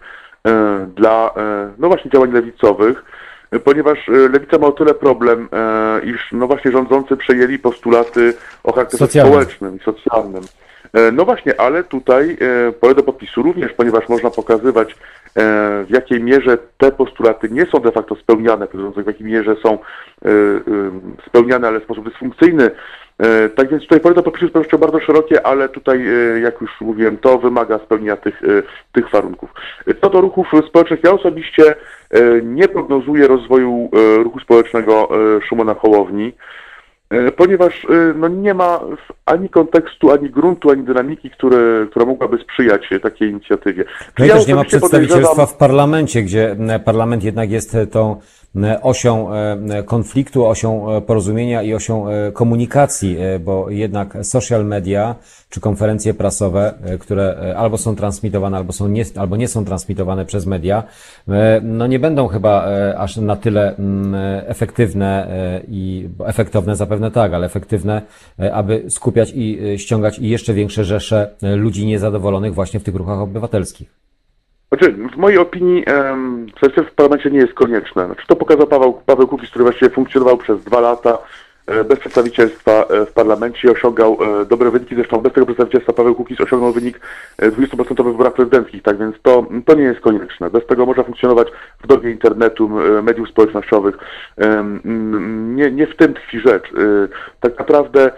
[0.46, 3.04] e, dla, e, no właśnie, działań lewicowych,
[3.50, 8.34] e, ponieważ e, lewica ma o tyle problem, e, iż no właśnie rządzący przejęli postulaty
[8.64, 10.42] o charakterze społecznym i socjalnym.
[10.92, 12.36] E, No właśnie, ale tutaj
[12.68, 14.96] e, pole do podpisu również, ponieważ można pokazywać, e,
[15.84, 19.78] w jakiej mierze te postulaty nie są de facto spełniane, w jakiej mierze są
[21.26, 22.70] spełniane, ale w sposób dysfunkcyjny.
[23.54, 26.04] Tak więc tutaj pole do podpisu jest pewnością bardzo szerokie, ale tutaj,
[26.42, 28.42] jak już mówiłem, to wymaga spełnienia tych,
[28.92, 29.50] tych warunków.
[30.00, 31.74] Co do ruchów społecznych, ja osobiście
[32.42, 33.90] nie prognozuję rozwoju
[34.22, 35.08] ruchu społecznego
[35.48, 36.32] Szymona Hołowni.
[37.10, 38.80] E, ponieważ e, no, nie ma
[39.26, 43.84] ani kontekstu, ani gruntu, ani dynamiki, które, która mogłaby sprzyjać e, takiej inicjatywie.
[44.18, 48.20] No i Ja też nie ma przedstawicielstwa podejrzewam- w parlamencie, gdzie parlament jednak jest tą
[48.82, 55.14] osią e, konfliktu, osią e, porozumienia i osią e, komunikacji, e, bo jednak social media
[55.50, 59.64] czy konferencje prasowe, e, które e, albo są transmitowane, albo, są nie, albo nie są
[59.64, 60.82] transmitowane przez media,
[61.28, 66.76] e, no nie będą chyba e, aż na tyle mm, e, efektywne e, i efektowne
[66.76, 68.02] zapewne tak, ale efektywne,
[68.38, 72.84] e, aby skupiać i e, ściągać i jeszcze większe rzesze e, ludzi niezadowolonych właśnie w
[72.84, 74.09] tych ruchach obywatelskich.
[74.72, 76.46] Znaczy, w mojej opinii um,
[76.88, 78.06] w parlamencie nie jest konieczne.
[78.06, 81.18] Znaczy, to pokazał Paweł, Paweł Kukiz, który właściwie funkcjonował przez dwa lata
[81.66, 84.94] e, bez przedstawicielstwa e, w parlamencie i osiągał e, dobre wyniki.
[84.94, 87.00] Zresztą bez tego przedstawicielstwa Paweł Kukiz osiągnął wynik
[87.38, 90.50] e, 20% w wyborach prezydenckich, tak więc to, to nie jest konieczne.
[90.50, 91.48] Bez tego można funkcjonować
[91.82, 93.98] w dobie internetu, m, mediów społecznościowych.
[95.54, 96.64] Nie, nie w tym tkwi rzecz.
[96.64, 97.08] E,
[97.40, 98.12] Tak naprawdę e,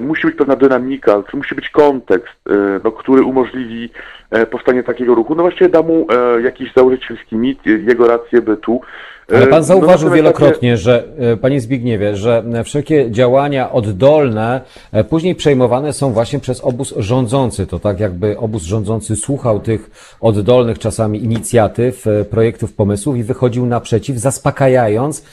[0.00, 3.90] musi być pewna dynamika, musi być kontekst, e, no, który umożliwi
[4.30, 5.34] e, powstanie takiego ruchu.
[5.34, 8.80] No właściwie da mu e, jakiś założycielski mit, e, jego rację bytu.
[9.28, 14.60] Ale pan no, zauważył etapie- wielokrotnie, że, e, panie Zbigniewie, że e, wszelkie działania oddolne
[15.08, 17.66] później przejmowane są właśnie przez obóz rządzący.
[17.66, 19.90] To tak jakby obóz rządzący słuchał tych
[20.20, 25.24] oddolnych czasami inicjatyw, projektów, pomysłów i wychodził naprzeciw, zaspokajając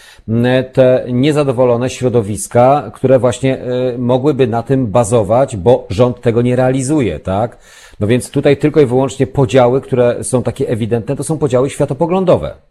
[0.73, 3.57] te niezadowolone środowiska, które właśnie
[3.97, 7.57] mogłyby na tym bazować, bo rząd tego nie realizuje, tak?
[7.99, 12.68] No więc tutaj tylko i wyłącznie podziały, które są takie ewidentne, to są podziały światopoglądowe.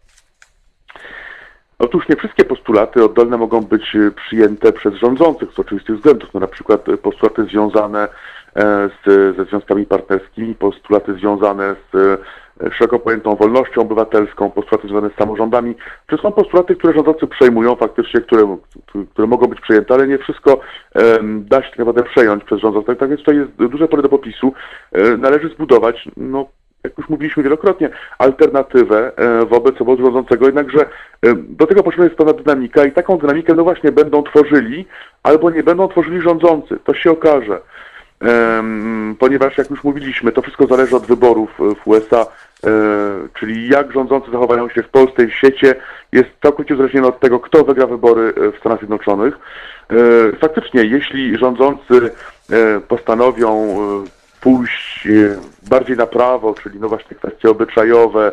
[1.79, 6.29] Otóż nie wszystkie postulaty oddolne mogą być e, przyjęte przez rządzących z oczywistych względów.
[6.33, 8.07] No, na przykład e, postulaty związane
[8.55, 12.21] e, z, ze związkami partnerskimi, postulaty związane z
[12.73, 15.75] szeroko pojętą wolnością obywatelską, postulaty związane z samorządami.
[16.07, 18.57] Czy są postulaty, które rządzący przejmują faktycznie, które,
[19.13, 20.59] które mogą być przejęte, ale nie wszystko
[20.93, 22.97] em, da się tak naprawdę przejąć przez rządzących.
[22.97, 24.53] Tak więc tutaj jest duże pole do popisu.
[25.17, 26.45] Należy zbudować no,
[26.83, 30.87] jak już mówiliśmy wielokrotnie, alternatywę e, wobec obozu rządzącego, jednakże e,
[31.35, 34.85] do tego potrzebna jest pewna dynamika i taką dynamikę no właśnie będą tworzyli
[35.23, 36.77] albo nie będą tworzyli rządzący.
[36.83, 37.61] To się okaże.
[39.19, 42.25] Ponieważ jak już mówiliśmy, to wszystko zależy od wyborów e, w USA,
[43.33, 45.75] czyli jak rządzący zachowają się w Polsce i w świecie,
[46.11, 49.39] jest całkowicie uzależnione od tego, kto wygra wybory w Stanach Zjednoczonych.
[50.41, 52.11] Faktycznie, jeśli rządzący
[52.87, 53.77] postanowią
[54.41, 55.35] pójść e,
[55.69, 58.31] bardziej na prawo, czyli no właśnie kwestie obyczajowe,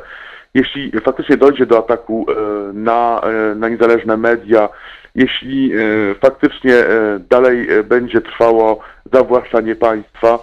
[0.55, 2.35] jeśli faktycznie dojdzie do ataku e,
[2.73, 4.69] na, e, na niezależne media,
[5.15, 5.73] jeśli
[6.21, 6.75] faktycznie
[7.31, 8.81] dalej będzie trwało
[9.13, 10.39] zawłaszczanie państwa,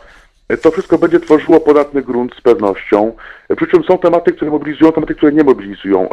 [0.62, 3.12] to wszystko będzie tworzyło podatny grunt z pewnością.
[3.58, 6.10] Przy czym są tematy, które mobilizują, tematy, które nie mobilizują.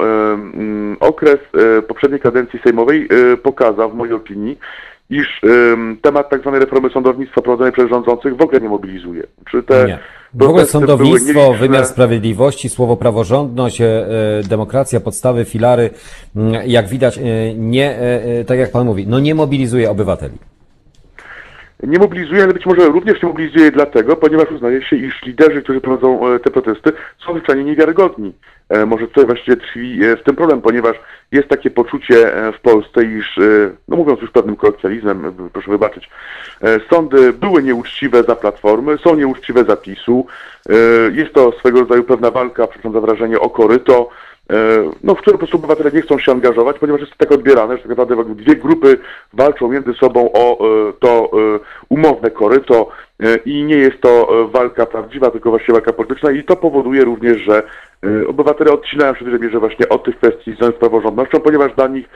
[1.01, 1.39] Okres
[1.89, 3.09] poprzedniej kadencji sejmowej
[3.43, 4.59] pokazał, w mojej opinii,
[5.11, 5.41] iż
[5.73, 9.23] em, temat tak zwanej reformy sądownictwa prowadzonej przez rządzących w ogóle nie mobilizuje.
[9.51, 9.99] Czy te Nie.
[10.35, 11.59] W ogóle sądownictwo, nieliczne?
[11.59, 14.09] wymiar sprawiedliwości, słowo praworządność, e, e,
[14.49, 15.91] demokracja, podstawy, filary,
[16.37, 17.23] m, jak widać, e,
[17.55, 17.99] nie,
[18.47, 20.39] tak jak pan mówi, no nie mobilizuje obywateli.
[21.82, 25.81] Nie mobilizuje, ale być może również nie mobilizuje dlatego, ponieważ uznaje się, iż liderzy, którzy
[25.81, 26.93] prowadzą e, te protesty,
[27.27, 28.32] są zwyczajnie niewiarygodni.
[28.69, 30.97] E, Może tutaj właściwie tkwi e, w tym problem, ponieważ
[31.32, 33.39] jest takie poczucie w Polsce, iż,
[33.89, 36.11] no mówiąc już pewnym kolokwializmem, proszę wybaczyć,
[36.90, 40.27] sądy były nieuczciwe za Platformy, są nieuczciwe za PiSu.
[41.12, 44.11] Jest to swego rodzaju pewna walka, przepraszam za wrażenie, o koryto,
[45.05, 47.77] no, w którym po prostu obywatele nie chcą się angażować, ponieważ jest to tak odbierane,
[47.77, 48.99] że tak naprawdę dwie grupy
[49.33, 51.59] walczą między sobą o e, to e,
[51.89, 52.89] umowne koryto.
[52.89, 53.10] e,
[53.45, 57.39] i nie jest to e, walka prawdziwa, tylko właśnie walka polityczna i to powoduje również,
[57.39, 57.63] że
[58.05, 61.75] e, obywatele odcinają się w dużej mierze właśnie od tych kwestii związanych z praworządnością, ponieważ
[61.75, 62.09] dla nich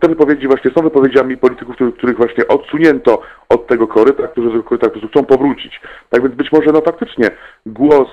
[0.00, 4.88] te wypowiedzi właśnie są wypowiedziami polityków, których, właśnie odsunięto od tego koryta, którzy do koryta
[5.10, 5.80] chcą powrócić.
[6.10, 7.30] Tak więc być może no faktycznie
[7.66, 8.08] głos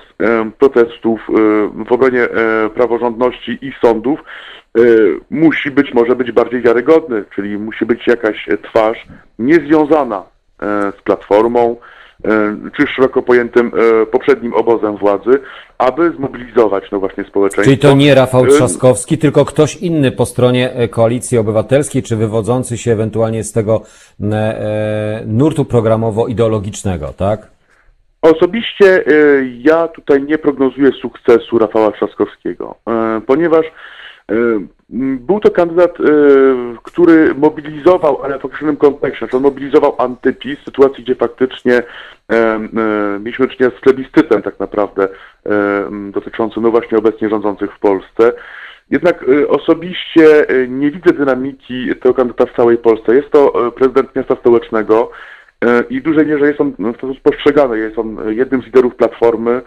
[0.58, 1.20] protestów
[1.88, 4.80] w obronie e, praworządności i sądów e,
[5.30, 9.06] musi być może być bardziej wiarygodny, czyli musi być jakaś e, twarz
[9.38, 10.22] niezwiązana
[10.62, 11.95] e, z platformą, e,
[12.76, 13.72] czy szeroko pojętym
[14.02, 15.40] e, poprzednim obozem władzy,
[15.78, 17.64] aby zmobilizować no właśnie społeczeństwo.
[17.64, 22.16] Czyli to nie Rafał E, Trzaskowski, tylko ktoś inny po stronie e, Koalicji Obywatelskiej, czy
[22.16, 23.80] wywodzący się ewentualnie z tego
[24.20, 27.50] e, nurtu programowo-ideologicznego, tak?
[28.22, 29.04] Osobiście
[29.58, 32.74] ja tutaj nie prognozuję sukcesu Rafała Trzaskowskiego,
[33.26, 33.66] ponieważ
[34.88, 36.04] był to kandydat, y,
[36.82, 41.84] który mobilizował, ale w określonym kontekście, znaczy on mobilizował antypis w sytuacji, gdzie faktycznie e,
[42.32, 42.60] e,
[43.20, 45.08] mieliśmy do czynienia z plebiscytem tak naprawdę
[45.46, 48.32] e, dotyczącym no właśnie obecnie rządzących w Polsce.
[48.90, 53.14] Jednak osobiście nie widzę dynamiki tego kandydata w całej Polsce.
[53.14, 55.10] Jest to prezydent miasta stołecznego
[55.90, 57.78] i w dużej mierze jest on w sposób postrzegany.
[57.78, 59.62] Jest on jednym z liderów Platformy,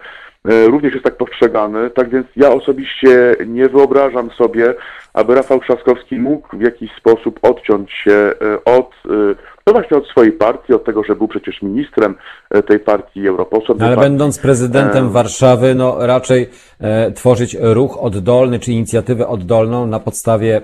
[0.45, 1.89] również jest tak postrzegany.
[1.89, 4.73] Tak więc ja osobiście nie wyobrażam sobie,
[5.13, 9.35] aby Rafał Trzaskowski mógł w jakiś sposób odciąć się y, od, y,
[9.67, 12.15] no właśnie od swojej partii, od tego, że był przecież ministrem
[12.57, 13.77] y, tej partii, europosłem.
[13.77, 14.09] tej Ale partii.
[14.11, 15.11] będąc prezydentem Em.
[15.11, 16.49] Warszawy, no raczej
[16.79, 20.61] e, tworzyć ruch oddolny czy inicjatywę oddolną na podstawie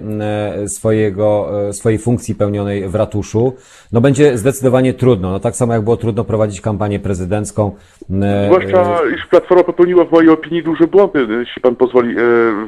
[0.63, 3.53] e, swojego, e, swojej funkcji pełnionej w ratuszu,
[3.91, 5.31] no będzie zdecydowanie trudno.
[5.31, 7.71] No tak samo jak było trudno prowadzić kampanię prezydencką.
[8.23, 12.15] e, Zwłaszcza, iż Platforma popełniła w mojej opinii duży błąd, e, jeśli pan pozwoli,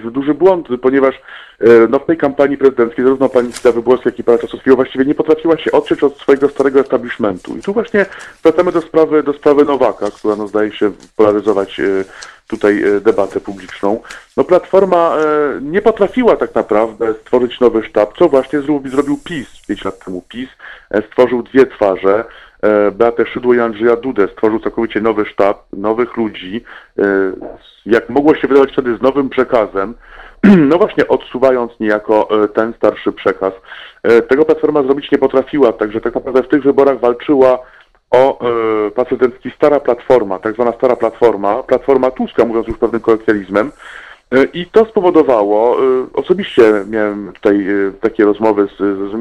[0.08, 1.16] e, duży błąd, ponieważ
[1.62, 5.06] e, no, w tej kampanii prezydenckiej zarówno pani Kida Wyborska, jak i pana Czasowskiego właściwie
[5.06, 7.58] nie potrafiła się odciąć od swojego starego establishmentu.
[7.58, 8.06] I tu właśnie
[8.44, 11.84] wracamy do sprawy, do sprawy Nowaka, która no, zdaje się polaryzować e,
[12.48, 14.00] tutaj e, debatę publiczną.
[14.38, 19.48] No Platforma e, nie potrafiła tak naprawdę stworzyć nowy sztab, co właśnie zrobił, zrobił PiS
[19.68, 20.24] 5 lat temu.
[20.30, 20.50] PiS
[20.92, 22.26] e, stworzył dwie twarze,
[22.62, 26.64] e, Beatę Szydło i Andrzeja Dudę stworzył całkowicie nowy sztab, nowych ludzi,
[27.00, 27.04] e,
[27.86, 29.94] jak mogło się wydawać wtedy z nowym przekazem,
[30.70, 33.54] no właśnie odsuwając niejako e, ten starszy przekaz.
[34.04, 37.60] E, Tego Platforma zrobić nie potrafiła, także tak naprawdę w tych wyborach walczyła
[38.12, 43.72] o e, prezydencki stara platforma, tak zwana stara platforma, platforma Tuska, mówiąc już pewnym kolokwializmem.
[44.32, 45.78] E, I to spowodowało,
[46.14, 47.68] osobiście miałem tutaj
[48.02, 48.78] takie rozmowy z,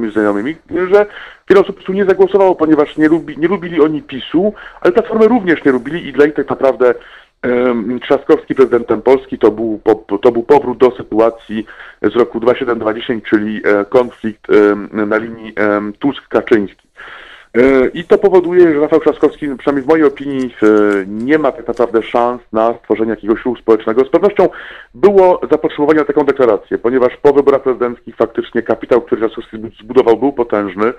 [0.08, 1.06] z znajomymi, że
[1.50, 5.64] wiele osób tu nie zagłosowało, ponieważ nie, lubi, nie lubili oni PiSu, ale Platformy również
[5.64, 6.94] nie lubili i dla nich tak naprawdę
[8.02, 9.80] Trzaskowski prezydentem Polski to był,
[10.22, 11.66] to był powrót do sytuacji
[12.02, 14.46] z roku 27-2010, czyli e, konflikt
[14.92, 15.54] na linii
[15.98, 16.86] Tusk-Kaczyński.
[17.56, 20.68] E, I to powoduje, że Rafał Trzaskowski, przynajmniej w mojej opinii, e,
[21.06, 24.04] nie ma tak naprawdę szans na stworzenie jakiegoś ruchu społecznego.
[24.04, 24.48] Z pewnością
[24.94, 30.32] było zapotrzebowanie na taką deklarację, ponieważ po wyborach prezydenckich faktycznie kapitał, który Trzaskowski zbudował, był
[30.32, 30.92] potężny,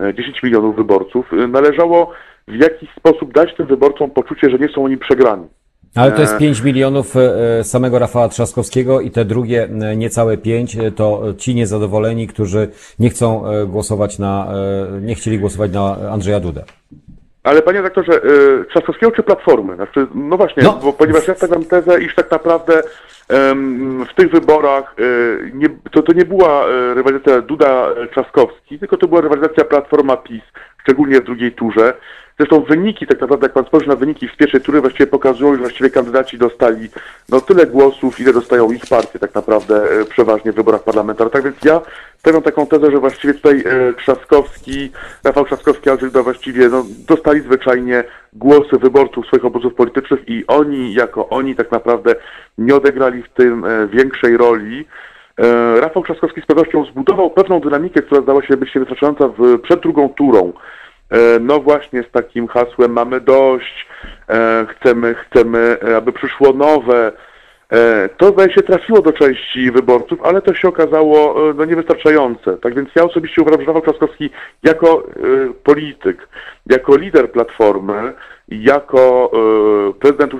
[0.00, 1.32] e, 10 milionów wyborców.
[1.48, 2.12] Należało
[2.48, 5.48] w jakiś sposób dać tym wyborcom poczucie, że nie są oni przegrani.
[5.96, 10.36] Ale to jest E, 5 milionów e, samego Rafała Trzaskowskiego i te drugie e, niecałe
[10.36, 14.46] 5 to ci niezadowoleni, którzy nie chcą e, głosować na,
[14.96, 16.64] e, nie chcieli głosować na Andrzeja Dudę.
[17.42, 18.20] Ale panie doktorze,
[18.70, 19.76] Trzaskowskiego czy Platformy?
[19.76, 20.78] Znaczy, no właśnie, No.
[20.82, 22.82] bo, ponieważ ja stawiam tezę, iż tak naprawdę
[24.10, 24.96] w tych wyborach
[25.54, 30.42] nie, to, to nie była rywalizacja Duda-Trzaskowski, tylko to była rywalizacja Platforma-PiS,
[30.82, 31.94] szczególnie w drugiej turze.
[32.38, 35.60] Zresztą wyniki, tak naprawdę, jak pan spojrzy na wyniki w pierwszej tury, właściwie pokazują, że
[35.60, 36.88] właściwie kandydaci dostali
[37.28, 41.32] no, tyle głosów, ile dostają ich partie tak naprawdę e, przeważnie w wyborach parlamentarnych.
[41.32, 41.80] Tak więc ja
[42.18, 44.90] stawiam taką tezę, że właściwie tutaj e, Trzaskowski,
[45.24, 51.28] Rafał Trzaskowski, Duda właściwie no, dostali zwyczajnie głosy wyborców swoich obozów politycznych i oni, jako
[51.28, 52.14] oni tak naprawdę
[52.58, 54.86] nie odegrali w tym e, większej roli.
[55.80, 60.08] Rafał Trzaskowski z pewnością zbudował pewną dynamikę, która zdała się być niewystarczająca w, przed drugą
[60.08, 60.52] turą.
[61.12, 63.86] E, No właśnie z takim hasłem mamy dość,
[64.28, 67.12] e, chcemy, chcemy, aby przyszło nowe.
[67.72, 72.56] E, To zdaje się trafiło do części wyborców, ale to się okazało no, niewystarczające.
[72.56, 74.30] Tak więc ja osobiście uważam, że Rafał Trzaskowski
[74.62, 76.28] jako e, polityk,
[76.66, 78.12] jako lider Platformy,
[78.48, 80.36] jako e, prezydent e,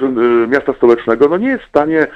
[0.48, 2.06] miasta stołecznego, no nie jest w stanie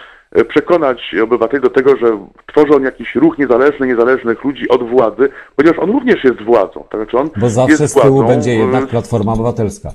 [0.48, 5.78] przekonać obywateli do tego, że tworzy on jakiś ruch niezależny, niezależnych ludzi od władzy, ponieważ
[5.78, 6.84] on również jest władzą.
[6.90, 7.00] Tak?
[7.00, 9.90] Znaczy on Bo zawsze jest z tyłu władzą, będzie e, jednak Platforma Obywatelska.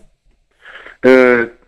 [1.06, 1.10] E,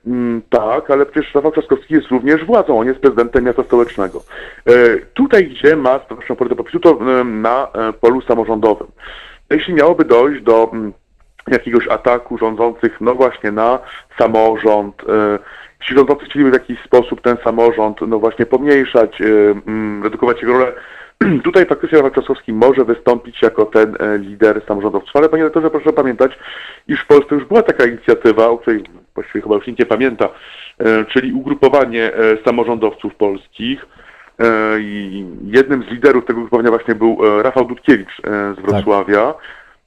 [0.07, 4.23] mm, tak, ale przecież Rafał Trzaskowski jest również władzą, on jest prezydentem miasta stołecznego.
[4.65, 4.73] E,
[5.13, 8.87] tutaj, gdzie ma stołeczną politykę popisu, to e, na e, polu samorządowym.
[9.49, 10.71] Jeśli miałoby dojść do
[11.47, 13.79] jakiegoś ataku rządzących, no właśnie na
[14.17, 15.39] samorząd, e,
[15.87, 19.25] rządzący chcieliby w jakiś sposób ten samorząd, no właśnie pomniejszać, e,
[19.67, 20.73] mm, redukować jego rolę,
[21.43, 25.93] Tutaj faktycznie Rafał Trzaskowski może wystąpić jako ten e, lider samorządowców, ale panie doktorze, proszę
[25.93, 26.31] pamiętać,
[26.87, 28.83] iż w Polsce już była taka inicjatywa, o której
[29.15, 30.29] właściwie chyba już nikt nie pamięta,
[30.79, 32.11] e, czyli ugrupowanie
[32.45, 33.85] samorządowców polskich.
[34.79, 39.33] I jednym z liderów tego ugrupowania właśnie był Rafał Dudkiewicz z Wrocławia.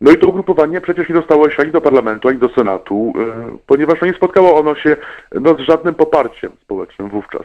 [0.01, 3.56] No i to ugrupowanie przecież nie dostało się ani do parlamentu, ani do Senatu, e,
[3.66, 4.97] ponieważ no nie spotkało ono się
[5.32, 7.43] no, z żadnym poparciem społecznym wówczas.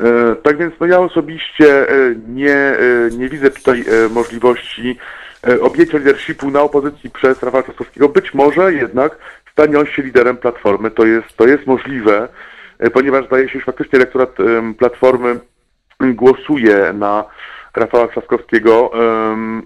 [0.00, 1.94] E, Tak więc no ja osobiście e,
[2.28, 2.74] nie,
[3.18, 4.98] nie widzę tutaj możliwości
[5.60, 8.08] objęcia leadershipu na opozycji przez Rafała Trzaskowskiego.
[8.08, 9.18] Być może jednak
[9.52, 10.90] stanie on się liderem Platformy.
[10.90, 12.28] To jest, to jest możliwe,
[12.92, 14.36] ponieważ zdaje się, że faktycznie elektorat
[14.78, 15.40] Platformy
[16.00, 17.24] głosuje na
[17.76, 18.90] Rafała Trzaskowskiego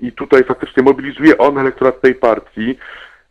[0.01, 2.79] i tutaj faktycznie mobilizuje on elektorat tej partii.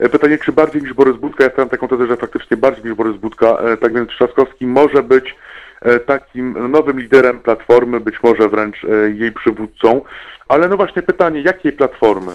[0.02, 1.44] E, Pytanie, czy bardziej niż Borys Budka?
[1.44, 3.48] Ja stawiam taką tezę, że faktycznie bardziej niż Borys Budka.
[3.48, 5.36] E, Tak więc Trzaskowski może być
[5.82, 8.78] e, takim nowym liderem Platformy, być może wręcz
[9.14, 10.02] jej przywódcą.
[10.48, 12.32] Ale no właśnie pytanie, jakiej Platformy?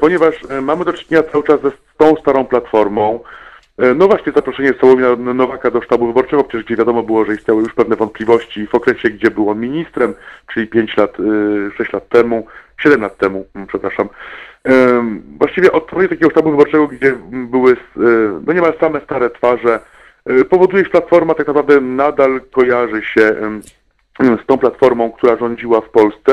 [0.00, 3.20] Ponieważ mamy do czynienia cały czas z tą starą Platformą.
[3.78, 7.62] E, No właśnie zaproszenie Sławomira Nowaka do sztabu wyborczego, przecież gdzie wiadomo było, że istniały
[7.62, 10.14] już pewne wątpliwości w okresie, gdzie był on ministrem,
[10.54, 11.16] czyli 5 lat,
[11.76, 12.46] 6 lat temu,
[12.80, 14.08] 7 lat temu, mm, przepraszam.
[14.64, 17.76] Em, Właściwie odtworzenie takiego sztabu wyborczego, gdzie były, e,
[18.46, 19.80] no niemal same stare twarze,
[20.26, 23.36] e, powoduje, że Platforma tak naprawdę nadal kojarzy się
[24.20, 26.32] z tą Platformą, która rządziła w Polsce.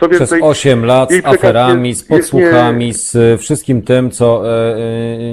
[0.00, 4.42] Co Przez więcej, 8 lat z aferami, jest- z podsłuchami, jest z wszystkim tym, co
[4.48, 4.78] e, e,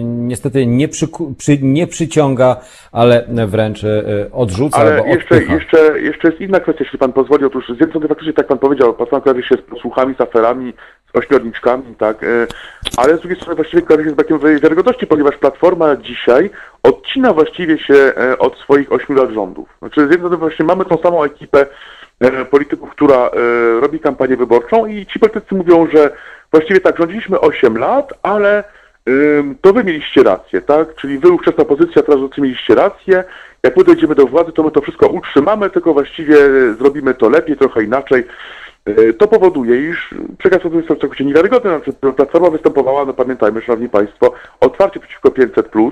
[0.03, 2.55] niestety nie, przyku, przy, nie przyciąga,
[2.91, 5.53] ale wręcz e, odrzuca Ale albo jeszcze, odpycha.
[5.53, 7.45] jeszcze, jeszcze jest inna kwestia, jeśli pan pozwoli.
[7.45, 10.73] Otóż z jednej strony faktycznie, tak pan powiedział, Platforma kojarzy się z słuchami, z aferami,
[11.13, 12.27] z ośmiorniczkami, tak, e,
[12.97, 16.49] ale z drugiej strony właściwie kojarzy się z brakiem wi- wiarygodności, ponieważ Platforma dzisiaj
[16.83, 19.69] odcina właściwie się e, od swoich ośmiu lat rządów.
[19.79, 21.65] Znaczy z jednej strony właśnie mamy tą samą ekipę
[22.51, 23.29] polityków, która
[23.81, 26.09] robi kampanię wyborczą i ci politycy mówią, że
[26.51, 28.63] właściwie tak, rządziliśmy 8 lat, ale
[29.61, 30.95] to wy mieliście rację, tak?
[30.95, 33.23] Czyli wy ówczesna opozycja, teraz wy mieliście rację.
[33.63, 36.35] Jak my dojdziemy do władzy, to my to wszystko utrzymamy, tylko właściwie
[36.79, 38.23] zrobimy to lepiej, trochę inaczej.
[38.85, 41.69] Yy, To powoduje, iż przekaz tym jest całkowicie niewiarygodny.
[41.69, 45.91] Znaczy, Platforma występowała, no pamiętajmy, Szanowni Państwo, otwarcie przeciwko 500+,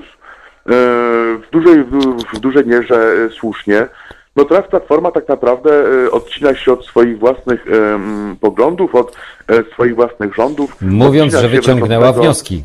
[1.38, 1.84] w dużej,
[2.34, 3.86] w, dużej mierze yy, słusznie.
[4.36, 7.66] No teraz Platforma tak naprawdę yy, odcina się od swoich własnych
[8.40, 9.16] poglądów, od
[9.48, 10.76] yy, swoich własnych rządów.
[10.80, 12.64] Mówiąc, że wyciągnęła wnioski.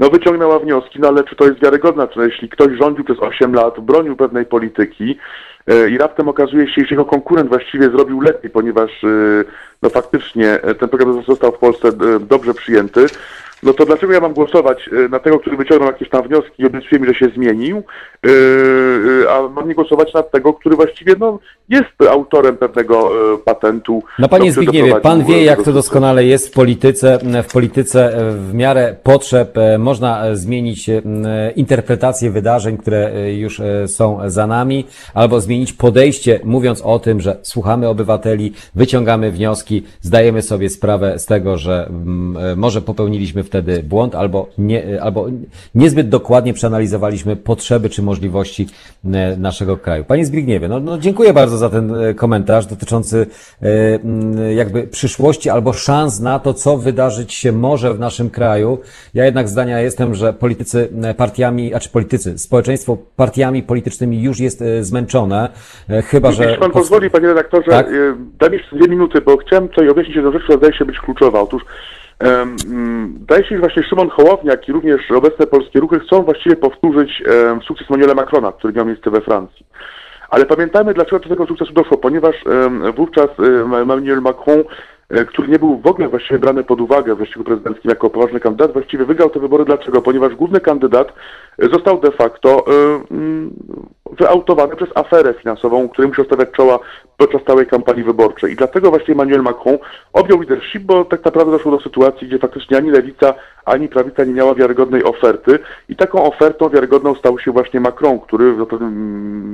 [0.00, 2.08] No wyciągnęła wnioski, no ale czy to jest wiarygodne?
[2.08, 5.18] Czy jeśli ktoś rządził przez 8 lat, bronił pewnej polityki
[5.66, 9.06] e, i raptem okazuje się, że jego konkurent właściwie zrobił lepiej, ponieważ e,
[9.82, 11.88] no faktycznie e, ten program został w Polsce
[12.20, 13.06] dobrze przyjęty,
[13.62, 16.66] no to dlaczego ja mam głosować e, na tego, który wyciągnął jakieś tam wnioski i
[16.66, 21.14] obiecuje mi, że się zmienił, e, e, a mam nie głosować na tego, który właściwie
[21.18, 23.10] no, jest autorem pewnego
[23.44, 24.02] patentu.
[24.18, 27.18] No panie Zbigniewie, pan wie, jak to doskonale jest w polityce.
[27.48, 28.12] W polityce
[28.50, 30.90] w miarę potrzeb można zmienić
[31.56, 37.88] interpretację wydarzeń, które już są za nami, albo zmienić podejście, mówiąc o tym, że słuchamy
[37.88, 41.90] obywateli, wyciągamy wnioski, zdajemy sobie sprawę z tego, że
[42.56, 45.26] może popełniliśmy wtedy błąd, albo, nie, e, albo
[45.74, 48.66] niezbyt dokładnie przeanalizowaliśmy potrzeby czy możliwości
[49.04, 50.04] e, naszego kraju.
[50.04, 53.26] Panie Zbigniewie, no, no dziękuję bardzo za ten e, komentarz dotyczący
[53.60, 58.78] mm, jakby przyszłości albo szans na to, co wydarzyć się może w naszym kraju.
[59.14, 64.64] Ja jednak zdania jestem, że politycy partiami, a czy politycy, społeczeństwo partiami politycznymi już jest
[64.80, 65.48] zmęczone,
[66.04, 66.44] chyba że...
[66.44, 67.86] Jeśli pan pozwoli, panie redaktorze, Tak?
[68.50, 71.40] mi jeszcze dwie minuty, bo chciałem tutaj objaśnić jedną rzecz, która zdaje się być kluczowa.
[71.40, 71.62] Otóż
[73.20, 77.22] Wydaje się, że właśnie Szymon Hołowniak i również obecne polskie ruchy chcą właściwie powtórzyć
[77.66, 79.66] sukces Manuela Macrona, który miał miejsce we Francji.
[80.30, 82.36] Ale pamiętajmy, dlaczego do tego sukcesu doszło, ponieważ
[82.96, 84.64] wówczas em, Emmanuel Macron,
[85.28, 88.72] który nie był w ogóle właściwie brany pod uwagę w wyścigu prezydenckim jako poważny kandydat,
[88.72, 89.64] właściwie wygrał te wybory.
[89.64, 90.02] Dlaczego?
[90.02, 91.12] Ponieważ główny kandydat
[91.58, 92.70] e, został de facto e,
[93.10, 93.50] mm,
[94.18, 96.78] wyautowany przez aferę finansową, której musiał stawiać czoła
[97.16, 98.52] podczas całej kampanii wyborczej.
[98.52, 99.78] I dlatego właśnie Emmanuel Macron
[100.12, 104.32] objął leadership, bo tak naprawdę doszło do sytuacji, gdzie faktycznie ani lewica, ani prawica nie
[104.32, 105.58] miała wiarygodnej oferty.
[105.88, 108.94] I taką ofertą wiarygodną stał się właśnie Macron, który w pewnym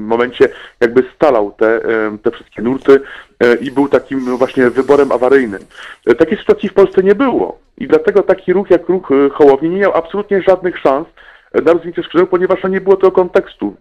[0.06, 0.48] momencie
[0.80, 1.80] jakby stalał te,
[2.22, 3.00] te wszystkie nurty
[3.40, 5.60] e, i był takim właśnie wyborem awaryjnym.
[6.06, 7.58] E, Takiej sytuacji w Polsce nie było.
[7.78, 11.06] I dlatego taki ruch jak ruch e, Hołowni nie miał absolutnie żadnych szans
[11.54, 13.76] na rozwinięcie skrzydeł, ponieważ no, nie było tego kontekstu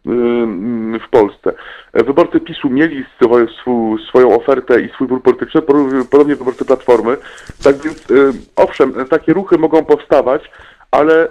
[1.05, 1.53] w Polsce.
[1.93, 3.05] Wyborcy PiSu mieli
[4.09, 5.61] swoją ofertę i swój wybór polityczny,
[6.11, 7.17] podobnie wyborcy Platformy.
[7.63, 8.07] Tak więc,
[8.55, 10.51] owszem, takie ruchy mogą powstawać,
[10.91, 11.27] ale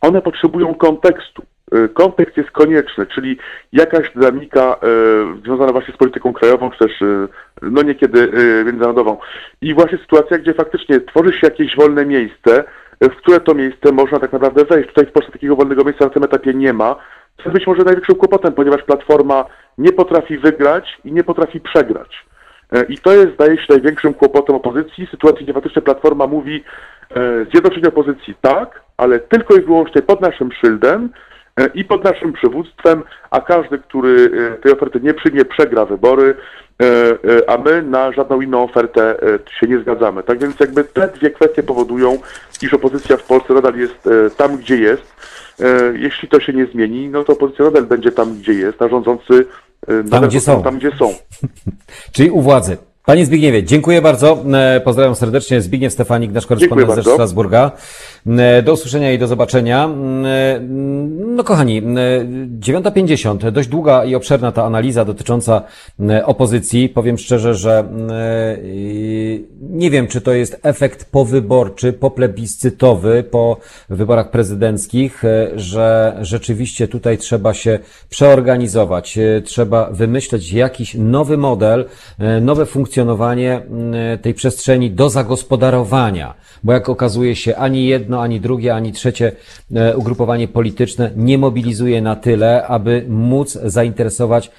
[0.00, 1.42] one potrzebują kontekstu.
[1.74, 3.38] Y, Kontekst jest konieczny, czyli
[3.72, 4.76] jakaś dynamika
[5.38, 7.28] y, związana właśnie z polityką krajową, czy też y,
[7.62, 8.32] no niekiedy
[8.64, 9.16] międzynarodową.
[9.60, 12.64] I właśnie sytuacja, gdzie faktycznie tworzy się jakieś wolne miejsce,
[13.08, 14.88] w które to miejsce można tak naprawdę wejść.
[14.88, 16.96] Tutaj w Polsce takiego wolnego miejsca na tym etapie nie ma,
[17.36, 19.44] co jest być może największym kłopotem, ponieważ Platforma
[19.78, 22.26] nie potrafi wygrać i nie potrafi przegrać.
[22.72, 26.64] E, I to jest, zdaje się, największym kłopotem opozycji, sytuacji, gdzie faktycznie Platforma mówi
[27.10, 31.10] e, zjednoczenie opozycji tak, ale tylko i wyłącznie pod naszym szyldem
[31.74, 36.34] i pod naszym przywództwem, a każdy, który e, tej oferty nie przyjmie, przegra wybory,
[37.46, 39.16] a my na żadną inną ofertę
[39.60, 40.22] się nie zgadzamy.
[40.22, 42.18] Tak więc jakby te dwie kwestie powodują,
[42.62, 45.02] iż opozycja w Polsce nadal jest tam, gdzie jest.
[45.94, 49.46] Jeśli to się nie zmieni, no to opozycja nadal będzie tam, gdzie jest, a rządzący
[50.10, 50.62] tam, gdzie są.
[50.62, 51.14] Tam, gdzie są.
[52.14, 52.76] Czyli u władzy.
[53.04, 54.44] Panie Zbigniewie, dziękuję bardzo.
[54.54, 55.60] E, pozdrawiam serdecznie.
[55.60, 57.72] Zbigniew Stefanik, nasz korespondent ze Strasburga.
[58.26, 59.88] E, do usłyszenia i do zobaczenia.
[60.24, 60.60] E,
[61.26, 65.62] no kochani, 9.50, dość długa i obszerna ta analiza dotycząca
[66.24, 66.88] opozycji.
[66.88, 67.88] Powiem szczerze, że
[69.60, 73.56] nie wiem, czy to jest efekt powyborczy, poplebiscytowy po
[73.88, 75.22] wyborach prezydenckich,
[75.54, 77.78] że rzeczywiście tutaj trzeba się
[78.08, 81.84] przeorganizować, trzeba wymyśleć jakiś nowy model,
[82.40, 83.62] nowe funkcjonowanie
[84.22, 86.34] tej przestrzeni do zagospodarowania,
[86.64, 89.32] bo jak okazuje się, ani jedno, ani drugie, ani trzecie
[89.96, 94.50] ugrupowanie polityczne nie mobilizuje na tyle, aby móc zainteresować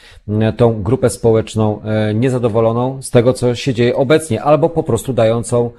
[0.58, 1.82] tą grupę społeczną
[2.14, 5.72] niezadowoloną z tego, co się dzieje obecnie, albo po prostu dającą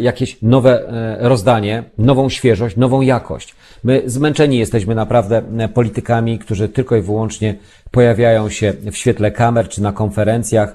[0.00, 3.54] jakieś nowe e, rozdanie, nową świeżość, nową jakość.
[3.84, 5.42] My zmęczeni jesteśmy naprawdę
[5.74, 7.54] politykami, którzy tylko i wyłącznie
[7.90, 10.74] pojawiają się w świetle kamer czy na konferencjach,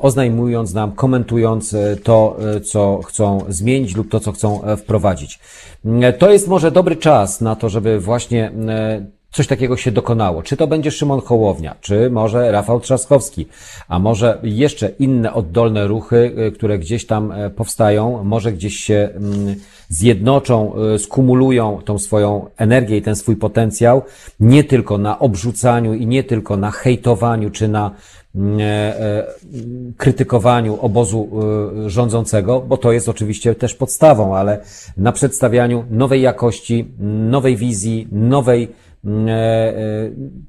[0.00, 5.38] oznajmując nam, komentując e, to, e, co chcą zmienić lub to, co chcą wprowadzić.
[6.18, 8.52] To jest może dobry czas na to, żeby właśnie
[9.32, 10.42] coś takiego się dokonało.
[10.42, 13.46] Czy to będzie Szymon Hołownia, czy może Rafał Trzaskowski,
[13.88, 19.08] a może jeszcze inne oddolne ruchy, y, które gdzieś tam e, powstają, może gdzieś się
[19.14, 19.54] mm,
[19.88, 24.02] zjednoczą, y, skumulują tą swoją energię i ten swój potencjał,
[24.40, 27.90] nie tylko na obrzucaniu i nie tylko na hejtowaniu, czy na
[28.34, 29.26] mm, e, e,
[29.96, 31.28] krytykowaniu obozu
[31.86, 34.60] rządzącego, bo to jest oczywiście też podstawą, ale
[34.96, 36.88] na przedstawianiu nowej jakości,
[37.30, 38.85] nowej wizji, nowej E, e,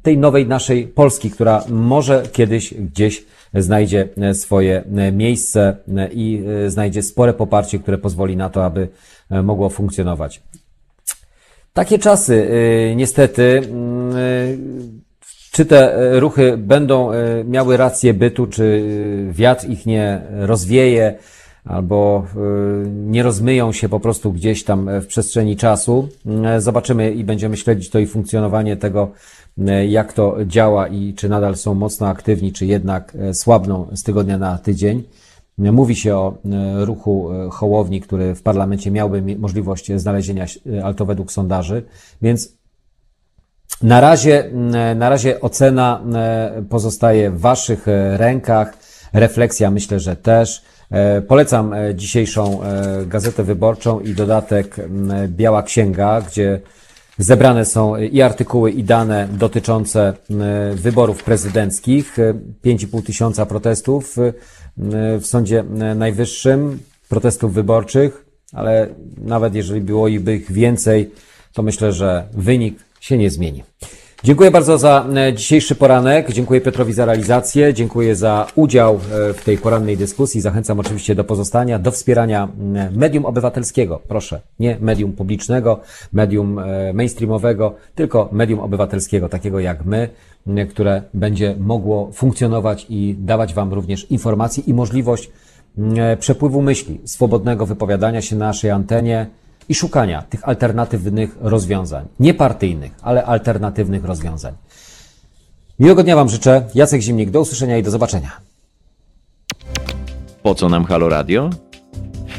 [0.02, 5.78] tej nowej naszej Polski, która może kiedyś gdzieś znajdzie swoje miejsce
[6.12, 8.88] i znajdzie spore poparcie, które pozwoli na to, aby
[9.44, 10.42] mogło funkcjonować.
[11.74, 12.50] Takie czasy,
[12.92, 13.62] e, niestety,
[15.52, 17.12] czy te ruchy będą
[17.46, 18.84] miały rację bytu, czy
[19.32, 21.18] wiatr ich nie rozwieje,
[21.68, 22.26] albo
[22.86, 26.08] y, nie rozmyją się po prostu gdzieś tam w przestrzeni czasu.
[26.58, 29.12] Y, zobaczymy i będziemy śledzić to i funkcjonowanie tego,
[29.88, 34.58] jak to działa i czy nadal są mocno aktywni, czy jednak słabną z tygodnia na
[34.58, 35.04] tydzień.
[35.58, 36.38] Mówi się o
[36.76, 40.46] ruchu Hołowni, który w parlamencie miałby możliwość znalezienia,
[40.84, 41.84] ale to według sondaży,
[42.22, 42.58] więc
[43.82, 44.52] na razie,
[44.96, 46.02] na razie ocena
[46.70, 48.78] pozostaje w Waszych rękach,
[49.14, 50.64] refleksja myślę, że też.
[50.92, 54.76] E, polecam e, dzisiejszą e, gazetę wyborczą i dodatek
[55.28, 56.62] Biała Księga, gdzie
[57.18, 60.14] zebrane są i artykuły, i dane dotyczące
[60.74, 62.18] wyborów prezydenckich.
[62.66, 64.16] 5,5 tysiąca protestów
[65.20, 65.64] w Sądzie
[65.96, 68.88] Najwyższym, protestów wyborczych, ale
[69.18, 71.12] nawet jeżeli było ich więcej,
[71.54, 73.64] to myślę, że wynik się nie zmieni.
[74.28, 76.32] Dziękuję bardzo za e, dzisiejszy poranek.
[76.32, 77.74] Dziękuję Piotrowi za realizację.
[77.74, 80.42] Dziękuję za udział e, w tej porannej dyskusji.
[80.42, 82.48] Zachęcam oczywiście do pozostania, do wspierania
[82.92, 84.02] medium obywatelskiego.
[84.08, 85.80] Proszę, nie medium publicznego,
[86.14, 90.10] medium e, mainstreamowego, tylko medium obywatelskiego, takiego jak my,
[90.70, 95.30] które będzie mogło funkcjonować i dawać Wam również informacje i możliwość
[96.20, 99.28] przepływu myśli, swobodnego wypowiadania się na naszej antenie
[99.70, 102.06] i szukania tych alternatywnych rozwiązań.
[102.20, 104.54] Nie partyjnych, ale alternatywnych rozwiązań.
[105.80, 106.64] Miłego dnia Wam życzę.
[106.76, 108.32] Jacek Zimnik, do usłyszenia i do zobaczenia.
[110.44, 111.50] Po co nam Halo Radio?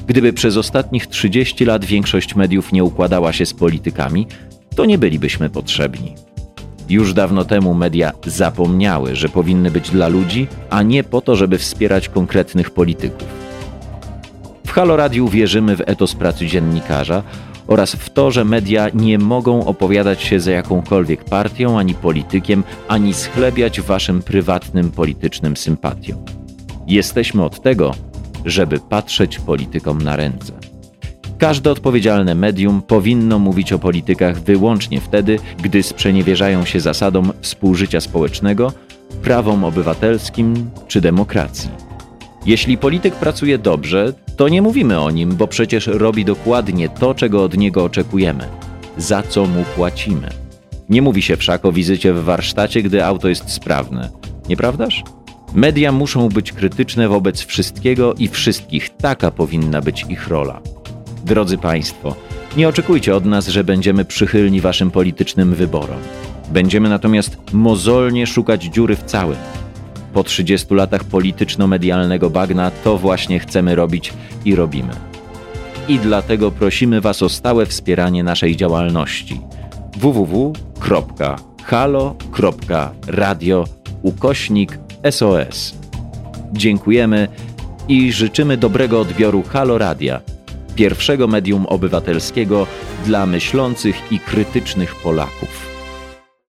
[0.07, 4.27] Gdyby przez ostatnich 30 lat większość mediów nie układała się z politykami,
[4.77, 6.15] to nie bylibyśmy potrzebni.
[6.89, 11.59] Już dawno temu media zapomniały, że powinny być dla ludzi, a nie po to, żeby
[11.59, 13.48] wspierać konkretnych polityków.
[14.69, 17.23] W Halo Radiu wierzymy w etos pracy dziennikarza
[17.67, 23.15] oraz w to, że media nie mogą opowiadać się za jakąkolwiek partią ani politykiem, ani
[23.15, 26.25] schlebiać waszym prywatnym politycznym sympatiom.
[26.87, 27.95] Jesteśmy od tego,
[28.45, 30.53] żeby patrzeć politykom na ręce.
[31.39, 38.73] Każde odpowiedzialne medium powinno mówić o politykach wyłącznie wtedy, gdy sprzeniewierzają się zasadom współżycia społecznego,
[39.23, 41.71] prawom obywatelskim czy demokracji.
[42.47, 47.45] Jeśli polityk pracuje dobrze, to nie mówimy o nim, bo przecież robi dokładnie to, czego
[47.45, 48.49] od niego oczekujemy,
[48.97, 50.29] za co mu płacimy.
[50.89, 54.11] Nie mówi się wszak o wizycie w warsztacie, gdy auto jest sprawne,
[54.49, 55.03] nieprawdaż?
[55.55, 60.61] Media muszą być krytyczne wobec wszystkiego i wszystkich, taka powinna być ich rola.
[61.25, 62.17] Drodzy Państwo,
[62.57, 65.99] Nie oczekujcie od nas, że będziemy przychylni waszym politycznym wyborom.
[66.53, 69.37] Będziemy natomiast mozolnie szukać dziury w całym.
[70.13, 74.13] Po 30 latach polityczno-medialnego bagna to właśnie chcemy robić
[74.45, 74.93] i robimy.
[75.89, 79.41] I dlatego prosimy Was o stałe wspieranie naszej działalności
[79.97, 81.25] www.halo.radio
[84.03, 84.79] ukośnik
[85.11, 85.75] SOS.
[86.53, 87.29] Dziękujemy
[87.89, 90.21] i życzymy dobrego odbioru Halo Radia,
[90.75, 92.67] pierwszego medium obywatelskiego
[93.07, 95.68] dla myślących i krytycznych Polaków.